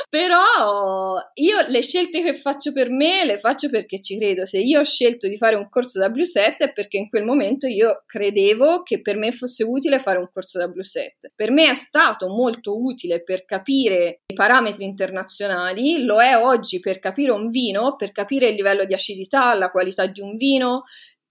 però 0.09 1.15
io 1.35 1.57
le 1.69 1.83
scelte 1.83 2.21
che 2.21 2.35
faccio 2.35 2.73
per 2.73 2.91
me 2.91 3.25
le 3.25 3.39
faccio 3.39 3.71
perché 3.71 4.01
ci 4.01 4.19
credo. 4.19 4.45
Se 4.45 4.59
io 4.59 4.81
ho 4.81 4.85
scelto 4.85 5.29
di 5.29 5.37
fare 5.37 5.55
un 5.55 5.69
corso 5.69 6.01
W7 6.01 6.57
è 6.57 6.73
perché 6.73 6.97
in 6.97 7.09
quel 7.09 7.23
momento 7.23 7.69
io 7.69 8.03
credevo 8.05 8.83
che 8.83 9.01
per 9.01 9.17
me 9.17 9.31
fosse 9.31 9.63
utile 9.63 10.01
fare 10.01 10.19
un 10.19 10.29
corso 10.33 10.59
W7. 10.59 11.31
Per 11.37 11.53
me 11.53 11.71
è 11.71 11.75
stato 11.75 12.27
molto 12.27 12.77
utile 12.77 13.23
per 13.23 13.45
capire 13.45 14.23
i 14.27 14.35
parametri 14.35 14.83
internazionali, 14.83 16.03
lo 16.03 16.21
è 16.21 16.37
oggi 16.37 16.81
per 16.81 16.99
capire 16.99 17.31
un 17.31 17.49
vino, 17.51 17.95
per 17.95 18.11
capire 18.11 18.49
il 18.49 18.57
livello 18.57 18.85
di 18.85 18.95
acidità, 18.95 19.55
la 19.55 19.71
qualità 19.71 20.07
di 20.07 20.21
un 20.21 20.35
vino, 20.35 20.83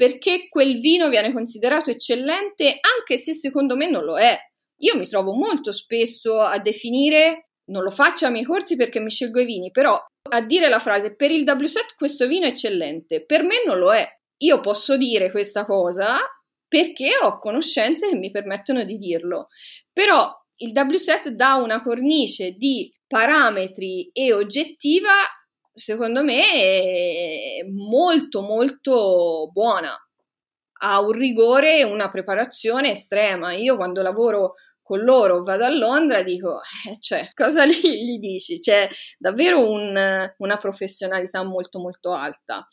perché 0.01 0.47
quel 0.49 0.79
vino 0.79 1.09
viene 1.09 1.31
considerato 1.31 1.91
eccellente 1.91 2.79
anche 2.81 3.17
se 3.17 3.35
secondo 3.35 3.75
me 3.75 3.87
non 3.87 4.03
lo 4.03 4.17
è. 4.17 4.35
Io 4.79 4.97
mi 4.97 5.05
trovo 5.05 5.31
molto 5.31 5.71
spesso 5.71 6.39
a 6.39 6.57
definire, 6.57 7.49
non 7.65 7.83
lo 7.83 7.91
faccio 7.91 8.25
ai 8.25 8.31
miei 8.31 8.43
corsi 8.43 8.75
perché 8.75 8.99
mi 8.99 9.11
scelgo 9.11 9.41
i 9.41 9.45
vini, 9.45 9.69
però 9.69 10.03
a 10.31 10.41
dire 10.41 10.69
la 10.69 10.79
frase 10.79 11.13
per 11.15 11.29
il 11.29 11.43
W7 11.43 11.93
questo 11.95 12.25
vino 12.25 12.47
è 12.47 12.49
eccellente, 12.49 13.25
per 13.25 13.43
me 13.43 13.63
non 13.63 13.77
lo 13.77 13.93
è. 13.93 14.03
Io 14.37 14.59
posso 14.59 14.97
dire 14.97 15.29
questa 15.29 15.67
cosa 15.67 16.17
perché 16.67 17.11
ho 17.21 17.37
conoscenze 17.37 18.09
che 18.09 18.15
mi 18.15 18.31
permettono 18.31 18.83
di 18.83 18.97
dirlo. 18.97 19.49
Però 19.93 20.35
il 20.61 20.71
W7 20.71 21.27
dà 21.27 21.57
una 21.57 21.83
cornice 21.83 22.53
di 22.53 22.91
parametri 23.05 24.09
e 24.11 24.33
oggettiva 24.33 25.11
secondo 25.73 26.23
me 26.23 26.41
è 26.41 27.63
molto 27.67 28.41
molto 28.41 29.49
buona. 29.51 29.91
Ha 30.83 30.99
un 30.99 31.11
rigore 31.11 31.79
e 31.79 31.83
una 31.83 32.09
preparazione 32.09 32.91
estrema. 32.91 33.53
Io 33.53 33.75
quando 33.75 34.01
lavoro 34.01 34.55
con 34.81 34.99
loro 34.99 35.43
vado 35.43 35.63
a 35.63 35.69
Londra 35.69 36.23
dico, 36.23 36.59
eh, 36.89 36.99
cioè, 36.99 37.29
cosa 37.33 37.65
gli, 37.65 37.79
gli 37.79 38.19
dici? 38.19 38.59
C'è 38.59 38.89
davvero 39.17 39.69
un, 39.69 40.33
una 40.37 40.57
professionalità 40.57 41.43
molto 41.43 41.79
molto 41.79 42.11
alta. 42.11 42.67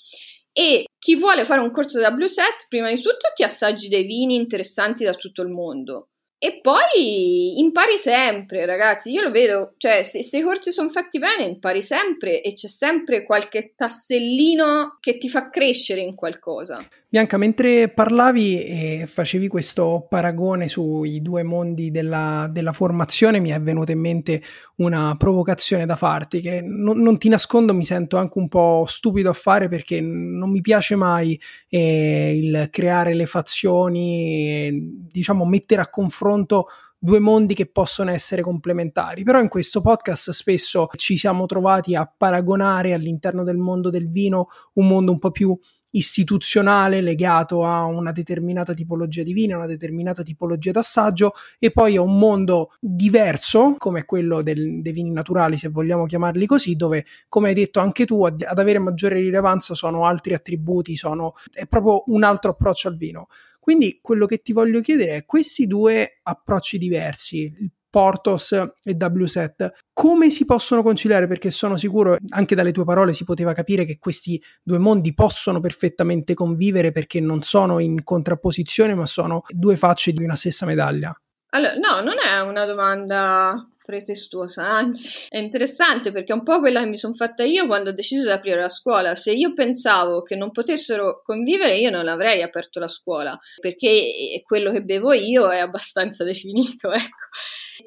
E 0.52 0.86
chi 0.98 1.14
vuole 1.14 1.44
fare 1.44 1.60
un 1.60 1.70
corso 1.70 2.00
W7, 2.00 2.66
prima 2.68 2.90
di 2.90 3.00
tutto 3.00 3.30
ti 3.34 3.44
assaggi 3.44 3.88
dei 3.88 4.04
vini 4.04 4.34
interessanti 4.34 5.04
da 5.04 5.14
tutto 5.14 5.42
il 5.42 5.48
mondo. 5.48 6.08
E 6.40 6.60
poi 6.60 7.58
impari 7.58 7.96
sempre, 7.96 8.64
ragazzi. 8.64 9.10
Io 9.10 9.22
lo 9.22 9.32
vedo, 9.32 9.74
cioè, 9.76 10.04
se, 10.04 10.22
se 10.22 10.38
i 10.38 10.42
corsi 10.42 10.70
sono 10.70 10.88
fatti 10.88 11.18
bene, 11.18 11.42
impari 11.42 11.82
sempre 11.82 12.42
e 12.42 12.52
c'è 12.52 12.68
sempre 12.68 13.24
qualche 13.24 13.72
tassellino 13.74 14.98
che 15.00 15.18
ti 15.18 15.28
fa 15.28 15.50
crescere 15.50 16.00
in 16.00 16.14
qualcosa. 16.14 16.86
Bianca, 17.10 17.38
mentre 17.38 17.88
parlavi 17.88 18.62
e 18.64 19.06
facevi 19.06 19.48
questo 19.48 20.06
paragone 20.10 20.68
sui 20.68 21.22
due 21.22 21.42
mondi 21.42 21.90
della, 21.90 22.50
della, 22.52 22.74
formazione, 22.74 23.40
mi 23.40 23.48
è 23.48 23.58
venuta 23.58 23.92
in 23.92 23.98
mente 23.98 24.42
una 24.76 25.16
provocazione 25.16 25.86
da 25.86 25.96
farti 25.96 26.42
che 26.42 26.60
non, 26.60 27.00
non, 27.00 27.16
ti 27.16 27.30
nascondo, 27.30 27.72
mi 27.72 27.86
sento 27.86 28.18
anche 28.18 28.36
un 28.36 28.48
po' 28.48 28.84
stupido 28.86 29.30
a 29.30 29.32
fare 29.32 29.68
perché 29.68 30.02
non 30.02 30.50
mi 30.50 30.60
piace 30.60 30.96
mai 30.96 31.40
eh, 31.70 32.36
il 32.36 32.68
creare 32.70 33.14
le 33.14 33.24
fazioni, 33.24 35.06
diciamo 35.10 35.46
mettere 35.46 35.80
a 35.80 35.88
confronto 35.88 36.66
due 36.98 37.20
mondi 37.20 37.54
che 37.54 37.66
possono 37.66 38.10
essere 38.10 38.42
complementari. 38.42 39.22
Però 39.22 39.40
in 39.40 39.48
questo 39.48 39.80
podcast 39.80 40.30
spesso 40.32 40.88
ci 40.96 41.16
siamo 41.16 41.46
trovati 41.46 41.94
a 41.94 42.12
paragonare 42.14 42.92
all'interno 42.92 43.44
del 43.44 43.56
mondo 43.56 43.88
del 43.88 44.10
vino 44.10 44.48
un 44.74 44.88
mondo 44.88 45.12
un 45.12 45.18
po' 45.18 45.30
più 45.30 45.58
istituzionale 45.90 47.00
legato 47.00 47.64
a 47.64 47.84
una 47.84 48.12
determinata 48.12 48.74
tipologia 48.74 49.22
di 49.22 49.32
vino, 49.32 49.56
una 49.56 49.66
determinata 49.66 50.22
tipologia 50.22 50.70
d'assaggio 50.70 51.32
e 51.58 51.70
poi 51.70 51.96
a 51.96 52.02
un 52.02 52.18
mondo 52.18 52.72
diverso 52.80 53.74
come 53.78 54.04
quello 54.04 54.42
del, 54.42 54.82
dei 54.82 54.92
vini 54.92 55.12
naturali, 55.12 55.56
se 55.56 55.68
vogliamo 55.68 56.06
chiamarli 56.06 56.46
così, 56.46 56.76
dove, 56.76 57.06
come 57.28 57.48
hai 57.48 57.54
detto 57.54 57.80
anche 57.80 58.04
tu, 58.04 58.24
ad, 58.24 58.44
ad 58.46 58.58
avere 58.58 58.78
maggiore 58.78 59.16
rilevanza 59.16 59.74
sono 59.74 60.04
altri 60.04 60.34
attributi, 60.34 60.96
sono, 60.96 61.34
è 61.52 61.66
proprio 61.66 62.04
un 62.06 62.22
altro 62.22 62.50
approccio 62.50 62.88
al 62.88 62.96
vino. 62.96 63.28
Quindi 63.60 63.98
quello 64.00 64.24
che 64.24 64.38
ti 64.38 64.54
voglio 64.54 64.80
chiedere 64.80 65.16
è 65.16 65.24
questi 65.26 65.66
due 65.66 66.20
approcci 66.22 66.78
diversi, 66.78 67.42
il 67.42 67.70
Portos 67.90 68.52
e 68.52 68.96
W7. 68.96 69.68
Come 69.92 70.30
si 70.30 70.44
possono 70.44 70.82
conciliare? 70.82 71.26
Perché 71.26 71.50
sono 71.50 71.76
sicuro, 71.76 72.16
anche 72.30 72.54
dalle 72.54 72.72
tue 72.72 72.84
parole 72.84 73.12
si 73.12 73.24
poteva 73.24 73.52
capire 73.52 73.84
che 73.84 73.98
questi 73.98 74.40
due 74.62 74.78
mondi 74.78 75.14
possono 75.14 75.60
perfettamente 75.60 76.34
convivere 76.34 76.92
perché 76.92 77.20
non 77.20 77.42
sono 77.42 77.78
in 77.78 78.04
contrapposizione, 78.04 78.94
ma 78.94 79.06
sono 79.06 79.42
due 79.48 79.76
facce 79.76 80.12
di 80.12 80.22
una 80.22 80.36
stessa 80.36 80.66
medaglia. 80.66 81.18
Allora, 81.50 81.74
no, 81.74 82.02
non 82.02 82.16
è 82.18 82.40
una 82.40 82.66
domanda 82.66 83.56
pretestuosa, 83.88 84.68
anzi 84.68 85.28
è 85.30 85.38
interessante 85.38 86.12
perché 86.12 86.34
è 86.34 86.36
un 86.36 86.42
po' 86.42 86.58
quella 86.60 86.82
che 86.82 86.90
mi 86.90 86.98
sono 86.98 87.14
fatta 87.14 87.42
io 87.42 87.66
quando 87.66 87.88
ho 87.88 87.94
deciso 87.94 88.24
di 88.24 88.32
aprire 88.32 88.60
la 88.60 88.68
scuola. 88.68 89.14
Se 89.14 89.32
io 89.32 89.54
pensavo 89.54 90.20
che 90.20 90.36
non 90.36 90.50
potessero 90.50 91.22
convivere, 91.24 91.78
io 91.78 91.88
non 91.88 92.06
avrei 92.06 92.42
aperto 92.42 92.80
la 92.80 92.88
scuola 92.88 93.38
perché 93.58 94.42
quello 94.44 94.70
che 94.72 94.82
bevo 94.82 95.14
io 95.14 95.48
è 95.48 95.58
abbastanza 95.58 96.22
definito. 96.24 96.92
Ecco. 96.92 97.28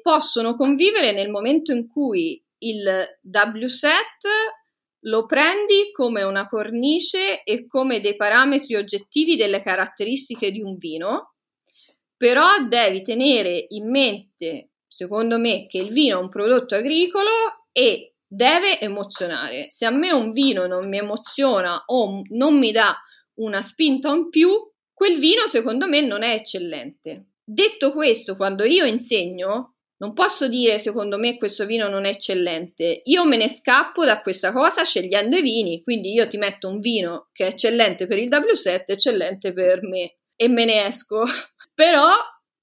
Possono 0.02 0.56
convivere 0.56 1.12
nel 1.12 1.30
momento 1.30 1.70
in 1.70 1.86
cui 1.86 2.42
il 2.58 3.04
W-set 3.22 4.26
lo 5.04 5.24
prendi 5.24 5.92
come 5.92 6.24
una 6.24 6.48
cornice 6.48 7.44
e 7.44 7.66
come 7.68 8.00
dei 8.00 8.16
parametri 8.16 8.74
oggettivi 8.74 9.36
delle 9.36 9.62
caratteristiche 9.62 10.50
di 10.50 10.60
un 10.60 10.76
vino, 10.76 11.34
però 12.16 12.46
devi 12.68 13.02
tenere 13.02 13.66
in 13.68 13.88
mente 13.88 14.71
secondo 14.92 15.38
me, 15.38 15.64
che 15.66 15.78
il 15.78 15.90
vino 15.90 16.18
è 16.18 16.20
un 16.20 16.28
prodotto 16.28 16.74
agricolo 16.74 17.30
e 17.72 18.16
deve 18.26 18.78
emozionare. 18.78 19.66
Se 19.70 19.86
a 19.86 19.90
me 19.90 20.12
un 20.12 20.32
vino 20.32 20.66
non 20.66 20.86
mi 20.86 20.98
emoziona 20.98 21.82
o 21.86 22.20
non 22.28 22.58
mi 22.58 22.72
dà 22.72 22.94
una 23.36 23.62
spinta 23.62 24.10
in 24.10 24.28
più, 24.28 24.50
quel 24.92 25.18
vino 25.18 25.46
secondo 25.46 25.88
me 25.88 26.02
non 26.02 26.22
è 26.22 26.34
eccellente. 26.34 27.28
Detto 27.42 27.92
questo, 27.92 28.36
quando 28.36 28.64
io 28.64 28.84
insegno, 28.84 29.76
non 29.96 30.12
posso 30.12 30.46
dire 30.46 30.78
secondo 30.78 31.16
me 31.16 31.38
questo 31.38 31.64
vino 31.64 31.88
non 31.88 32.04
è 32.04 32.10
eccellente. 32.10 33.00
Io 33.04 33.24
me 33.24 33.38
ne 33.38 33.48
scappo 33.48 34.04
da 34.04 34.20
questa 34.20 34.52
cosa 34.52 34.84
scegliendo 34.84 35.36
i 35.36 35.42
vini, 35.42 35.82
quindi 35.82 36.12
io 36.12 36.28
ti 36.28 36.36
metto 36.36 36.68
un 36.68 36.80
vino 36.80 37.28
che 37.32 37.46
è 37.46 37.48
eccellente 37.48 38.06
per 38.06 38.18
il 38.18 38.28
W7, 38.28 38.82
eccellente 38.88 39.54
per 39.54 39.82
me 39.84 40.16
e 40.36 40.48
me 40.48 40.66
ne 40.66 40.84
esco. 40.84 41.22
Però 41.74 42.10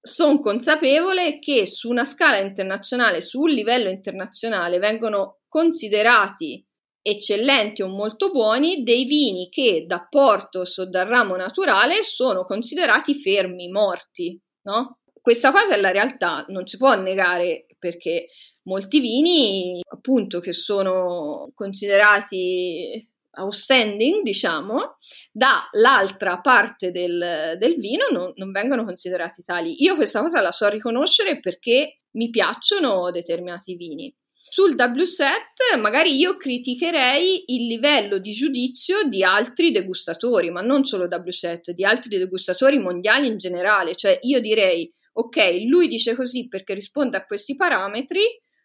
sono 0.09 0.39
consapevole 0.39 1.39
che 1.39 1.65
su 1.65 1.89
una 1.89 2.05
scala 2.05 2.37
internazionale, 2.39 3.21
su 3.21 3.39
un 3.41 3.49
livello 3.49 3.89
internazionale, 3.89 4.79
vengono 4.79 5.39
considerati 5.47 6.65
eccellenti 7.01 7.81
o 7.81 7.87
molto 7.87 8.29
buoni 8.29 8.83
dei 8.83 9.05
vini 9.05 9.49
che 9.49 9.85
da 9.87 10.05
Portos 10.09 10.77
o 10.79 10.89
dal 10.89 11.07
ramo 11.07 11.35
naturale 11.35 12.03
sono 12.03 12.43
considerati 12.43 13.15
fermi, 13.15 13.69
morti, 13.69 14.39
no? 14.63 14.99
Questa 15.21 15.51
cosa 15.51 15.75
è 15.75 15.79
la 15.79 15.91
realtà, 15.91 16.45
non 16.49 16.65
si 16.65 16.77
può 16.77 16.93
negare 16.95 17.65
perché 17.77 18.27
molti 18.63 18.99
vini, 18.99 19.81
appunto, 19.89 20.39
che 20.39 20.51
sono 20.51 21.51
considerati 21.53 23.07
outstanding, 23.37 24.23
diciamo, 24.23 24.97
dall'altra 25.31 26.39
parte 26.41 26.91
del, 26.91 27.55
del 27.57 27.75
vino 27.75 28.07
non, 28.11 28.31
non, 28.35 28.51
vengono 28.51 28.83
considerati 28.83 29.43
tali. 29.43 29.83
Io 29.83 29.95
questa 29.95 30.21
cosa 30.21 30.41
la 30.41 30.51
so 30.51 30.67
riconoscere 30.67 31.39
perché 31.39 32.01
mi 32.11 32.29
piacciono 32.29 33.11
determinati 33.11 33.75
vini. 33.75 34.13
Sul 34.33 34.73
W7 34.73 35.79
magari 35.79 36.17
io 36.17 36.35
criticherei 36.37 37.43
il 37.47 37.67
livello 37.67 38.17
di 38.17 38.31
giudizio 38.31 39.03
di 39.03 39.23
altri 39.23 39.71
degustatori, 39.71 40.49
ma 40.49 40.61
non 40.61 40.85
solo 40.85 41.05
W7, 41.05 41.71
di 41.71 41.83
altri 41.85 42.17
degustatori 42.17 42.79
mondiali 42.79 43.27
in 43.27 43.37
generale, 43.37 43.95
cioè 43.95 44.17
io 44.23 44.39
direi 44.39 44.91
ok, 45.11 45.65
lui 45.67 45.87
dice 45.87 46.15
così 46.15 46.47
perché 46.47 46.73
risponde 46.73 47.17
a 47.17 47.25
questi 47.25 47.55
parametri, 47.55 48.21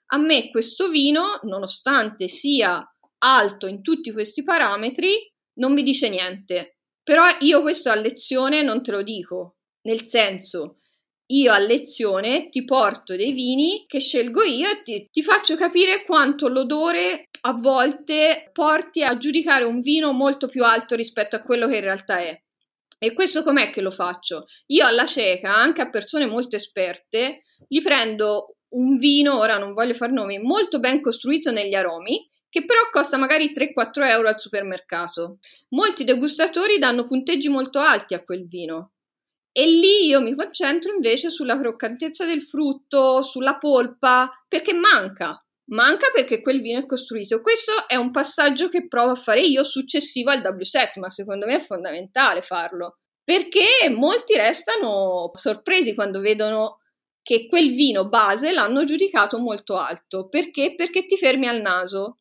a 0.06 0.18
me 0.18 0.50
questo 0.50 0.88
vino, 0.88 1.40
nonostante 1.42 2.28
sia 2.28 2.82
alto 3.24 3.66
in 3.66 3.82
tutti 3.82 4.12
questi 4.12 4.42
parametri, 4.42 5.32
non 5.54 5.72
mi 5.72 5.82
dice 5.82 6.08
niente. 6.08 6.78
Però 7.02 7.24
io 7.40 7.60
questo 7.60 7.90
a 7.90 7.94
lezione 7.94 8.62
non 8.62 8.82
te 8.82 8.90
lo 8.90 9.02
dico, 9.02 9.56
nel 9.82 10.04
senso, 10.04 10.78
io 11.26 11.52
a 11.52 11.58
lezione 11.58 12.48
ti 12.48 12.64
porto 12.64 13.16
dei 13.16 13.32
vini 13.32 13.84
che 13.86 13.98
scelgo 13.98 14.42
io 14.42 14.68
e 14.68 14.82
ti, 14.82 15.08
ti, 15.10 15.22
faccio 15.22 15.56
capire 15.56 16.04
quanto 16.04 16.48
l'odore 16.48 17.28
a 17.42 17.52
volte 17.52 18.50
porti 18.52 19.02
a 19.02 19.16
giudicare 19.16 19.64
un 19.64 19.80
vino 19.80 20.12
molto 20.12 20.46
più 20.48 20.64
alto 20.64 20.96
rispetto 20.96 21.36
a 21.36 21.42
quello 21.42 21.66
che 21.66 21.76
in 21.76 21.82
realtà 21.82 22.18
è. 22.18 22.38
E 22.98 23.12
questo 23.12 23.42
com'è 23.42 23.70
che 23.70 23.82
lo 23.82 23.90
faccio? 23.90 24.44
Io 24.66 24.86
alla 24.86 25.04
cieca, 25.04 25.54
anche 25.54 25.82
a 25.82 25.90
persone 25.90 26.26
molto 26.26 26.56
esperte, 26.56 27.42
gli 27.68 27.82
prendo 27.82 28.56
un 28.74 28.96
vino, 28.96 29.38
ora 29.38 29.58
non 29.58 29.74
voglio 29.74 29.94
far 29.94 30.10
nomi, 30.10 30.38
molto 30.38 30.78
ben 30.78 31.02
costruito 31.02 31.50
negli 31.50 31.74
aromi 31.74 32.26
che 32.54 32.64
però 32.64 32.82
costa 32.92 33.18
magari 33.18 33.50
3-4 33.50 34.06
euro 34.10 34.28
al 34.28 34.38
supermercato. 34.38 35.38
Molti 35.70 36.04
degustatori 36.04 36.78
danno 36.78 37.04
punteggi 37.04 37.48
molto 37.48 37.80
alti 37.80 38.14
a 38.14 38.22
quel 38.22 38.46
vino. 38.46 38.92
E 39.50 39.66
lì 39.66 40.06
io 40.06 40.20
mi 40.20 40.36
concentro 40.36 40.92
invece 40.94 41.30
sulla 41.30 41.58
croccantezza 41.58 42.24
del 42.24 42.42
frutto, 42.42 43.22
sulla 43.22 43.58
polpa, 43.58 44.30
perché 44.46 44.72
manca. 44.72 45.36
Manca 45.70 46.12
perché 46.14 46.42
quel 46.42 46.60
vino 46.60 46.78
è 46.78 46.86
costruito. 46.86 47.42
Questo 47.42 47.88
è 47.88 47.96
un 47.96 48.12
passaggio 48.12 48.68
che 48.68 48.86
provo 48.86 49.10
a 49.10 49.16
fare 49.16 49.40
io 49.40 49.64
successivo 49.64 50.30
al 50.30 50.40
W7, 50.40 51.00
ma 51.00 51.10
secondo 51.10 51.46
me 51.46 51.56
è 51.56 51.60
fondamentale 51.60 52.40
farlo. 52.40 52.98
Perché 53.24 53.88
molti 53.90 54.36
restano 54.36 55.32
sorpresi 55.34 55.92
quando 55.92 56.20
vedono 56.20 56.78
che 57.20 57.48
quel 57.48 57.74
vino 57.74 58.08
base 58.08 58.52
l'hanno 58.52 58.84
giudicato 58.84 59.40
molto 59.40 59.74
alto. 59.74 60.28
Perché? 60.28 60.76
Perché 60.76 61.04
ti 61.04 61.16
fermi 61.16 61.48
al 61.48 61.60
naso 61.60 62.18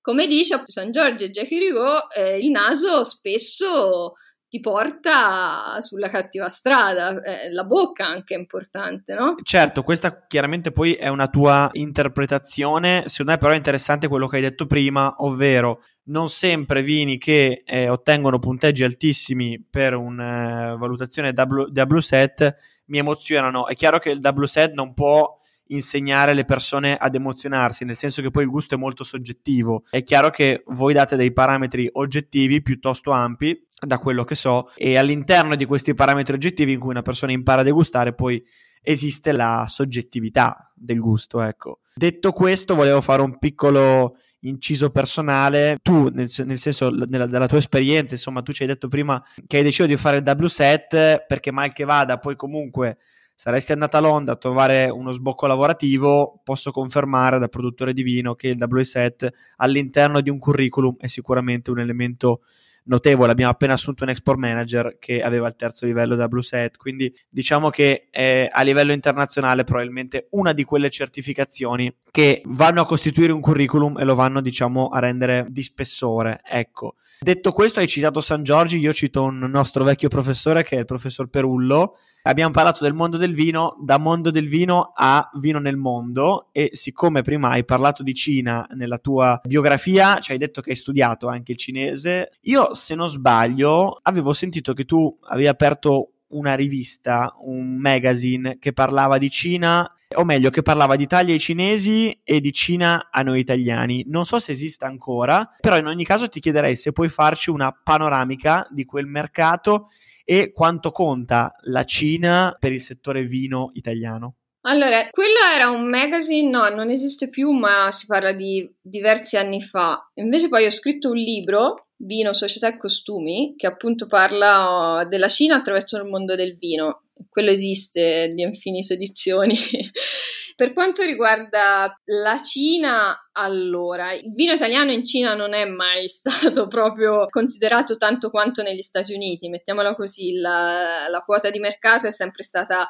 come 0.00 0.26
dice 0.26 0.64
San 0.66 0.90
Giorgio 0.90 1.24
e 1.24 1.30
Jackie 1.30 1.58
Rigaud, 1.58 2.06
eh, 2.16 2.38
il 2.38 2.50
naso 2.50 3.04
spesso 3.04 4.12
ti 4.50 4.58
porta 4.58 5.80
sulla 5.80 6.08
cattiva 6.08 6.48
strada. 6.48 7.20
Eh, 7.22 7.52
la 7.52 7.62
bocca 7.64 8.06
anche 8.06 8.34
è 8.34 8.38
importante, 8.38 9.14
no? 9.14 9.36
Certo, 9.42 9.84
questa 9.84 10.26
chiaramente 10.26 10.72
poi 10.72 10.94
è 10.94 11.06
una 11.06 11.28
tua 11.28 11.70
interpretazione. 11.72 13.04
Secondo 13.06 13.32
me, 13.32 13.38
però, 13.38 13.52
è 13.52 13.56
interessante 13.56 14.08
quello 14.08 14.26
che 14.26 14.36
hai 14.36 14.42
detto 14.42 14.66
prima, 14.66 15.14
ovvero 15.18 15.84
non 16.04 16.28
sempre 16.28 16.82
vini 16.82 17.16
che 17.16 17.62
eh, 17.64 17.88
ottengono 17.88 18.40
punteggi 18.40 18.82
altissimi 18.82 19.64
per 19.70 19.94
una 19.94 20.72
uh, 20.72 20.78
valutazione 20.78 21.32
W 21.32 21.98
set 21.98 22.56
mi 22.86 22.98
emozionano. 22.98 23.68
È 23.68 23.74
chiaro 23.74 24.00
che 24.00 24.10
il 24.10 24.18
W 24.20 24.44
set 24.44 24.72
non 24.72 24.94
può 24.94 25.38
insegnare 25.70 26.34
le 26.34 26.44
persone 26.44 26.96
ad 26.96 27.14
emozionarsi, 27.14 27.84
nel 27.84 27.96
senso 27.96 28.22
che 28.22 28.30
poi 28.30 28.44
il 28.44 28.50
gusto 28.50 28.74
è 28.74 28.78
molto 28.78 29.04
soggettivo. 29.04 29.84
È 29.90 30.02
chiaro 30.02 30.30
che 30.30 30.62
voi 30.66 30.92
date 30.92 31.16
dei 31.16 31.32
parametri 31.32 31.88
oggettivi 31.92 32.62
piuttosto 32.62 33.10
ampi, 33.10 33.66
da 33.80 33.98
quello 33.98 34.24
che 34.24 34.34
so, 34.34 34.70
e 34.74 34.96
all'interno 34.96 35.56
di 35.56 35.64
questi 35.64 35.94
parametri 35.94 36.34
oggettivi 36.34 36.72
in 36.72 36.80
cui 36.80 36.90
una 36.90 37.02
persona 37.02 37.32
impara 37.32 37.62
a 37.62 37.64
degustare, 37.64 38.14
poi 38.14 38.42
esiste 38.82 39.32
la 39.32 39.66
soggettività 39.68 40.70
del 40.74 41.00
gusto, 41.00 41.40
ecco. 41.40 41.80
Detto 41.94 42.32
questo, 42.32 42.74
volevo 42.74 43.00
fare 43.00 43.22
un 43.22 43.38
piccolo 43.38 44.16
inciso 44.40 44.90
personale. 44.90 45.78
Tu, 45.82 46.08
nel, 46.08 46.30
nel 46.44 46.58
senso, 46.58 46.90
nella, 46.90 47.26
della 47.26 47.46
tua 47.46 47.58
esperienza, 47.58 48.14
insomma, 48.14 48.42
tu 48.42 48.52
ci 48.52 48.62
hai 48.62 48.68
detto 48.68 48.88
prima 48.88 49.22
che 49.46 49.58
hai 49.58 49.62
deciso 49.62 49.86
di 49.86 49.96
fare 49.96 50.18
il 50.18 50.22
W 50.24 50.46
set 50.46 51.24
perché 51.26 51.50
mal 51.50 51.72
che 51.72 51.84
vada, 51.84 52.18
poi 52.18 52.36
comunque 52.36 52.98
saresti 53.40 53.72
andata 53.72 53.96
a 53.96 54.00
Londra 54.02 54.34
a 54.34 54.36
trovare 54.36 54.90
uno 54.90 55.12
sbocco 55.12 55.46
lavorativo, 55.46 56.42
posso 56.44 56.72
confermare 56.72 57.38
da 57.38 57.48
produttore 57.48 57.94
di 57.94 58.02
vino 58.02 58.34
che 58.34 58.48
il 58.48 58.58
W7 58.58 59.28
all'interno 59.56 60.20
di 60.20 60.28
un 60.28 60.38
curriculum 60.38 60.96
è 60.98 61.06
sicuramente 61.06 61.70
un 61.70 61.78
elemento 61.78 62.42
notevole. 62.84 63.32
Abbiamo 63.32 63.50
appena 63.50 63.72
assunto 63.72 64.04
un 64.04 64.10
export 64.10 64.38
manager 64.38 64.98
che 64.98 65.22
aveva 65.22 65.48
il 65.48 65.56
terzo 65.56 65.86
livello 65.86 66.16
W7, 66.16 66.72
quindi 66.76 67.10
diciamo 67.30 67.70
che 67.70 68.08
è 68.10 68.46
a 68.52 68.60
livello 68.60 68.92
internazionale 68.92 69.64
probabilmente 69.64 70.26
una 70.32 70.52
di 70.52 70.64
quelle 70.64 70.90
certificazioni 70.90 71.90
che 72.10 72.42
vanno 72.44 72.82
a 72.82 72.86
costituire 72.86 73.32
un 73.32 73.40
curriculum 73.40 73.96
e 73.96 74.04
lo 74.04 74.14
vanno, 74.14 74.42
diciamo, 74.42 74.88
a 74.88 74.98
rendere 74.98 75.46
di 75.48 75.62
spessore. 75.62 76.42
Ecco. 76.44 76.96
Detto 77.18 77.52
questo, 77.52 77.80
hai 77.80 77.86
citato 77.86 78.20
San 78.20 78.42
Giorgi, 78.42 78.78
io 78.78 78.92
cito 78.92 79.22
un 79.22 79.38
nostro 79.38 79.82
vecchio 79.82 80.10
professore 80.10 80.62
che 80.62 80.76
è 80.76 80.80
il 80.80 80.84
professor 80.84 81.28
Perullo. 81.28 81.96
Abbiamo 82.22 82.52
parlato 82.52 82.84
del 82.84 82.92
mondo 82.92 83.16
del 83.16 83.32
vino, 83.32 83.78
da 83.80 83.96
mondo 83.96 84.30
del 84.30 84.46
vino 84.46 84.92
a 84.94 85.30
vino 85.38 85.58
nel 85.58 85.78
mondo 85.78 86.50
e 86.52 86.68
siccome 86.72 87.22
prima 87.22 87.48
hai 87.48 87.64
parlato 87.64 88.02
di 88.02 88.12
Cina 88.12 88.66
nella 88.74 88.98
tua 88.98 89.40
biografia, 89.42 90.18
ci 90.18 90.32
hai 90.32 90.38
detto 90.38 90.60
che 90.60 90.70
hai 90.70 90.76
studiato 90.76 91.28
anche 91.28 91.52
il 91.52 91.58
cinese, 91.58 92.32
io 92.42 92.74
se 92.74 92.94
non 92.94 93.08
sbaglio 93.08 93.98
avevo 94.02 94.34
sentito 94.34 94.74
che 94.74 94.84
tu 94.84 95.18
avevi 95.28 95.46
aperto 95.46 96.10
una 96.28 96.54
rivista, 96.54 97.34
un 97.40 97.76
magazine 97.76 98.58
che 98.58 98.74
parlava 98.74 99.16
di 99.16 99.30
Cina 99.30 99.90
o 100.14 100.24
meglio 100.24 100.50
che 100.50 100.60
parlava 100.60 100.96
di 100.96 101.04
Italia 101.04 101.32
ai 101.32 101.40
cinesi 101.40 102.20
e 102.22 102.40
di 102.40 102.52
Cina 102.52 103.08
a 103.10 103.22
noi 103.22 103.40
italiani. 103.40 104.04
Non 104.08 104.26
so 104.26 104.38
se 104.38 104.52
esista 104.52 104.86
ancora, 104.86 105.50
però 105.58 105.78
in 105.78 105.86
ogni 105.86 106.04
caso 106.04 106.28
ti 106.28 106.40
chiederei 106.40 106.76
se 106.76 106.92
puoi 106.92 107.08
farci 107.08 107.48
una 107.48 107.72
panoramica 107.72 108.66
di 108.70 108.84
quel 108.84 109.06
mercato 109.06 109.88
e 110.24 110.52
quanto 110.52 110.90
conta 110.92 111.54
la 111.64 111.84
Cina 111.84 112.56
per 112.58 112.72
il 112.72 112.80
settore 112.80 113.24
vino 113.24 113.70
italiano. 113.74 114.36
Allora, 114.62 115.08
quello 115.10 115.38
era 115.54 115.70
un 115.70 115.88
magazine, 115.88 116.48
no, 116.48 116.68
non 116.68 116.90
esiste 116.90 117.30
più, 117.30 117.50
ma 117.50 117.90
si 117.92 118.06
parla 118.06 118.32
di 118.32 118.70
diversi 118.80 119.36
anni 119.36 119.62
fa. 119.62 120.10
Invece 120.14 120.48
poi 120.48 120.66
ho 120.66 120.70
scritto 120.70 121.10
un 121.10 121.16
libro, 121.16 121.86
Vino, 121.96 122.32
Società 122.34 122.68
e 122.68 122.76
Costumi, 122.76 123.54
che 123.56 123.66
appunto 123.66 124.06
parla 124.06 125.06
della 125.08 125.28
Cina 125.28 125.56
attraverso 125.56 125.96
il 125.96 126.04
mondo 126.04 126.34
del 126.34 126.56
vino 126.58 127.04
quello 127.28 127.50
esiste 127.50 128.32
di 128.34 128.42
Infinis 128.42 128.90
Edizioni. 128.90 129.56
per 130.60 130.74
quanto 130.74 131.02
riguarda 131.04 131.98
la 132.04 132.42
Cina, 132.42 133.30
allora, 133.32 134.12
il 134.12 134.30
vino 134.34 134.52
italiano 134.52 134.92
in 134.92 135.06
Cina 135.06 135.32
non 135.32 135.54
è 135.54 135.64
mai 135.64 136.04
stato 136.12 136.66
proprio 136.66 137.28
considerato 137.30 137.96
tanto 137.96 138.28
quanto 138.28 138.60
negli 138.60 138.82
Stati 138.82 139.14
Uniti, 139.14 139.48
mettiamola 139.48 139.94
così, 139.94 140.34
la, 140.34 141.08
la 141.08 141.20
quota 141.20 141.48
di 141.48 141.58
mercato 141.60 142.08
è 142.08 142.10
sempre 142.10 142.42
stata 142.42 142.86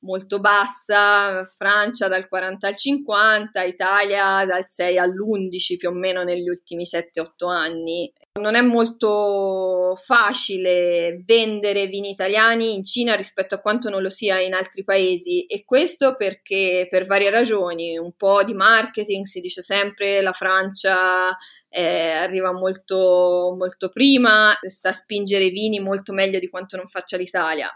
molto 0.00 0.40
bassa, 0.40 1.42
Francia 1.46 2.06
dal 2.06 2.28
40 2.28 2.68
al 2.68 2.76
50, 2.76 3.62
Italia 3.62 4.44
dal 4.44 4.66
6 4.66 4.98
all'11 4.98 5.76
più 5.78 5.88
o 5.88 5.92
meno 5.92 6.22
negli 6.22 6.50
ultimi 6.50 6.82
7-8 6.82 7.48
anni. 7.48 8.12
Non 8.36 8.54
è 8.54 8.60
molto 8.60 9.94
facile 9.96 11.22
vendere 11.24 11.86
vini 11.86 12.10
italiani 12.10 12.74
in 12.74 12.84
Cina 12.84 13.14
rispetto 13.14 13.54
a 13.54 13.60
quanto 13.60 13.88
non 13.88 14.02
lo 14.02 14.10
sia 14.10 14.40
in 14.40 14.52
altri 14.52 14.84
paesi 14.84 15.46
e 15.46 15.64
questo 15.64 16.16
perché 16.16 16.86
per 16.90 17.06
varie 17.06 17.30
ragioni, 17.30 17.96
un 17.96 18.12
po' 18.16 18.44
di 18.44 18.52
marketing, 18.52 19.24
si 19.24 19.40
dice 19.40 19.62
sempre 19.62 20.20
la 20.20 20.32
Francia 20.32 21.34
eh, 21.68 22.10
arriva 22.10 22.52
molto, 22.52 23.54
molto 23.56 23.88
prima, 23.88 24.56
sa 24.60 24.92
spingere 24.92 25.44
i 25.44 25.50
vini 25.50 25.80
molto 25.80 26.12
meglio 26.12 26.38
di 26.38 26.48
quanto 26.48 26.76
non 26.76 26.88
faccia 26.88 27.16
l'Italia. 27.16 27.68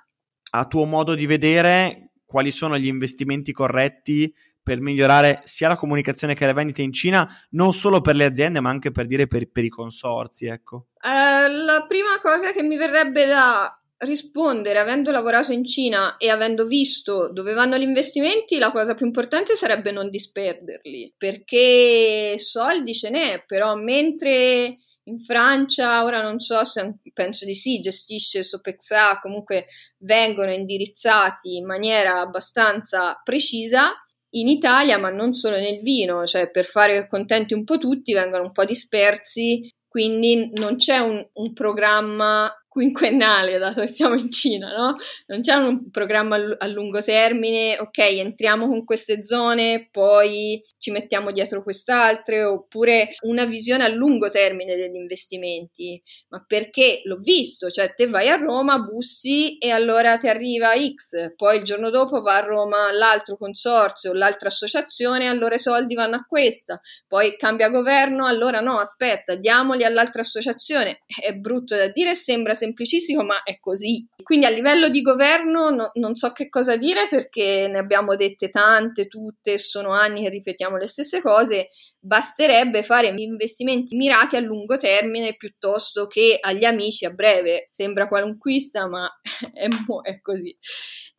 A 0.53 0.66
tuo 0.66 0.85
modo 0.85 1.14
di 1.14 1.27
vedere, 1.27 2.11
quali 2.25 2.51
sono 2.51 2.79
gli 2.79 2.87
investimenti 2.87 3.53
corretti 3.53 4.33
per 4.62 4.81
migliorare 4.81 5.40
sia 5.44 5.68
la 5.68 5.77
comunicazione 5.77 6.35
che 6.35 6.46
le 6.46 6.53
vendite 6.53 6.83
in 6.83 6.92
Cina, 6.92 7.29
non 7.51 7.73
solo 7.73 8.01
per 8.01 8.14
le 8.14 8.25
aziende, 8.25 8.61
ma 8.61 8.70
anche 8.70 8.90
per 8.90 9.07
dire 9.07 9.27
per, 9.27 9.51
per 9.51 9.64
i 9.64 9.68
consorzi, 9.68 10.46
ecco? 10.46 10.88
Uh, 11.03 11.64
la 11.64 11.85
prima 11.88 12.20
cosa 12.23 12.53
che 12.53 12.62
mi 12.62 12.77
verrebbe 12.77 13.27
da 13.27 13.75
rispondere, 14.01 14.79
avendo 14.79 15.11
lavorato 15.11 15.53
in 15.53 15.64
Cina 15.64 16.16
e 16.16 16.31
avendo 16.31 16.66
visto 16.66 17.31
dove 17.33 17.53
vanno 17.53 17.77
gli 17.77 17.83
investimenti, 17.83 18.59
la 18.59 18.70
cosa 18.70 18.94
più 18.94 19.05
importante 19.05 19.57
sarebbe 19.57 19.92
non 19.92 20.09
disperderli, 20.09 21.14
perché 21.16 22.37
soldi 22.38 22.94
ce 22.94 23.11
n'è, 23.11 23.44
però 23.46 23.75
mentre 23.75 24.77
in 25.05 25.18
Francia, 25.18 26.05
ora 26.05 26.23
non 26.23 26.38
so 26.38 26.64
se 26.64 26.94
penso 27.12 27.44
di 27.44 27.55
sì, 27.55 27.79
gestisce 27.79 28.42
Sopexa, 28.42 29.18
comunque 29.18 29.66
vengono 29.99 30.53
indirizzati 30.53 31.57
in 31.57 31.66
maniera 31.66 32.20
abbastanza 32.20 33.20
precisa, 33.23 33.92
in 34.31 34.49
Italia, 34.49 34.99
ma 34.99 35.11
non 35.11 35.33
solo 35.33 35.57
nel 35.57 35.81
vino, 35.81 36.25
cioè 36.25 36.51
per 36.51 36.64
fare 36.64 37.09
contenti 37.09 37.55
un 37.55 37.64
po' 37.64 37.79
tutti 37.79 38.12
vengono 38.12 38.45
un 38.45 38.53
po' 38.53 38.64
dispersi, 38.64 39.69
quindi 39.88 40.51
non 40.55 40.77
c'è 40.77 40.99
un, 40.99 41.25
un 41.33 41.53
programma 41.53 42.51
quinquennale, 42.71 43.59
dato 43.59 43.81
che 43.81 43.89
siamo 43.89 44.15
in 44.15 44.31
Cina, 44.31 44.69
no? 44.69 44.97
Non 45.27 45.41
c'è 45.41 45.55
un 45.55 45.91
programma 45.91 46.37
a 46.57 46.67
lungo 46.69 47.01
termine, 47.01 47.77
ok, 47.77 47.99
entriamo 47.99 48.69
con 48.69 48.85
queste 48.85 49.25
zone, 49.25 49.89
poi 49.91 50.63
ci 50.79 50.93
mettiamo 50.93 51.33
dietro 51.33 51.65
quest'altre, 51.65 52.45
oppure 52.45 53.09
una 53.23 53.45
visione 53.45 53.83
a 53.83 53.89
lungo 53.89 54.29
termine 54.29 54.77
degli 54.77 54.95
investimenti. 54.95 56.01
Ma 56.29 56.45
perché 56.47 57.01
l'ho 57.05 57.19
visto, 57.19 57.69
cioè 57.71 57.93
te 57.93 58.07
vai 58.07 58.29
a 58.29 58.37
Roma, 58.37 58.79
bussi 58.79 59.59
e 59.59 59.71
allora 59.71 60.17
ti 60.17 60.29
arriva 60.29 60.71
X, 60.75 61.35
poi 61.35 61.59
il 61.59 61.65
giorno 61.65 61.91
dopo 61.91 62.23
va 62.23 62.37
a 62.37 62.45
Roma 62.45 62.93
l'altro 62.93 63.37
consorzio, 63.37 64.13
l'altra 64.13 64.47
associazione, 64.47 65.27
allora 65.27 65.57
i 65.57 65.59
soldi 65.59 65.95
vanno 65.95 66.17
a 66.17 66.25
questa, 66.25 66.81
poi 67.09 67.37
cambia 67.37 67.69
governo, 67.69 68.27
allora 68.27 68.61
no, 68.61 68.79
aspetta, 68.79 69.35
diamoli 69.35 69.83
all'altra 69.83 70.21
associazione. 70.21 71.01
È 71.21 71.33
brutto 71.33 71.77
da 71.77 71.89
dire, 71.89 72.15
sembra 72.15 72.59
semplicissimo, 72.61 73.23
ma 73.23 73.42
è 73.42 73.59
così. 73.59 74.07
Quindi 74.23 74.46
a 74.46 74.51
livello 74.51 74.88
di 74.88 75.03
governo 75.03 75.70
no, 75.70 75.90
non 75.94 76.14
so 76.14 76.33
che 76.33 76.49
cosa 76.49 76.77
dire 76.77 77.09
perché 77.09 77.68
ne 77.68 77.79
abbiamo 77.79 78.14
dette 78.14 78.49
tante, 78.49 79.07
tutte, 79.07 79.59
sono 79.59 79.90
anni 79.90 80.23
che 80.23 80.29
ripetiamo 80.29 80.77
le 80.77 80.87
stesse 80.87 81.20
cose. 81.20 81.68
Basterebbe 81.99 82.83
fare 82.83 83.12
investimenti 83.16 83.96
mirati 83.96 84.37
a 84.37 84.40
lungo 84.40 84.77
termine 84.77 85.37
piuttosto 85.37 86.07
che 86.07 86.38
agli 86.40 86.64
amici 86.64 87.05
a 87.05 87.11
breve. 87.11 87.68
Sembra 87.70 88.09
qualunquista, 88.09 88.88
ma 88.88 89.09
è, 89.53 89.68
è 90.03 90.20
così. 90.20 90.57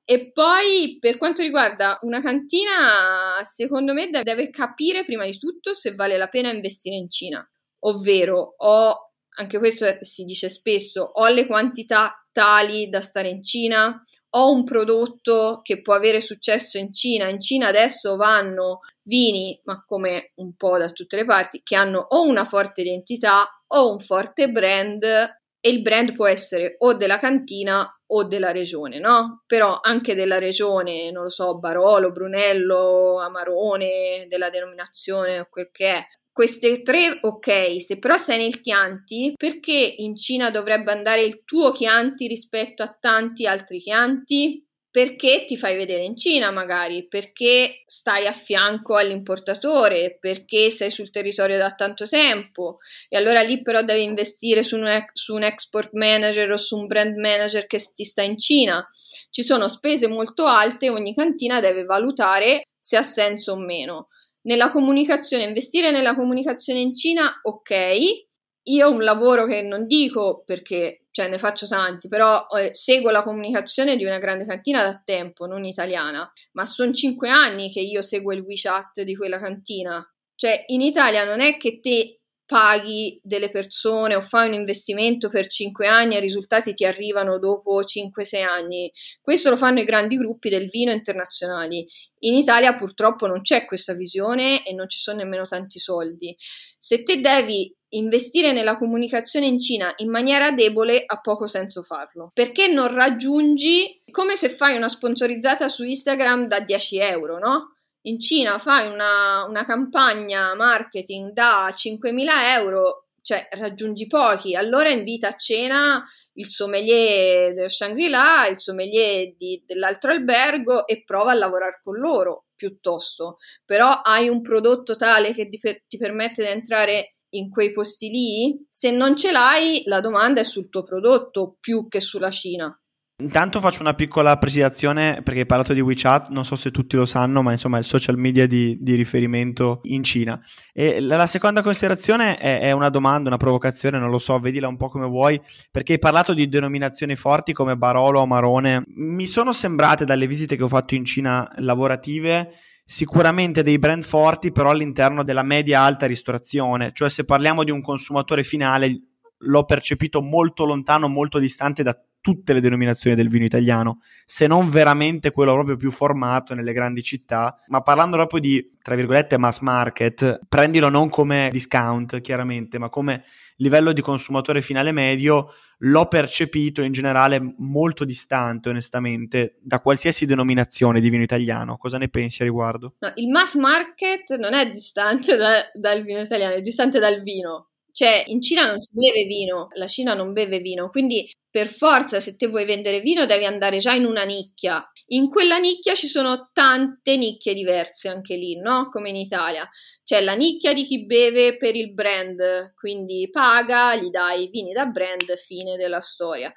E 0.04 0.32
poi 0.32 0.98
per 1.00 1.18
quanto 1.18 1.42
riguarda 1.42 1.98
una 2.02 2.22
cantina, 2.22 3.42
secondo 3.44 3.94
me 3.94 4.10
deve 4.10 4.50
capire 4.50 5.06
prima 5.06 5.26
di 5.26 5.38
tutto 5.38 5.74
se 5.74 5.94
vale 5.96 6.18
la 6.18 6.28
pena 6.28 6.52
investire 6.52 6.96
in 6.96 7.10
Cina. 7.10 7.50
Ovvero, 7.84 8.56
ho 8.58 9.11
anche 9.42 9.58
questo 9.60 9.98
si 10.00 10.24
dice 10.24 10.50
spesso, 10.50 11.02
ho 11.02 11.28
le 11.28 11.46
quantità 11.46 12.16
tali 12.32 12.90
da 12.90 13.02
stare 13.02 13.28
in 13.28 13.44
Cina, 13.44 14.04
ho 14.34 14.52
un 14.52 14.64
prodotto 14.64 15.60
che 15.62 15.82
può 15.82 15.94
avere 15.94 16.22
successo 16.22 16.78
in 16.78 16.94
Cina. 16.94 17.28
In 17.28 17.40
Cina 17.40 17.68
adesso 17.68 18.16
vanno 18.16 18.80
vini, 19.04 19.60
ma 19.66 19.84
come 19.86 20.32
un 20.36 20.56
po' 20.56 20.78
da 20.78 20.90
tutte 20.90 21.18
le 21.18 21.26
parti, 21.26 21.62
che 21.64 21.76
hanno 21.76 22.00
o 22.00 22.26
una 22.26 22.46
forte 22.46 22.82
identità 22.82 23.46
o 23.68 23.92
un 23.92 24.00
forte 24.00 24.50
brand 24.50 25.04
e 25.04 25.70
il 25.70 25.82
brand 25.82 26.14
può 26.14 26.28
essere 26.28 26.76
o 26.80 26.96
della 26.96 27.20
cantina 27.20 27.88
o 28.14 28.28
della 28.28 28.52
regione, 28.52 29.00
no? 29.00 29.44
Però 29.46 29.80
anche 29.82 30.16
della 30.16 30.40
regione, 30.40 31.12
non 31.12 31.24
lo 31.24 31.30
so, 31.30 31.60
Barolo, 31.60 32.12
Brunello, 32.12 33.20
Amarone, 33.20 34.26
della 34.28 34.50
denominazione 34.50 35.40
o 35.40 35.48
quel 35.50 35.70
che 35.72 35.90
è, 35.90 36.04
queste 36.32 36.82
tre, 36.82 37.20
ok, 37.22 37.82
se 37.82 38.00
però 38.00 38.18
sei 38.18 38.40
nel 38.40 38.62
Chianti, 38.62 39.34
perché 39.36 39.96
in 39.98 40.16
Cina 40.16 40.50
dovrebbe 40.50 40.92
andare 40.92 41.22
il 41.22 41.44
tuo 41.44 41.72
Chianti 41.72 42.28
rispetto 42.28 42.84
a 42.84 42.98
tanti 43.00 43.46
altri 43.46 43.80
Chianti? 43.80 44.66
perché 44.92 45.46
ti 45.46 45.56
fai 45.56 45.78
vedere 45.78 46.04
in 46.04 46.18
Cina 46.18 46.52
magari, 46.52 47.08
perché 47.08 47.84
stai 47.86 48.28
a 48.28 48.34
fianco 48.34 48.98
all'importatore, 48.98 50.18
perché 50.20 50.70
sei 50.70 50.92
sul 50.92 51.10
territorio 51.10 51.58
da 51.58 51.72
tanto 51.72 52.06
tempo 52.06 52.80
e 53.08 53.16
allora 53.16 53.42
lì 53.42 53.62
però 53.62 53.84
devi 53.84 54.04
investire 54.04 54.64
su 54.64 54.76
un, 54.76 54.90
su 55.14 55.34
un 55.34 55.44
export 55.44 55.94
manager 55.94 56.52
o 56.52 56.58
su 56.58 56.76
un 56.76 56.88
brand 56.88 57.18
manager 57.18 57.68
che 57.68 57.80
ti 57.94 58.04
sta 58.04 58.22
in 58.22 58.38
Cina. 58.38 58.86
Ci 59.30 59.44
sono 59.44 59.70
spese 59.70 60.08
molto 60.08 60.44
alte, 60.46 60.90
ogni 60.90 61.16
cantina 61.16 61.62
deve 61.62 61.86
valutare 61.86 62.64
se 62.78 62.98
ha 62.98 63.02
senso 63.02 63.54
o 63.54 63.58
meno. 63.58 64.10
Nella 64.44 64.72
comunicazione, 64.72 65.44
investire 65.44 65.92
nella 65.92 66.16
comunicazione 66.16 66.80
in 66.80 66.94
Cina, 66.94 67.40
ok. 67.42 68.30
Io 68.66 68.88
ho 68.88 68.92
un 68.92 69.04
lavoro 69.04 69.46
che 69.46 69.62
non 69.62 69.88
dico 69.88 70.44
perché 70.46 71.02
cioè 71.12 71.28
ne 71.28 71.38
faccio 71.38 71.68
tanti, 71.68 72.08
però 72.08 72.48
eh, 72.58 72.74
seguo 72.74 73.12
la 73.12 73.24
comunicazione 73.24 73.98
di 73.98 74.06
una 74.06 74.18
grande 74.18 74.46
cantina 74.46 74.82
da 74.82 75.02
tempo, 75.04 75.46
non 75.46 75.66
italiana, 75.66 76.32
ma 76.54 76.66
sono 76.66 76.94
cinque 76.94 77.30
anni 77.30 77.70
che 77.70 77.82
io 77.82 78.02
seguo 78.02 78.32
il 78.32 78.42
WeChat 78.42 79.02
di 79.02 79.16
quella 79.16 79.40
cantina. 79.40 80.06
Cioè 80.36 80.64
in 80.68 80.82
Italia 80.82 81.24
non 81.24 81.42
è 81.42 81.58
che 81.58 81.80
te 81.80 82.21
paghi 82.52 83.18
delle 83.24 83.50
persone 83.50 84.14
o 84.14 84.20
fai 84.20 84.50
un 84.50 84.56
investimento 84.56 85.30
per 85.30 85.48
5 85.48 85.88
anni 85.88 86.16
e 86.16 86.18
i 86.18 86.22
risultati 86.22 86.74
ti 86.74 86.84
arrivano 86.84 87.40
dopo 87.40 87.80
5-6 87.80 88.44
anni. 88.44 88.92
Questo 89.22 89.50
lo 89.50 89.56
fanno 89.56 89.80
i 89.80 89.86
grandi 89.86 90.18
gruppi 90.18 90.50
del 90.50 90.68
vino 90.68 90.92
internazionali. 90.92 91.88
In 92.24 92.34
Italia 92.34 92.76
purtroppo 92.76 93.26
non 93.26 93.40
c'è 93.40 93.64
questa 93.64 93.94
visione 93.94 94.66
e 94.66 94.74
non 94.74 94.90
ci 94.90 95.00
sono 95.00 95.20
nemmeno 95.20 95.46
tanti 95.46 95.80
soldi. 95.80 96.36
Se 96.78 97.04
te 97.04 97.22
devi 97.22 97.74
investire 97.92 98.52
nella 98.52 98.78
comunicazione 98.78 99.46
in 99.46 99.58
Cina 99.58 99.94
in 99.98 100.10
maniera 100.10 100.52
debole 100.52 101.04
ha 101.06 101.22
poco 101.22 101.46
senso 101.46 101.84
farlo 101.84 102.32
perché 102.34 102.68
non 102.68 102.94
raggiungi 102.94 104.02
come 104.12 104.38
se 104.38 104.48
fai 104.50 104.78
una 104.78 104.88
sponsorizzata 104.88 105.68
su 105.68 105.84
Instagram 105.84 106.48
da 106.48 106.60
10 106.60 106.98
euro, 107.00 107.38
no? 107.38 107.76
In 108.04 108.20
Cina 108.20 108.58
fai 108.58 108.92
una, 108.92 109.46
una 109.48 109.66
campagna 109.66 110.56
marketing 110.56 111.32
da 111.32 111.74
5.000 111.76 112.30
euro, 112.58 113.08
cioè 113.22 113.48
raggiungi 113.52 114.08
pochi, 114.08 114.56
allora 114.56 114.90
invita 114.90 115.28
a 115.28 115.36
cena 115.36 116.02
il 116.34 116.50
sommelier 116.50 117.54
del 117.54 117.70
Shangri-La, 117.70 118.48
il 118.48 118.60
sommelier 118.60 119.36
di, 119.36 119.64
dell'altro 119.66 120.12
albergo 120.12 120.88
e 120.88 121.04
prova 121.04 121.32
a 121.32 121.36
lavorare 121.36 121.80
con 121.84 121.98
loro 121.98 122.46
piuttosto. 122.56 123.38
Però 123.66 123.90
hai 123.90 124.28
un 124.28 124.42
prodotto 124.42 124.96
tale 124.96 125.34
che 125.34 125.48
ti, 125.48 125.60
ti 125.60 125.98
permette 125.98 126.44
di 126.44 126.50
entrare 126.50 127.16
in 127.34 127.50
quei 127.50 127.72
posti 127.72 128.10
lì? 128.10 128.66
Se 128.68 128.92
non 128.92 129.16
ce 129.16 129.32
l'hai, 129.32 129.84
la 129.86 130.02
domanda 130.02 130.42
è 130.42 130.44
sul 130.44 130.70
tuo 130.70 130.84
prodotto 130.84 131.58
più 131.60 131.88
che 131.88 132.00
sulla 132.00 132.32
Cina. 132.32 132.76
Intanto 133.22 133.60
faccio 133.60 133.82
una 133.82 133.94
piccola 133.94 134.36
precisazione 134.38 135.22
perché 135.24 135.42
hai 135.42 135.46
parlato 135.46 135.74
di 135.74 135.80
WeChat, 135.80 136.30
non 136.30 136.44
so 136.44 136.56
se 136.56 136.72
tutti 136.72 136.96
lo 136.96 137.06
sanno, 137.06 137.44
ma 137.44 137.52
insomma 137.52 137.78
è 137.78 137.80
il 137.80 137.86
social 137.86 138.18
media 138.18 138.48
di, 138.48 138.76
di 138.82 138.96
riferimento 138.96 139.82
in 139.84 140.04
Cina. 140.04 140.42
E 140.74 141.00
la, 141.00 141.18
la 141.18 141.28
seconda 141.28 141.62
considerazione 141.62 142.38
è, 142.38 142.62
è, 142.62 142.72
una 142.72 142.90
domanda, 142.90 143.30
una 143.30 143.38
provocazione, 143.38 144.00
non 144.00 144.10
lo 144.10 144.18
so, 144.18 144.40
vedila 144.40 144.68
un 144.68 144.76
po' 144.76 144.90
come 144.90 145.06
vuoi, 145.06 145.40
perché 145.70 145.94
hai 145.94 146.00
parlato 146.00 146.34
di 146.34 146.50
denominazioni 146.50 147.16
forti 147.16 147.54
come 147.54 147.78
Barolo 147.78 148.22
o 148.22 148.26
Marone. 148.26 148.84
Mi 148.96 149.28
sono 149.28 149.54
sembrate 149.54 150.04
dalle 150.04 150.26
visite 150.26 150.56
che 150.56 150.64
ho 150.64 150.68
fatto 150.68 150.96
in 150.96 151.06
Cina 151.06 151.48
lavorative 151.58 152.52
sicuramente 152.84 153.62
dei 153.62 153.78
brand 153.78 154.04
forti, 154.04 154.52
però 154.52 154.72
all'interno 154.72 155.24
della 155.24 155.44
media 155.44 155.82
alta 155.82 156.08
ristorazione, 156.08 156.90
cioè 156.92 157.10
se 157.10 157.24
parliamo 157.24 157.64
di 157.64 157.70
un 157.70 157.82
consumatore 157.82 158.42
finale 158.42 159.11
l'ho 159.42 159.66
percepito 159.66 160.22
molto 160.22 160.66
lontano, 160.66 161.08
molto 161.08 161.40
distante 161.40 161.84
da 161.84 161.98
tutte 162.22 162.54
le 162.54 162.62
denominazioni 162.62 163.16
del 163.16 163.30
vino 163.30 163.46
italiano, 163.46 164.00
se 164.26 164.46
non 164.46 164.70
veramente 164.70 165.32
quello 165.32 165.54
proprio 165.54 165.76
più 165.76 165.90
formato 165.90 166.54
nelle 166.54 166.72
grandi 166.72 167.02
città, 167.02 167.60
ma 167.68 167.82
parlando 167.82 168.16
proprio 168.16 168.40
di, 168.40 168.78
tra 168.82 168.96
virgolette, 168.96 169.38
mass 169.38 169.60
market, 169.60 170.40
prendilo 170.48 170.88
non 170.90 171.10
come 171.10 171.50
discount, 171.52 172.22
chiaramente, 172.22 172.78
ma 172.78 172.90
come 172.90 173.24
livello 173.58 173.92
di 173.92 174.02
consumatore 174.02 174.62
finale 174.62 174.92
medio, 174.92 175.52
l'ho 175.80 176.08
percepito 176.08 176.84
in 176.84 176.92
generale 176.92 177.56
molto 177.58 178.06
distante, 178.06 178.70
onestamente, 178.70 179.58
da 179.60 179.80
qualsiasi 179.80 180.26
denominazione 180.26 181.02
di 181.02 181.10
vino 181.10 181.24
italiano. 181.24 181.78
Cosa 181.78 181.98
ne 181.98 182.10
pensi 182.10 182.44
a 182.44 182.46
riguardo? 182.46 182.96
No, 183.00 183.12
il 183.16 183.30
mass 183.30 183.56
market 183.56 184.38
non 184.38 184.54
è 184.54 184.70
distante 184.70 185.36
da, 185.38 185.64
dal 185.74 186.04
vino 186.04 186.20
italiano, 186.20 186.54
è 186.54 186.62
distante 186.62 187.00
dal 187.00 187.22
vino. 187.22 187.71
Cioè, 187.92 188.24
in 188.28 188.42
Cina 188.42 188.66
non 188.66 188.82
si 188.82 188.92
beve 188.94 189.26
vino, 189.26 189.68
la 189.76 189.88
Cina 189.88 190.14
non 190.14 190.34
beve 190.34 190.60
vino, 190.60 190.90
quindi 190.90 191.30
per 191.50 191.68
forza 191.68 192.20
se 192.22 192.36
te 192.38 192.48
vuoi 192.48 192.66
vendere 192.66 193.02
vino 193.02 193.26
devi 193.26 193.46
andare 193.46 193.78
già 193.78 193.94
in 193.94 194.06
una 194.06 194.24
nicchia. 194.24 194.86
In 195.08 195.30
quella 195.30 195.58
nicchia 195.58 195.94
ci 195.96 196.08
sono 196.08 196.50
tante 196.54 197.18
nicchie 197.18 197.54
diverse 197.54 198.08
anche 198.08 198.36
lì, 198.36 198.58
no? 198.58 198.88
Come 198.90 199.10
in 199.10 199.18
Italia. 199.18 199.68
C'è 200.04 200.22
la 200.22 200.34
nicchia 200.34 200.74
di 200.74 200.84
chi 200.84 201.06
beve 201.06 201.58
per 201.58 201.76
il 201.76 201.94
brand, 201.94 202.74
quindi 202.76 203.30
paga, 203.32 203.96
gli 203.96 204.10
dai 204.10 204.50
vini 204.50 204.72
da 204.72 204.86
brand, 204.86 205.36
fine 205.38 205.76
della 205.78 206.00
storia. 206.02 206.52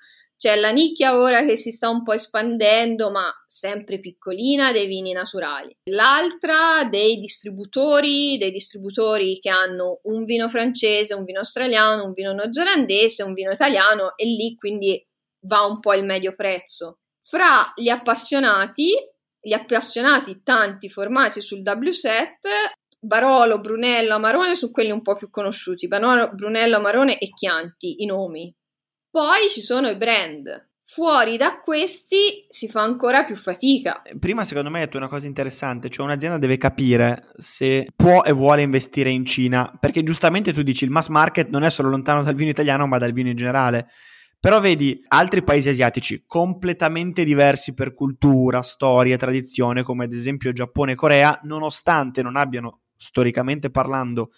C'è 0.44 0.56
la 0.56 0.72
nicchia 0.72 1.16
ora 1.16 1.42
che 1.42 1.56
si 1.56 1.70
sta 1.70 1.88
un 1.88 2.02
po' 2.02 2.12
espandendo, 2.12 3.10
ma 3.10 3.24
sempre 3.46 3.98
piccolina, 3.98 4.72
dei 4.72 4.86
vini 4.86 5.12
naturali. 5.12 5.74
L'altra 5.84 6.86
dei 6.86 7.16
distributori, 7.16 8.36
dei 8.36 8.50
distributori 8.50 9.38
che 9.38 9.48
hanno 9.48 10.00
un 10.02 10.24
vino 10.24 10.50
francese, 10.50 11.14
un 11.14 11.24
vino 11.24 11.38
australiano, 11.38 12.04
un 12.04 12.12
vino 12.12 12.34
neozelandese, 12.34 13.22
un 13.22 13.32
vino 13.32 13.52
italiano 13.52 14.18
e 14.18 14.26
lì 14.26 14.54
quindi 14.54 15.02
va 15.46 15.64
un 15.64 15.80
po' 15.80 15.94
il 15.94 16.04
medio 16.04 16.34
prezzo. 16.34 16.98
Fra 17.22 17.72
gli 17.74 17.88
appassionati, 17.88 18.92
gli 19.40 19.54
appassionati 19.54 20.42
tanti 20.42 20.90
formati 20.90 21.40
sul 21.40 21.62
W7, 21.62 22.12
Barolo, 23.00 23.60
Brunello, 23.60 24.12
Amarone 24.12 24.54
sono 24.54 24.72
quelli 24.72 24.90
un 24.90 25.00
po' 25.00 25.14
più 25.14 25.30
conosciuti, 25.30 25.88
Barolo, 25.88 26.34
Brunello, 26.34 26.76
Amarone 26.76 27.16
e 27.16 27.30
Chianti, 27.30 28.02
i 28.02 28.04
nomi. 28.04 28.54
Poi 29.14 29.48
ci 29.48 29.60
sono 29.60 29.86
i 29.86 29.96
brand. 29.96 30.70
Fuori 30.82 31.36
da 31.36 31.60
questi 31.60 32.46
si 32.48 32.66
fa 32.66 32.82
ancora 32.82 33.22
più 33.22 33.36
fatica. 33.36 34.02
Prima, 34.18 34.42
secondo 34.42 34.70
me, 34.70 34.80
hai 34.80 34.84
detto 34.86 34.96
una 34.96 35.06
cosa 35.06 35.28
interessante: 35.28 35.88
cioè, 35.88 36.04
un'azienda 36.04 36.36
deve 36.36 36.56
capire 36.56 37.28
se 37.36 37.86
può 37.94 38.24
e 38.24 38.32
vuole 38.32 38.62
investire 38.62 39.10
in 39.10 39.24
Cina. 39.24 39.72
Perché 39.78 40.02
giustamente 40.02 40.52
tu 40.52 40.62
dici 40.62 40.82
il 40.82 40.90
mass 40.90 41.10
market 41.10 41.48
non 41.48 41.62
è 41.62 41.70
solo 41.70 41.90
lontano 41.90 42.24
dal 42.24 42.34
vino 42.34 42.50
italiano, 42.50 42.88
ma 42.88 42.98
dal 42.98 43.12
vino 43.12 43.28
in 43.28 43.36
generale. 43.36 43.86
Però 44.40 44.58
vedi 44.58 45.00
altri 45.06 45.44
paesi 45.44 45.68
asiatici 45.68 46.24
completamente 46.26 47.22
diversi 47.22 47.72
per 47.72 47.94
cultura, 47.94 48.62
storia, 48.62 49.16
tradizione, 49.16 49.84
come 49.84 50.06
ad 50.06 50.12
esempio 50.12 50.50
Giappone 50.50 50.90
e 50.90 50.96
Corea, 50.96 51.38
nonostante 51.44 52.20
non 52.20 52.34
abbiano 52.34 52.80
storicamente 52.96 53.70
parlando 53.70 54.32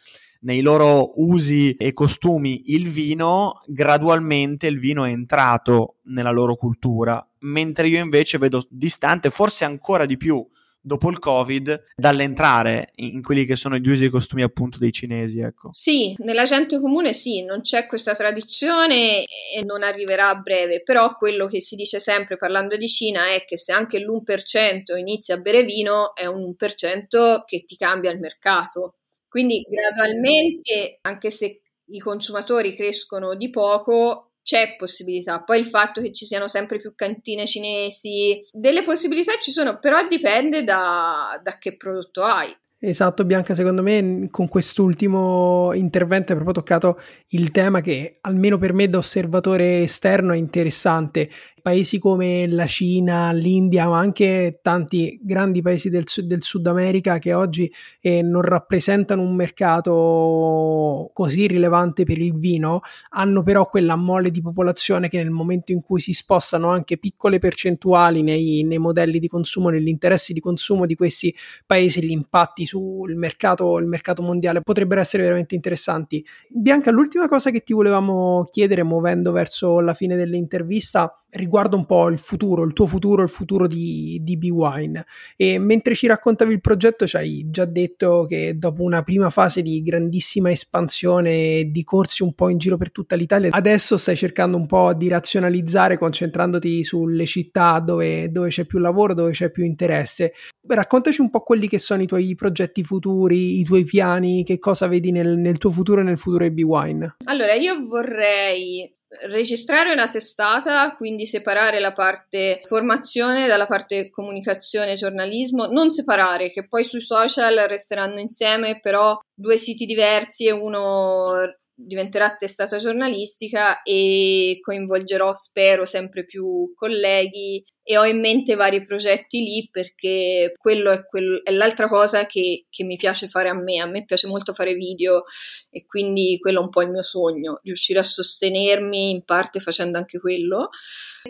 nei 0.46 0.60
loro 0.60 1.12
usi 1.20 1.74
e 1.74 1.92
costumi 1.92 2.72
il 2.72 2.88
vino, 2.88 3.62
gradualmente 3.66 4.68
il 4.68 4.78
vino 4.78 5.04
è 5.04 5.10
entrato 5.10 5.96
nella 6.04 6.30
loro 6.30 6.54
cultura, 6.54 7.24
mentre 7.40 7.88
io 7.88 8.02
invece 8.02 8.38
vedo 8.38 8.64
distante, 8.70 9.30
forse 9.30 9.64
ancora 9.64 10.06
di 10.06 10.16
più 10.16 10.46
dopo 10.80 11.10
il 11.10 11.18
Covid, 11.18 11.86
dall'entrare 11.96 12.92
in 12.96 13.20
quelli 13.20 13.44
che 13.44 13.56
sono 13.56 13.76
gli 13.76 13.88
usi 13.88 14.04
e 14.04 14.08
costumi 14.08 14.42
appunto 14.42 14.78
dei 14.78 14.92
cinesi, 14.92 15.40
ecco. 15.40 15.70
Sì, 15.72 16.14
nella 16.18 16.44
gente 16.44 16.80
comune 16.80 17.12
sì, 17.12 17.42
non 17.42 17.62
c'è 17.62 17.88
questa 17.88 18.14
tradizione 18.14 19.24
e 19.24 19.64
non 19.64 19.82
arriverà 19.82 20.28
a 20.28 20.36
breve, 20.36 20.84
però 20.84 21.16
quello 21.16 21.46
che 21.46 21.60
si 21.60 21.74
dice 21.74 21.98
sempre 21.98 22.36
parlando 22.36 22.76
di 22.76 22.86
Cina 22.86 23.32
è 23.32 23.42
che 23.44 23.58
se 23.58 23.72
anche 23.72 23.98
l'1% 23.98 24.96
inizia 24.96 25.34
a 25.34 25.38
bere 25.38 25.64
vino 25.64 26.14
è 26.14 26.26
un 26.26 26.54
1% 26.56 27.42
che 27.44 27.64
ti 27.64 27.74
cambia 27.76 28.12
il 28.12 28.20
mercato 28.20 28.98
quindi 29.36 29.66
gradualmente, 29.68 30.96
anche 31.02 31.28
se 31.30 31.60
i 31.88 31.98
consumatori 31.98 32.74
crescono 32.74 33.34
di 33.34 33.50
poco, 33.50 34.30
c'è 34.42 34.76
possibilità. 34.78 35.42
Poi 35.42 35.58
il 35.58 35.66
fatto 35.66 36.00
che 36.00 36.10
ci 36.10 36.24
siano 36.24 36.46
sempre 36.46 36.78
più 36.78 36.94
cantine 36.94 37.44
cinesi, 37.44 38.40
delle 38.50 38.82
possibilità 38.82 39.32
ci 39.38 39.50
sono, 39.50 39.78
però 39.78 40.08
dipende 40.08 40.64
da, 40.64 41.38
da 41.42 41.58
che 41.58 41.76
prodotto 41.76 42.22
hai. 42.22 42.50
Esatto, 42.78 43.26
Bianca, 43.26 43.54
secondo 43.54 43.82
me 43.82 44.28
con 44.30 44.48
quest'ultimo 44.48 45.72
intervento 45.74 46.32
hai 46.32 46.38
proprio 46.38 46.62
toccato 46.62 46.98
il 47.28 47.50
tema 47.50 47.82
che 47.82 48.16
almeno 48.22 48.56
per 48.56 48.72
me 48.72 48.88
da 48.88 48.96
osservatore 48.96 49.82
esterno 49.82 50.32
è 50.32 50.36
interessante. 50.36 51.28
Paesi 51.66 51.98
come 51.98 52.46
la 52.46 52.68
Cina, 52.68 53.32
l'India, 53.32 53.88
ma 53.88 53.98
anche 53.98 54.60
tanti 54.62 55.18
grandi 55.20 55.62
paesi 55.62 55.90
del, 55.90 56.04
del 56.22 56.44
Sud 56.44 56.64
America 56.68 57.18
che 57.18 57.34
oggi 57.34 57.68
eh, 58.00 58.22
non 58.22 58.42
rappresentano 58.42 59.20
un 59.20 59.34
mercato 59.34 61.10
così 61.12 61.48
rilevante 61.48 62.04
per 62.04 62.18
il 62.18 62.38
vino, 62.38 62.82
hanno 63.08 63.42
però 63.42 63.68
quella 63.68 63.96
mole 63.96 64.30
di 64.30 64.40
popolazione 64.40 65.08
che 65.08 65.16
nel 65.16 65.30
momento 65.30 65.72
in 65.72 65.82
cui 65.82 65.98
si 65.98 66.12
spostano 66.12 66.70
anche 66.70 66.98
piccole 66.98 67.40
percentuali 67.40 68.22
nei, 68.22 68.62
nei 68.62 68.78
modelli 68.78 69.18
di 69.18 69.26
consumo, 69.26 69.68
negli 69.68 69.88
interessi 69.88 70.32
di 70.32 70.38
consumo 70.38 70.86
di 70.86 70.94
questi 70.94 71.34
paesi, 71.66 72.00
gli 72.00 72.12
impatti 72.12 72.64
sul 72.64 73.16
mercato, 73.16 73.78
il 73.78 73.86
mercato 73.86 74.22
mondiale 74.22 74.60
potrebbero 74.60 75.00
essere 75.00 75.24
veramente 75.24 75.56
interessanti. 75.56 76.24
Bianca, 76.48 76.92
l'ultima 76.92 77.26
cosa 77.26 77.50
che 77.50 77.64
ti 77.64 77.72
volevamo 77.72 78.46
chiedere 78.52 78.84
muovendo 78.84 79.32
verso 79.32 79.80
la 79.80 79.94
fine 79.94 80.14
dell'intervista 80.14 81.12
riguarda 81.36 81.76
un 81.76 81.86
po' 81.86 82.08
il 82.08 82.18
futuro, 82.18 82.64
il 82.64 82.72
tuo 82.72 82.86
futuro, 82.86 83.22
il 83.22 83.28
futuro 83.28 83.66
di, 83.66 84.18
di 84.22 84.36
B-Wine. 84.36 85.04
E 85.36 85.58
mentre 85.58 85.94
ci 85.94 86.06
raccontavi 86.06 86.52
il 86.52 86.60
progetto 86.60 87.06
ci 87.06 87.16
hai 87.16 87.46
già 87.50 87.64
detto 87.64 88.26
che 88.28 88.56
dopo 88.58 88.82
una 88.82 89.02
prima 89.02 89.30
fase 89.30 89.62
di 89.62 89.82
grandissima 89.82 90.50
espansione 90.50 91.70
di 91.70 91.84
corsi 91.84 92.22
un 92.22 92.34
po' 92.34 92.48
in 92.48 92.58
giro 92.58 92.76
per 92.76 92.90
tutta 92.90 93.16
l'Italia, 93.16 93.50
adesso 93.52 93.96
stai 93.96 94.16
cercando 94.16 94.56
un 94.56 94.66
po' 94.66 94.94
di 94.94 95.08
razionalizzare 95.08 95.98
concentrandoti 95.98 96.84
sulle 96.84 97.26
città 97.26 97.78
dove, 97.80 98.30
dove 98.30 98.48
c'è 98.48 98.64
più 98.64 98.78
lavoro, 98.78 99.14
dove 99.14 99.32
c'è 99.32 99.50
più 99.50 99.64
interesse. 99.64 100.32
Raccontaci 100.66 101.20
un 101.20 101.30
po' 101.30 101.40
quelli 101.40 101.68
che 101.68 101.78
sono 101.78 102.02
i 102.02 102.06
tuoi 102.06 102.34
progetti 102.34 102.82
futuri, 102.82 103.60
i 103.60 103.64
tuoi 103.64 103.84
piani, 103.84 104.44
che 104.44 104.58
cosa 104.58 104.86
vedi 104.88 105.12
nel, 105.12 105.36
nel 105.36 105.58
tuo 105.58 105.70
futuro 105.70 106.00
e 106.00 106.04
nel 106.04 106.18
futuro 106.18 106.44
di 106.44 106.50
B-Wine. 106.50 107.16
Allora, 107.26 107.54
io 107.54 107.86
vorrei 107.86 108.95
registrare 109.24 109.92
una 109.92 110.08
testata, 110.08 110.94
quindi 110.96 111.26
separare 111.26 111.80
la 111.80 111.92
parte 111.92 112.60
formazione 112.64 113.46
dalla 113.46 113.66
parte 113.66 114.10
comunicazione 114.10 114.92
e 114.92 114.96
giornalismo, 114.96 115.66
non 115.66 115.90
separare, 115.90 116.50
che 116.50 116.66
poi 116.66 116.84
sui 116.84 117.00
social 117.00 117.56
resteranno 117.68 118.20
insieme, 118.20 118.80
però 118.80 119.18
due 119.34 119.56
siti 119.56 119.84
diversi 119.84 120.46
e 120.46 120.52
uno 120.52 121.32
diventerà 121.76 122.34
testata 122.36 122.78
giornalistica 122.78 123.82
e 123.82 124.58
coinvolgerò, 124.60 125.34
spero, 125.34 125.84
sempre 125.84 126.24
più 126.24 126.72
colleghi 126.74 127.62
e 127.88 127.98
ho 127.98 128.04
in 128.04 128.18
mente 128.18 128.56
vari 128.56 128.84
progetti 128.84 129.42
lì 129.42 129.68
perché 129.70 130.54
quello 130.56 130.90
è, 130.90 131.06
quello, 131.06 131.44
è 131.44 131.52
l'altra 131.52 131.86
cosa 131.86 132.26
che, 132.26 132.66
che, 132.68 132.82
mi 132.82 132.96
piace 132.96 133.28
fare 133.28 133.48
a 133.48 133.54
me. 133.54 133.78
A 133.78 133.86
me 133.86 134.04
piace 134.04 134.26
molto 134.26 134.52
fare 134.54 134.74
video 134.74 135.22
e 135.70 135.84
quindi 135.86 136.38
quello 136.40 136.60
è 136.60 136.64
un 136.64 136.70
po' 136.70 136.82
il 136.82 136.90
mio 136.90 137.02
sogno, 137.02 137.60
riuscire 137.62 138.00
a 138.00 138.02
sostenermi 138.02 139.10
in 139.10 139.24
parte 139.24 139.60
facendo 139.60 139.98
anche 139.98 140.18
quello. 140.18 140.70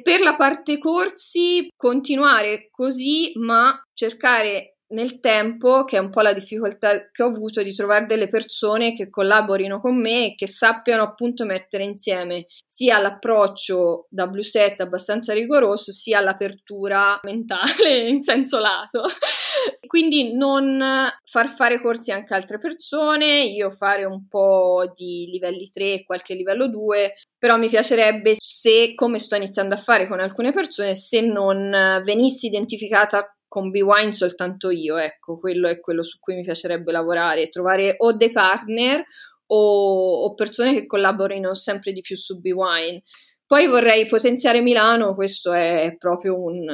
Per 0.01 0.21
la 0.21 0.37
parte 0.37 0.79
corsi, 0.79 1.69
continuare 1.77 2.69
così, 2.71 3.33
ma 3.35 3.79
cercare 3.93 4.76
nel 4.89 5.19
tempo, 5.21 5.85
che 5.85 5.97
è 5.97 6.01
un 6.01 6.11
po' 6.11 6.21
la 6.21 6.33
difficoltà 6.33 7.11
che 7.11 7.23
ho 7.23 7.27
avuto 7.27 7.63
di 7.63 7.73
trovare 7.73 8.07
delle 8.07 8.29
persone 8.29 8.93
che 8.93 9.11
collaborino 9.11 9.81
con 9.81 10.01
me 10.01 10.27
e 10.27 10.35
che 10.35 10.47
sappiano 10.47 11.03
appunto 11.03 11.45
mettere 11.45 11.85
insieme 11.85 12.47
sia 12.65 12.99
l'approccio 12.99 14.07
da 14.09 14.29
blue 14.29 14.45
set 14.45 14.81
abbastanza 14.81 15.33
rigoroso, 15.33 15.91
sia 15.91 16.21
l'apertura 16.21 17.19
mentale 17.23 18.07
in 18.09 18.21
senso 18.21 18.59
lato. 18.59 19.05
Quindi 19.87 20.37
non 20.37 20.81
far 21.25 21.49
fare 21.49 21.81
corsi 21.81 22.13
anche 22.13 22.35
a 22.35 22.37
altre 22.37 22.59
persone, 22.59 23.45
io 23.45 23.71
fare 23.71 24.05
un 24.05 24.29
po' 24.29 24.93
di 24.95 25.29
livelli 25.33 25.69
3 25.71 25.93
e 25.93 26.05
qualche 26.05 26.35
livello 26.35 26.69
2, 26.69 27.15
però 27.39 27.57
mi 27.57 27.69
piacerebbe 27.69 28.35
se, 28.37 28.95
come 28.95 29.19
sto 29.19 29.37
iniziando 29.37 29.75
a 29.75 29.79
fare 29.79 30.07
con 30.07 30.21
alcune 30.21 30.53
persone, 30.53 30.95
se 30.95 31.21
non 31.21 32.03
venissi 32.05 32.47
identificata 32.47 33.36
con 33.57 33.71
B-Wine 33.71 34.13
soltanto 34.13 34.69
io, 34.69 34.99
ecco, 34.99 35.39
quello 35.39 35.67
è 35.67 35.81
quello 35.81 36.03
su 36.03 36.19
cui 36.19 36.35
mi 36.35 36.43
piacerebbe 36.43 36.93
lavorare, 36.93 37.49
trovare 37.49 37.95
o 37.97 38.15
dei 38.15 38.31
partner 38.31 39.03
o, 39.47 40.25
o 40.25 40.35
persone 40.35 40.75
che 40.75 40.85
collaborino 40.85 41.55
sempre 41.55 41.93
di 41.93 42.03
più 42.03 42.19
su 42.19 42.39
B-Wine. 42.39 43.03
Poi 43.47 43.67
vorrei 43.67 44.05
potenziare 44.05 44.61
Milano, 44.61 45.15
questo 45.15 45.53
è 45.53 45.95
proprio 45.97 46.35
un, 46.35 46.69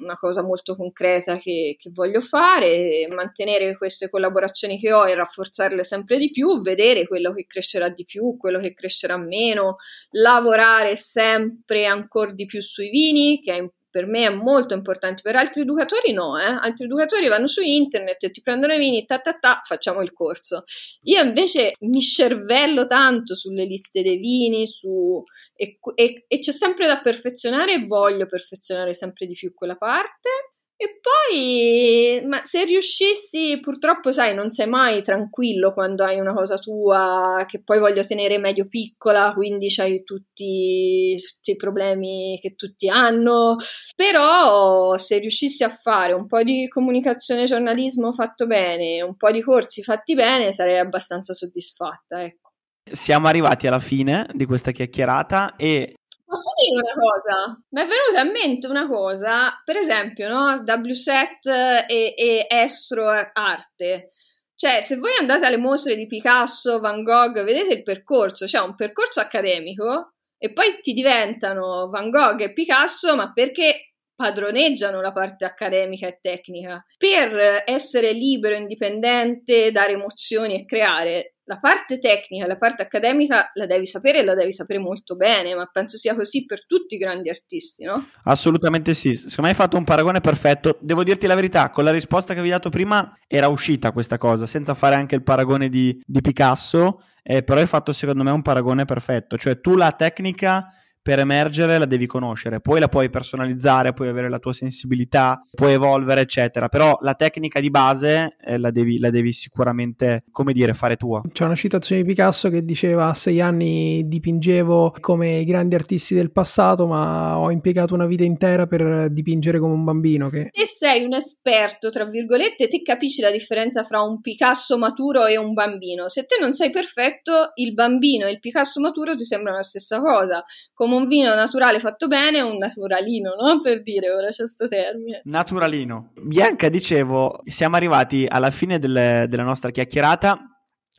una 0.00 0.16
cosa 0.18 0.42
molto 0.42 0.74
concreta 0.74 1.36
che, 1.36 1.76
che, 1.78 1.90
voglio 1.92 2.20
fare, 2.20 3.06
mantenere 3.14 3.76
queste 3.76 4.10
collaborazioni 4.10 4.80
che 4.80 4.92
ho 4.92 5.06
e 5.06 5.14
rafforzarle 5.14 5.84
sempre 5.84 6.18
di 6.18 6.30
più, 6.32 6.60
vedere 6.62 7.06
quello 7.06 7.32
che 7.32 7.46
crescerà 7.46 7.90
di 7.90 8.04
più, 8.04 8.36
quello 8.36 8.58
che 8.58 8.74
crescerà 8.74 9.18
meno, 9.18 9.76
lavorare 10.10 10.96
sempre 10.96 11.86
ancora 11.86 12.32
di 12.32 12.46
più 12.46 12.60
sui 12.60 12.88
vini, 12.88 13.40
che 13.40 13.52
è 13.52 13.54
importante 13.56 13.81
per 13.92 14.06
me 14.06 14.24
è 14.24 14.30
molto 14.30 14.72
importante, 14.72 15.20
per 15.22 15.36
altri 15.36 15.60
educatori 15.60 16.14
no, 16.14 16.38
eh? 16.38 16.44
altri 16.44 16.86
educatori 16.86 17.28
vanno 17.28 17.46
su 17.46 17.60
internet 17.60 18.24
e 18.24 18.30
ti 18.30 18.40
prendono 18.40 18.72
i 18.72 18.78
vini, 18.78 19.04
ta 19.04 19.18
ta 19.18 19.34
ta, 19.34 19.60
facciamo 19.62 20.00
il 20.00 20.14
corso. 20.14 20.64
Io 21.02 21.22
invece 21.22 21.74
mi 21.80 22.00
cervello 22.00 22.86
tanto 22.86 23.34
sulle 23.34 23.64
liste 23.64 24.00
dei 24.00 24.16
vini 24.16 24.66
su, 24.66 25.22
e, 25.54 25.78
e, 25.94 26.24
e 26.26 26.38
c'è 26.38 26.52
sempre 26.52 26.86
da 26.86 27.02
perfezionare 27.02 27.74
e 27.74 27.86
voglio 27.86 28.26
perfezionare 28.26 28.94
sempre 28.94 29.26
di 29.26 29.34
più 29.34 29.52
quella 29.52 29.76
parte. 29.76 30.51
E 30.82 30.98
poi, 31.00 32.26
ma 32.26 32.42
se 32.42 32.64
riuscissi, 32.64 33.60
purtroppo 33.60 34.10
sai, 34.10 34.34
non 34.34 34.50
sei 34.50 34.66
mai 34.66 35.00
tranquillo 35.04 35.72
quando 35.72 36.02
hai 36.02 36.18
una 36.18 36.34
cosa 36.34 36.58
tua 36.58 37.44
che 37.46 37.62
poi 37.62 37.78
voglio 37.78 38.04
tenere 38.04 38.36
medio 38.38 38.66
piccola, 38.66 39.32
quindi 39.32 39.68
c'hai 39.68 40.02
tutti, 40.02 41.14
tutti 41.14 41.52
i 41.52 41.56
problemi 41.56 42.36
che 42.42 42.56
tutti 42.56 42.88
hanno. 42.88 43.58
Però 43.94 44.96
se 44.96 45.18
riuscissi 45.20 45.62
a 45.62 45.68
fare 45.68 46.14
un 46.14 46.26
po' 46.26 46.42
di 46.42 46.66
comunicazione 46.66 47.42
e 47.42 47.46
giornalismo 47.46 48.12
fatto 48.12 48.48
bene, 48.48 49.02
un 49.02 49.14
po' 49.14 49.30
di 49.30 49.40
corsi 49.40 49.84
fatti 49.84 50.14
bene, 50.14 50.50
sarei 50.50 50.78
abbastanza 50.78 51.32
soddisfatta, 51.32 52.24
ecco. 52.24 52.50
Siamo 52.90 53.28
arrivati 53.28 53.68
alla 53.68 53.78
fine 53.78 54.26
di 54.32 54.46
questa 54.46 54.72
chiacchierata 54.72 55.54
e 55.54 55.94
Posso 56.32 56.52
dire 56.64 56.80
una 56.80 56.94
cosa? 56.94 57.62
Mi 57.72 57.82
è 57.82 57.86
venuta 57.86 58.22
in 58.22 58.30
mente 58.30 58.66
una 58.66 58.88
cosa, 58.88 59.60
per 59.62 59.76
esempio, 59.76 60.30
no? 60.30 60.64
WSET 60.64 61.46
e, 61.86 62.14
e 62.16 62.46
Estro 62.48 63.06
Arte. 63.06 64.12
Cioè, 64.54 64.80
se 64.80 64.96
voi 64.96 65.10
andate 65.20 65.44
alle 65.44 65.58
mostre 65.58 65.94
di 65.94 66.06
Picasso, 66.06 66.80
Van 66.80 67.02
Gogh, 67.02 67.44
vedete 67.44 67.74
il 67.74 67.82
percorso, 67.82 68.46
c'è 68.46 68.56
cioè 68.56 68.66
un 68.66 68.74
percorso 68.76 69.20
accademico 69.20 70.14
e 70.38 70.54
poi 70.54 70.78
ti 70.80 70.94
diventano 70.94 71.90
Van 71.90 72.08
Gogh 72.08 72.40
e 72.40 72.54
Picasso, 72.54 73.14
ma 73.14 73.30
perché 73.34 73.92
padroneggiano 74.14 75.02
la 75.02 75.12
parte 75.12 75.44
accademica 75.44 76.06
e 76.06 76.18
tecnica. 76.18 76.82
Per 76.96 77.64
essere 77.66 78.12
libero, 78.12 78.54
indipendente, 78.54 79.70
dare 79.70 79.92
emozioni 79.92 80.54
e 80.54 80.64
creare, 80.64 81.31
la 81.44 81.58
parte 81.58 81.98
tecnica, 81.98 82.46
la 82.46 82.56
parte 82.56 82.82
accademica 82.82 83.50
la 83.54 83.66
devi 83.66 83.86
sapere 83.86 84.20
e 84.20 84.24
la 84.24 84.34
devi 84.34 84.52
sapere 84.52 84.78
molto 84.78 85.16
bene, 85.16 85.54
ma 85.54 85.68
penso 85.72 85.96
sia 85.96 86.14
così 86.14 86.44
per 86.44 86.66
tutti 86.66 86.94
i 86.94 86.98
grandi 86.98 87.30
artisti, 87.30 87.84
no? 87.84 88.08
Assolutamente 88.24 88.94
sì. 88.94 89.16
Secondo 89.16 89.42
me 89.42 89.48
hai 89.48 89.54
fatto 89.54 89.76
un 89.76 89.84
paragone 89.84 90.20
perfetto. 90.20 90.78
Devo 90.80 91.02
dirti 91.02 91.26
la 91.26 91.34
verità, 91.34 91.70
con 91.70 91.84
la 91.84 91.90
risposta 91.90 92.32
che 92.32 92.38
avevi 92.38 92.54
dato 92.54 92.70
prima 92.70 93.16
era 93.26 93.48
uscita 93.48 93.92
questa 93.92 94.18
cosa, 94.18 94.46
senza 94.46 94.74
fare 94.74 94.94
anche 94.94 95.14
il 95.14 95.22
paragone 95.22 95.68
di, 95.68 96.00
di 96.04 96.20
Picasso, 96.20 97.02
eh, 97.22 97.42
però 97.42 97.60
hai 97.60 97.66
fatto 97.66 97.92
secondo 97.92 98.22
me 98.22 98.30
un 98.30 98.42
paragone 98.42 98.84
perfetto. 98.84 99.36
Cioè 99.36 99.60
tu 99.60 99.74
la 99.74 99.92
tecnica 99.92 100.72
per 101.02 101.18
emergere 101.18 101.78
la 101.78 101.84
devi 101.84 102.06
conoscere, 102.06 102.60
poi 102.60 102.78
la 102.78 102.88
puoi 102.88 103.10
personalizzare, 103.10 103.92
puoi 103.92 104.08
avere 104.08 104.30
la 104.30 104.38
tua 104.38 104.52
sensibilità, 104.52 105.42
puoi 105.50 105.72
evolvere, 105.72 106.20
eccetera. 106.20 106.68
Però 106.68 106.96
la 107.00 107.14
tecnica 107.14 107.58
di 107.58 107.70
base 107.70 108.36
eh, 108.40 108.56
la, 108.56 108.70
devi, 108.70 108.98
la, 108.98 109.10
devi, 109.10 109.32
sicuramente, 109.32 110.24
come 110.30 110.52
dire, 110.52 110.74
fare 110.74 110.96
tua. 110.96 111.20
C'è 111.32 111.44
una 111.44 111.56
citazione 111.56 112.02
di 112.02 112.08
Picasso 112.08 112.48
che 112.50 112.64
diceva: 112.64 113.08
A 113.08 113.14
sei 113.14 113.40
anni 113.40 114.06
dipingevo 114.06 114.94
come 115.00 115.38
i 115.38 115.44
grandi 115.44 115.74
artisti 115.74 116.14
del 116.14 116.30
passato, 116.30 116.86
ma 116.86 117.36
ho 117.36 117.50
impiegato 117.50 117.94
una 117.94 118.06
vita 118.06 118.22
intera 118.22 118.66
per 118.66 119.10
dipingere 119.10 119.58
come 119.58 119.74
un 119.74 119.84
bambino. 119.84 120.30
Che... 120.30 120.50
E 120.52 120.66
sei 120.66 121.04
un 121.04 121.14
esperto, 121.14 121.90
tra 121.90 122.04
virgolette, 122.04 122.68
te 122.68 122.80
capisci 122.82 123.20
la 123.20 123.30
differenza 123.30 123.82
fra 123.82 124.02
un 124.02 124.20
Picasso 124.20 124.78
maturo 124.78 125.26
e 125.26 125.36
un 125.36 125.52
bambino. 125.52 126.08
Se 126.08 126.26
te 126.26 126.36
non 126.40 126.52
sei 126.52 126.70
perfetto, 126.70 127.50
il 127.54 127.74
bambino 127.74 128.26
e 128.26 128.30
il 128.30 128.38
Picasso 128.38 128.80
maturo 128.80 129.14
ti 129.16 129.24
sembrano 129.24 129.56
la 129.56 129.62
stessa 129.62 130.00
cosa. 130.00 130.44
Come 130.72 130.91
come 130.92 131.02
un 131.02 131.08
vino 131.08 131.34
naturale 131.34 131.80
fatto 131.80 132.06
bene 132.06 132.40
un 132.42 132.56
naturalino, 132.56 133.34
no? 133.34 133.58
Per 133.60 133.82
dire, 133.82 134.10
ora 134.10 134.28
c'è 134.28 134.42
questo 134.42 134.68
termine. 134.68 135.22
Naturalino. 135.24 136.12
Bianca, 136.22 136.68
dicevo, 136.68 137.40
siamo 137.46 137.76
arrivati 137.76 138.26
alla 138.28 138.50
fine 138.50 138.78
delle, 138.78 139.26
della 139.28 139.42
nostra 139.42 139.70
chiacchierata. 139.70 140.46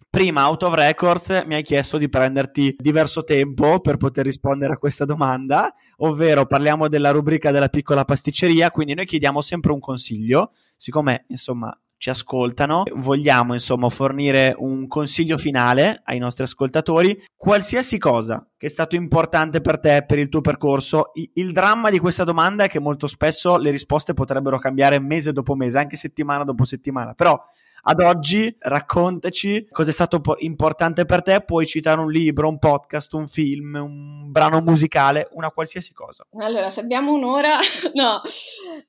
Prima, 0.09 0.47
out 0.47 0.61
of 0.63 0.75
records, 0.75 1.43
mi 1.45 1.55
hai 1.55 1.63
chiesto 1.63 1.97
di 1.97 2.07
prenderti 2.07 2.75
diverso 2.77 3.23
tempo 3.23 3.79
per 3.79 3.97
poter 3.97 4.25
rispondere 4.25 4.73
a 4.73 4.77
questa 4.77 5.05
domanda, 5.05 5.73
ovvero 5.97 6.45
parliamo 6.45 6.87
della 6.87 7.09
rubrica 7.09 7.49
della 7.49 7.69
piccola 7.69 8.05
pasticceria, 8.05 8.69
quindi 8.69 8.93
noi 8.93 9.05
chiediamo 9.05 9.41
sempre 9.41 9.71
un 9.71 9.79
consiglio, 9.79 10.51
siccome 10.77 11.25
insomma 11.29 11.75
ci 12.03 12.09
ascoltano. 12.09 12.83
Vogliamo 12.95 13.53
insomma 13.53 13.87
fornire 13.87 14.53
un 14.57 14.89
consiglio 14.89 15.37
finale 15.37 16.01
ai 16.03 16.19
nostri 16.19 16.43
ascoltatori. 16.43 17.17
Qualsiasi 17.33 17.97
cosa 17.97 18.45
che 18.57 18.65
è 18.65 18.69
stato 18.69 18.97
importante 18.97 19.61
per 19.61 19.79
te, 19.79 20.03
per 20.05 20.19
il 20.19 20.27
tuo 20.27 20.41
percorso, 20.41 21.11
il 21.35 21.53
dramma 21.53 21.89
di 21.89 21.99
questa 21.99 22.25
domanda 22.25 22.65
è 22.65 22.67
che 22.67 22.79
molto 22.79 23.07
spesso 23.07 23.55
le 23.55 23.71
risposte 23.71 24.11
potrebbero 24.11 24.59
cambiare 24.59 24.99
mese 24.99 25.31
dopo 25.31 25.55
mese, 25.55 25.77
anche 25.77 25.95
settimana 25.95 26.43
dopo 26.43 26.65
settimana, 26.65 27.13
però 27.13 27.41
ad 27.86 27.99
oggi 27.99 28.55
raccontaci 28.59 29.67
cosa 29.69 29.89
è 29.89 29.93
stato 29.93 30.21
importante 30.38 31.03
per 31.05 31.21
te, 31.21 31.41
puoi 31.41 31.65
citare 31.65 31.99
un 31.99 32.09
libro, 32.09 32.47
un 32.47 32.57
podcast, 32.57 33.11
un 33.13 33.27
film, 33.27 33.75
un 33.75 34.31
brano 34.31 34.61
musicale, 34.61 35.27
una 35.34 35.49
qualsiasi 35.51 35.93
cosa. 35.93 36.25
Allora, 36.38 36.69
se 36.69 36.79
abbiamo 36.79 37.11
un'ora, 37.11 37.57
no. 37.93 38.21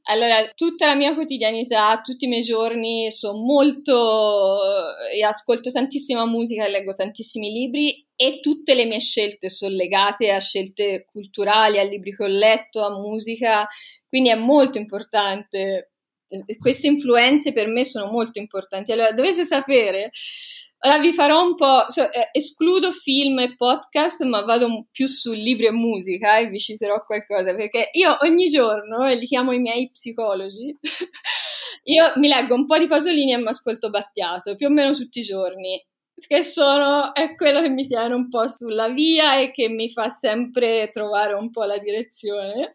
Allora, 0.04 0.46
tutta 0.54 0.86
la 0.86 0.94
mia 0.94 1.12
quotidianità, 1.14 2.00
tutti 2.02 2.26
i 2.26 2.28
miei 2.28 2.42
giorni 2.42 3.10
sono 3.10 3.38
molto 3.38 4.58
e 5.12 5.24
ascolto 5.24 5.72
tantissima 5.72 6.24
musica 6.24 6.68
leggo 6.68 6.92
tantissimi 6.92 7.50
libri 7.50 8.06
e 8.14 8.38
tutte 8.40 8.74
le 8.74 8.84
mie 8.84 9.00
scelte 9.00 9.48
sono 9.48 9.74
legate 9.74 10.30
a 10.30 10.38
scelte 10.38 11.04
culturali, 11.10 11.80
a 11.80 11.82
libri 11.82 12.14
che 12.14 12.22
ho 12.22 12.28
letto, 12.28 12.84
a 12.84 12.90
musica, 12.90 13.66
quindi 14.08 14.28
è 14.28 14.36
molto 14.36 14.78
importante 14.78 15.93
queste 16.58 16.86
influenze 16.86 17.52
per 17.52 17.68
me 17.68 17.84
sono 17.84 18.10
molto 18.10 18.38
importanti. 18.38 18.92
Allora, 18.92 19.12
dovete 19.12 19.44
sapere, 19.44 20.10
ora 20.80 20.98
vi 20.98 21.12
farò 21.12 21.42
un 21.44 21.54
po', 21.54 21.84
so, 21.88 22.02
eh, 22.02 22.30
escludo 22.32 22.90
film 22.90 23.38
e 23.38 23.54
podcast, 23.56 24.22
ma 24.24 24.42
vado 24.42 24.86
più 24.90 25.06
su 25.06 25.32
libri 25.32 25.66
e 25.66 25.72
musica 25.72 26.38
e 26.38 26.48
vi 26.48 26.58
citerò 26.58 27.04
qualcosa, 27.04 27.54
perché 27.54 27.90
io 27.92 28.16
ogni 28.22 28.46
giorno, 28.46 29.06
e 29.06 29.16
li 29.16 29.26
chiamo 29.26 29.52
i 29.52 29.58
miei 29.58 29.90
psicologi, 29.90 30.76
io 31.84 32.12
mi 32.16 32.28
leggo 32.28 32.54
un 32.54 32.66
po' 32.66 32.78
di 32.78 32.86
Pasolini 32.86 33.32
e 33.32 33.38
mi 33.38 33.48
ascolto 33.48 33.90
Battiato, 33.90 34.56
più 34.56 34.66
o 34.66 34.70
meno 34.70 34.92
tutti 34.92 35.20
i 35.20 35.22
giorni 35.22 35.82
che 36.26 36.42
sono, 36.42 37.14
è 37.14 37.34
quello 37.34 37.60
che 37.60 37.68
mi 37.68 37.86
tiene 37.86 38.14
un 38.14 38.28
po' 38.28 38.46
sulla 38.48 38.88
via 38.88 39.38
e 39.40 39.50
che 39.50 39.68
mi 39.68 39.90
fa 39.90 40.08
sempre 40.08 40.88
trovare 40.90 41.34
un 41.34 41.50
po' 41.50 41.64
la 41.64 41.78
direzione. 41.78 42.74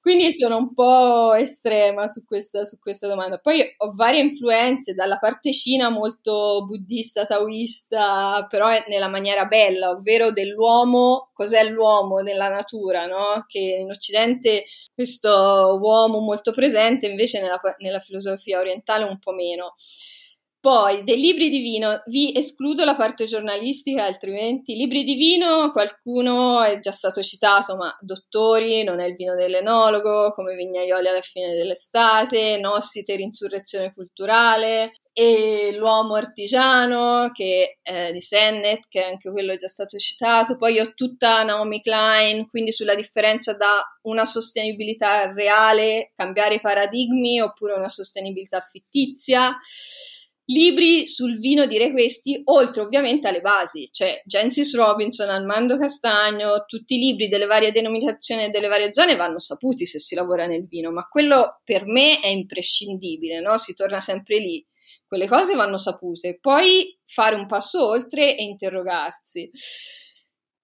Quindi 0.00 0.30
sono 0.30 0.56
un 0.56 0.72
po' 0.72 1.34
estrema 1.34 2.06
su 2.06 2.24
questa, 2.24 2.64
su 2.64 2.78
questa 2.78 3.08
domanda. 3.08 3.38
Poi 3.38 3.60
ho 3.78 3.92
varie 3.92 4.20
influenze, 4.20 4.94
dalla 4.94 5.18
parte 5.18 5.52
cina 5.52 5.88
molto 5.88 6.64
buddista, 6.64 7.24
taoista, 7.24 8.46
però 8.48 8.68
nella 8.86 9.08
maniera 9.08 9.46
bella, 9.46 9.90
ovvero 9.90 10.30
dell'uomo, 10.30 11.30
cos'è 11.32 11.64
l'uomo 11.64 12.20
nella 12.20 12.48
natura, 12.48 13.06
no? 13.06 13.44
Che 13.48 13.58
in 13.58 13.90
Occidente 13.90 14.66
questo 14.92 15.76
uomo 15.80 16.20
molto 16.20 16.52
presente, 16.52 17.08
invece 17.08 17.40
nella, 17.40 17.60
nella 17.78 17.98
filosofia 17.98 18.60
orientale 18.60 19.02
un 19.04 19.18
po' 19.18 19.32
meno. 19.32 19.74
Poi, 20.66 21.04
dei 21.04 21.20
libri 21.20 21.48
di 21.48 21.60
vino, 21.60 22.02
vi 22.06 22.36
escludo 22.36 22.84
la 22.84 22.96
parte 22.96 23.26
giornalistica, 23.26 24.04
altrimenti 24.04 24.74
libri 24.74 25.04
di 25.04 25.14
vino, 25.14 25.70
qualcuno 25.70 26.60
è 26.60 26.80
già 26.80 26.90
stato 26.90 27.22
citato, 27.22 27.76
ma 27.76 27.94
Dottori, 28.00 28.82
non 28.82 28.98
è 28.98 29.04
il 29.04 29.14
vino 29.14 29.36
dell'enologo, 29.36 30.32
come 30.34 30.56
Vignaioli 30.56 31.06
alla 31.06 31.20
fine 31.20 31.54
dell'estate, 31.54 32.58
Nossiter, 32.58 33.20
Insurrezione 33.20 33.92
culturale, 33.92 34.94
e 35.12 35.70
L'uomo 35.72 36.16
artigiano 36.16 37.30
che 37.32 37.78
è 37.80 38.10
di 38.10 38.20
Sennett, 38.20 38.88
che 38.88 39.04
anche 39.04 39.30
quello 39.30 39.52
è 39.52 39.56
già 39.58 39.68
stato 39.68 39.96
citato. 39.98 40.56
Poi 40.56 40.80
ho 40.80 40.94
tutta 40.94 41.44
Naomi 41.44 41.80
Klein, 41.80 42.48
quindi 42.48 42.72
sulla 42.72 42.96
differenza 42.96 43.54
da 43.54 43.84
una 44.02 44.24
sostenibilità 44.24 45.32
reale, 45.32 46.10
cambiare 46.12 46.56
i 46.56 46.60
paradigmi, 46.60 47.40
oppure 47.40 47.74
una 47.74 47.88
sostenibilità 47.88 48.58
fittizia 48.58 49.56
libri 50.46 51.06
sul 51.06 51.38
vino 51.38 51.66
direi 51.66 51.90
questi, 51.90 52.40
oltre 52.44 52.82
ovviamente 52.82 53.28
alle 53.28 53.40
basi, 53.40 53.88
cioè 53.90 54.20
Gensis 54.24 54.74
Robinson, 54.76 55.28
Armando 55.28 55.76
Castagno, 55.76 56.64
tutti 56.66 56.96
i 56.96 56.98
libri 56.98 57.28
delle 57.28 57.46
varie 57.46 57.72
denominazioni 57.72 58.44
e 58.44 58.50
delle 58.50 58.68
varie 58.68 58.92
zone 58.92 59.16
vanno 59.16 59.38
saputi 59.38 59.86
se 59.86 59.98
si 59.98 60.14
lavora 60.14 60.46
nel 60.46 60.66
vino, 60.66 60.90
ma 60.90 61.06
quello 61.08 61.60
per 61.64 61.86
me 61.86 62.20
è 62.20 62.28
imprescindibile, 62.28 63.40
no? 63.40 63.56
Si 63.58 63.74
torna 63.74 64.00
sempre 64.00 64.38
lì. 64.38 64.64
Quelle 65.06 65.28
cose 65.28 65.54
vanno 65.54 65.76
sapute, 65.76 66.38
poi 66.40 66.96
fare 67.04 67.36
un 67.36 67.46
passo 67.46 67.86
oltre 67.86 68.36
e 68.36 68.42
interrogarsi. 68.42 69.50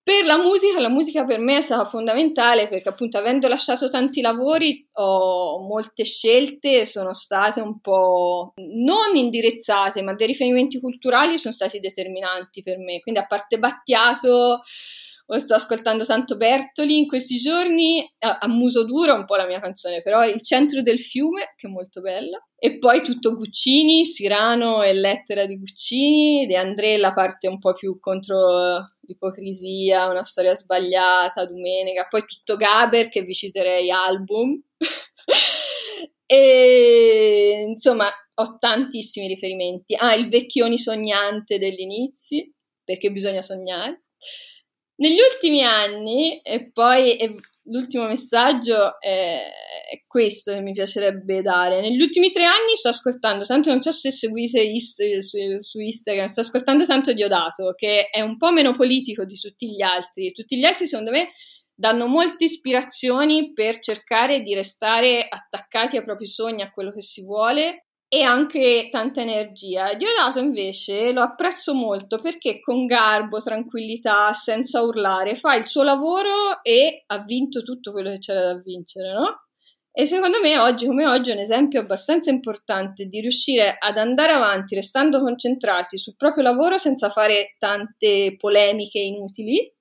Per 0.05 0.25
la 0.25 0.37
musica, 0.37 0.81
la 0.81 0.89
musica 0.89 1.25
per 1.25 1.39
me 1.39 1.59
è 1.59 1.61
stata 1.61 1.85
fondamentale 1.85 2.67
perché 2.67 2.89
appunto 2.89 3.19
avendo 3.19 3.47
lasciato 3.47 3.89
tanti 3.89 4.21
lavori 4.21 4.89
ho 4.95 5.61
molte 5.61 6.03
scelte 6.03 6.85
sono 6.87 7.15
state 7.15 7.61
un 7.61 7.79
po' 7.81 8.53
non 8.57 9.15
indirizzate 9.15 10.03
ma 10.03 10.15
dei 10.15 10.27
riferimenti 10.27 10.81
culturali 10.81 11.39
sono 11.39 11.55
stati 11.55 11.79
determinanti 11.79 12.65
per 12.65 12.79
me. 12.79 12.99
Quindi 12.99 13.21
a 13.21 13.27
parte 13.27 13.61
Battiato 13.61 14.63
sto 15.39 15.55
ascoltando 15.55 16.05
tanto 16.05 16.37
Bertoli 16.37 16.99
in 16.99 17.07
questi 17.07 17.37
giorni, 17.37 18.07
a, 18.21 18.39
a, 18.39 18.49
muso 18.49 18.85
duro 18.85 19.15
un 19.15 19.25
po' 19.25 19.37
la 19.37 19.47
mia 19.47 19.61
canzone, 19.61 20.03
però 20.03 20.25
Il 20.25 20.43
centro 20.43 20.83
del 20.83 20.99
fiume, 20.99 21.55
che 21.57 21.67
è 21.67 21.71
molto 21.71 22.01
bella, 22.01 22.39
e 22.57 22.79
poi 22.79 23.03
tutto 23.03 23.35
Guccini, 23.35 24.05
Sirano 24.05 24.83
e 24.83 24.93
Lettera 24.93 25.47
di 25.47 25.59
Guccini, 25.59 26.47
De 26.47 26.57
André 26.57 26.97
la 26.97 27.13
parte 27.13 27.49
un 27.49 27.59
po' 27.59 27.73
più 27.73 27.99
contro 27.99 28.79
l'ipocrisia, 29.01 30.09
una 30.09 30.23
storia 30.23 30.55
sbagliata, 30.55 31.47
Domenica, 31.47 32.07
poi 32.09 32.25
tutto 32.25 32.57
Gaber 32.57 33.09
che 33.09 33.23
vi 33.23 33.33
citerei 33.35 33.91
album. 33.91 34.61
e 36.27 37.65
insomma 37.69 38.07
ho 38.35 38.57
tantissimi 38.59 39.27
riferimenti. 39.27 39.95
Ah, 39.99 40.15
il 40.15 40.29
vecchioni 40.29 40.79
sognante 40.79 41.59
degli 41.59 41.81
inizi, 41.81 42.53
perché 42.85 43.11
bisogna 43.11 43.43
sognare. 43.43 44.05
Negli 44.97 45.19
ultimi 45.19 45.65
anni, 45.65 46.41
e 46.43 46.71
poi 46.71 47.17
e 47.17 47.35
l'ultimo 47.65 48.07
messaggio 48.07 49.01
è, 49.01 49.41
è, 49.91 50.05
questo 50.07 50.53
che 50.53 50.61
mi 50.61 50.73
piacerebbe 50.73 51.41
dare. 51.43 51.81
Negli 51.81 52.01
ultimi 52.01 52.31
tre 52.31 52.45
anni 52.45 52.75
sto 52.75 52.89
ascoltando, 52.89 53.45
tanto 53.45 53.71
non 53.71 53.81
so 53.81 53.91
se 53.91 54.11
seguite 54.11 54.61
ist- 54.61 55.19
su, 55.19 55.39
su, 55.59 55.81
Instagram, 55.81 56.27
sto 56.27 56.41
ascoltando 56.41 56.85
tanto 56.85 57.13
Diodato, 57.13 57.73
che 57.75 58.09
è 58.11 58.21
un 58.21 58.37
po' 58.37 58.53
meno 58.53 58.77
politico 58.77 59.25
di 59.25 59.35
tutti 59.35 59.71
gli 59.71 59.83
altri. 59.83 60.33
Tutti 60.33 60.59
gli 60.59 60.65
altri, 60.65 60.87
secondo 60.87 61.11
me, 61.11 61.31
danno 61.75 62.07
molte 62.07 62.45
ispirazioni 62.45 63.53
per 63.53 63.81
cercare 63.81 64.43
di 64.43 64.55
restare 64.55 65.27
attaccati 65.29 65.97
ai 65.97 66.05
propri 66.05 66.27
sogni, 66.27 66.63
a 66.63 66.71
quello 66.71 66.93
che 66.93 67.01
si 67.01 67.25
vuole 67.25 67.87
e 68.15 68.25
anche 68.25 68.89
tanta 68.91 69.23
energia. 69.23 69.95
Diodato 69.95 70.39
invece 70.39 71.13
lo 71.13 71.23
apprezzo 71.23 71.73
molto 71.73 72.21
perché 72.21 72.61
con 72.61 72.85
garbo, 72.85 73.39
tranquillità, 73.39 74.31
senza 74.35 74.83
urlare, 74.83 75.35
fa 75.35 75.55
il 75.55 75.67
suo 75.67 75.83
lavoro 75.83 76.63
e 76.63 77.05
ha 77.07 77.19
vinto 77.21 77.63
tutto 77.63 77.91
quello 77.91 78.11
che 78.11 78.19
c'era 78.19 78.53
da 78.53 78.61
vincere, 78.61 79.15
no? 79.15 79.47
E 79.91 80.05
secondo 80.05 80.41
me 80.43 80.59
oggi 80.59 80.85
come 80.85 81.07
oggi 81.07 81.31
è 81.31 81.33
un 81.33 81.39
esempio 81.39 81.81
abbastanza 81.81 82.29
importante 82.29 83.07
di 83.07 83.19
riuscire 83.21 83.77
ad 83.79 83.97
andare 83.97 84.33
avanti 84.33 84.75
restando 84.75 85.21
concentrati 85.21 85.97
sul 85.97 86.15
proprio 86.15 86.43
lavoro 86.43 86.77
senza 86.77 87.09
fare 87.09 87.57
tante 87.59 88.37
polemiche 88.37 88.99
inutili 88.99 89.73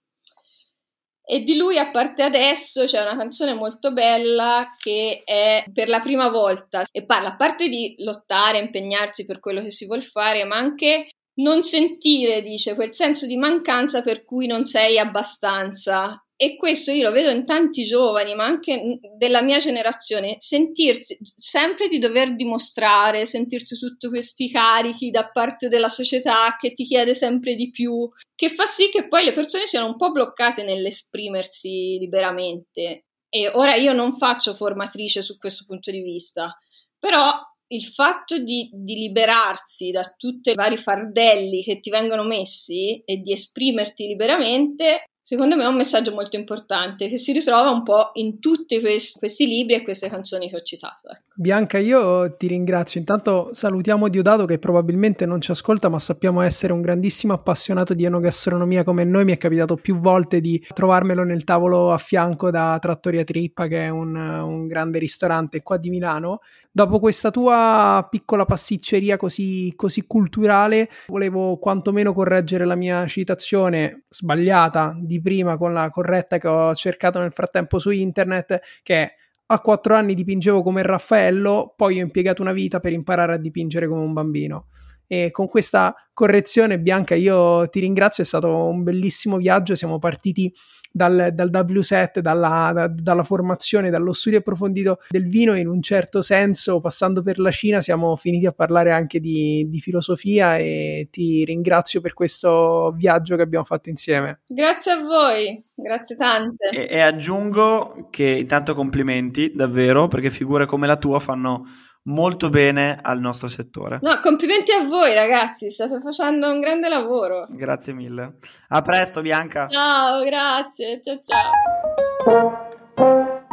e 1.34 1.44
di 1.44 1.56
lui, 1.56 1.78
a 1.78 1.92
parte 1.92 2.24
adesso, 2.24 2.84
c'è 2.84 3.02
una 3.02 3.16
canzone 3.16 3.54
molto 3.54 3.94
bella 3.94 4.70
che 4.78 5.22
è 5.24 5.64
per 5.72 5.88
la 5.88 6.02
prima 6.02 6.28
volta. 6.28 6.84
E 6.92 7.06
parla 7.06 7.30
a 7.30 7.36
parte 7.38 7.70
di 7.70 7.96
lottare, 8.00 8.60
impegnarsi 8.60 9.24
per 9.26 9.40
quello 9.40 9.62
che 9.62 9.72
si 9.72 9.86
vuole 9.86 10.02
fare, 10.02 10.44
ma 10.44 10.58
anche 10.58 11.08
non 11.36 11.64
sentire, 11.64 12.42
dice, 12.42 12.76
quel 12.76 12.92
senso 12.94 13.28
di 13.28 13.38
mancanza 13.38 14.02
per 14.02 14.26
cui 14.26 14.46
non 14.46 14.66
sei 14.66 15.00
abbastanza 15.00 16.22
e 16.44 16.56
questo 16.56 16.90
io 16.90 17.04
lo 17.04 17.12
vedo 17.12 17.30
in 17.30 17.46
tanti 17.46 17.84
giovani, 17.84 18.34
ma 18.34 18.46
anche 18.46 18.98
della 19.16 19.44
mia 19.44 19.60
generazione, 19.60 20.38
sentirsi 20.40 21.16
sempre 21.22 21.88
di 21.88 22.00
dover 22.00 22.34
dimostrare, 22.34 23.28
sentirsi 23.28 23.78
tutti 23.78 24.08
questi 24.08 24.50
carichi 24.50 25.12
da 25.12 25.30
parte 25.30 25.68
della 25.68 25.88
società 25.88 26.56
che 26.60 26.72
ti 26.72 26.84
chiede 26.84 27.14
sempre 27.14 27.54
di 27.54 27.70
più, 27.70 28.10
che 28.34 28.50
fa 28.50 28.66
sì 28.66 28.90
che 28.90 29.08
poi 29.08 29.24
le 29.24 29.34
persone 29.34 29.68
siano 29.68 29.86
un 29.86 29.98
po' 29.98 30.10
bloccate 30.10 30.64
nell'esprimersi 30.64 32.00
liberamente. 32.00 33.06
E 33.30 33.48
ora 33.54 33.76
io 33.76 33.94
non 33.94 34.18
faccio 34.18 34.56
formatrice 34.56 35.22
su 35.22 35.38
questo 35.38 35.66
punto 35.68 35.92
di 35.92 36.02
vista, 36.02 36.58
però 36.98 37.30
il 37.68 37.86
fatto 37.86 38.40
di, 38.40 38.68
di, 38.74 38.96
liberarsi 38.96 39.92
da 39.92 40.02
tutti 40.18 40.50
i 40.50 40.56
vari 40.56 40.76
fardelli 40.76 41.62
che 41.62 41.80
ti 41.80 41.92
vengono 41.92 42.24
messi 42.24 43.00
e 43.06 43.18
di 43.18 43.32
esprimerti 43.32 44.08
liberamente 44.08 45.06
Secondo 45.32 45.56
me 45.56 45.64
è 45.64 45.68
un 45.68 45.78
messaggio 45.78 46.12
molto 46.12 46.36
importante 46.36 47.08
che 47.08 47.18
si 47.18 47.32
ritrova 47.32 47.72
un 47.72 47.84
po' 47.84 48.10
in 48.16 48.42
tutti 48.42 48.82
questi, 48.82 49.18
questi 49.18 49.48
libri 49.48 49.76
e 49.76 49.82
queste 49.82 50.10
canzoni 50.10 50.50
che 50.50 50.58
ho 50.58 50.62
citato. 50.62 51.08
Ecco. 51.08 51.22
Bianca, 51.36 51.78
io 51.78 52.36
ti 52.36 52.48
ringrazio. 52.48 53.00
Intanto 53.00 53.52
salutiamo 53.54 54.10
Diodato 54.10 54.46
che 54.46 54.60
probabilmente 54.60 55.26
non 55.26 55.40
ci 55.40 55.52
ascolta, 55.52 55.88
ma 55.88 56.00
sappiamo 56.00 56.42
essere 56.42 56.74
un 56.74 56.82
grandissimo 56.82 57.32
appassionato 57.32 57.94
di 57.94 58.04
enogastronomia 58.04 58.84
come 58.84 59.06
noi. 59.06 59.24
Mi 59.24 59.32
è 59.32 59.38
capitato 59.38 59.76
più 59.78 60.02
volte 60.02 60.42
di 60.42 60.62
trovarmelo 60.74 61.24
nel 61.24 61.46
tavolo 61.46 61.94
a 61.94 61.98
fianco 61.98 62.52
da 62.52 62.78
Trattoria 62.82 63.24
Trippa, 63.24 63.68
che 63.68 63.86
è 63.86 63.90
un, 63.90 64.14
un 64.14 64.68
grande 64.68 65.00
ristorante 65.00 65.64
qua 65.64 65.78
di 65.78 65.90
Milano. 65.90 66.42
Dopo 66.74 67.00
questa 67.00 67.32
tua 67.32 68.08
piccola 68.10 68.46
pasticceria 68.46 69.18
così, 69.18 69.74
così 69.76 70.06
culturale, 70.08 70.90
volevo 71.08 71.58
quantomeno 71.58 72.14
correggere 72.14 72.64
la 72.64 72.76
mia 72.76 73.06
citazione 73.08 74.04
sbagliata 74.08 74.96
di 74.98 75.20
prima 75.22 75.58
con 75.58 75.74
la 75.74 75.90
corretta 75.90 76.38
che 76.38 76.48
ho 76.48 76.74
cercato 76.76 77.20
nel 77.20 77.32
frattempo 77.32 77.80
su 77.80 77.90
internet, 77.92 78.60
che 78.84 79.14
a 79.46 79.60
quattro 79.60 79.96
anni 79.96 80.14
dipingevo 80.14 80.64
come 80.64 80.82
Raffaello, 80.82 81.74
poi 81.76 82.00
ho 82.00 82.04
impiegato 82.04 82.42
una 82.42 82.54
vita 82.54 82.80
per 82.80 82.94
imparare 82.94 83.34
a 83.34 83.38
dipingere 83.38 83.88
come 83.88 84.02
un 84.02 84.14
bambino. 84.14 84.68
E 85.08 85.30
con 85.30 85.50
questa 85.50 85.94
correzione, 86.14 86.80
Bianca, 86.80 87.16
io 87.16 87.68
ti 87.68 87.82
ringrazio, 87.82 88.24
è 88.24 88.26
stato 88.26 88.68
un 88.68 88.82
bellissimo 88.82 89.36
viaggio. 89.36 89.76
Siamo 89.76 90.00
partiti 90.00 90.54
dal, 90.92 91.30
dal 91.34 91.50
W7, 91.50 92.20
dalla, 92.20 92.72
da, 92.74 92.88
dalla 92.88 93.24
formazione, 93.24 93.90
dallo 93.90 94.14
studio 94.14 94.40
approfondito 94.40 95.00
del 95.10 95.28
vino, 95.28 95.56
in 95.56 95.68
un 95.68 95.82
certo 95.82 96.22
senso, 96.22 96.80
passando 96.80 97.22
per 97.22 97.40
la 97.40 97.52
Cina, 97.52 97.82
siamo 97.82 98.16
finiti 98.16 98.46
a 98.46 98.52
parlare 98.52 98.92
anche 98.92 99.20
di, 99.20 99.66
di 99.70 99.80
filosofia 99.80 100.58
e 100.58 101.08
ti 101.10 101.46
ringrazio 101.46 102.02
per 102.02 102.14
questo 102.14 102.94
viaggio 102.96 103.36
che 103.36 103.42
abbiamo 103.42 103.66
fatto 103.66 103.90
insieme. 103.90 104.42
Grazie 104.48 104.92
a 104.92 105.02
voi, 105.02 105.64
grazie 105.74 106.16
tante. 106.16 106.70
E, 106.70 106.88
e 106.90 107.00
aggiungo 107.00 108.08
che 108.10 108.26
intanto 108.26 108.74
complimenti, 108.76 109.54
davvero, 109.54 110.08
perché 110.08 110.30
figure 110.30 110.66
come 110.66 110.88
la 110.88 110.98
tua 110.98 111.20
fanno 111.20 111.66
molto 112.04 112.50
bene 112.50 113.00
al 113.02 113.20
nostro 113.20 113.48
settore. 113.48 114.00
No, 114.02 114.20
complimenti 114.22 114.72
a 114.72 114.86
voi 114.86 115.14
ragazzi, 115.14 115.70
state 115.70 116.00
facendo 116.02 116.50
un 116.50 116.60
grande 116.60 116.90
lavoro. 116.90 117.48
Grazie 117.50 117.94
mille. 117.94 118.38
A 118.70 118.82
presto 118.82 119.22
Bianca. 119.22 119.68
Ciao, 119.70 120.24
grazie. 120.24 121.00
Ciao 121.02 121.20
ciao. 121.24 121.50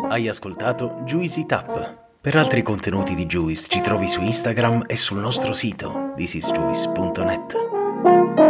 Hai 0.08 0.28
ascoltato 0.28 1.02
Juicy 1.04 1.46
Tap. 1.46 2.06
Per 2.20 2.36
altri 2.36 2.62
contenuti 2.62 3.14
di 3.14 3.26
Juice 3.26 3.68
ci 3.68 3.80
trovi 3.80 4.08
su 4.08 4.22
Instagram 4.22 4.84
e 4.86 4.96
sul 4.96 5.18
nostro 5.18 5.52
sito 5.52 6.12
thisisjuice.net. 6.16 8.47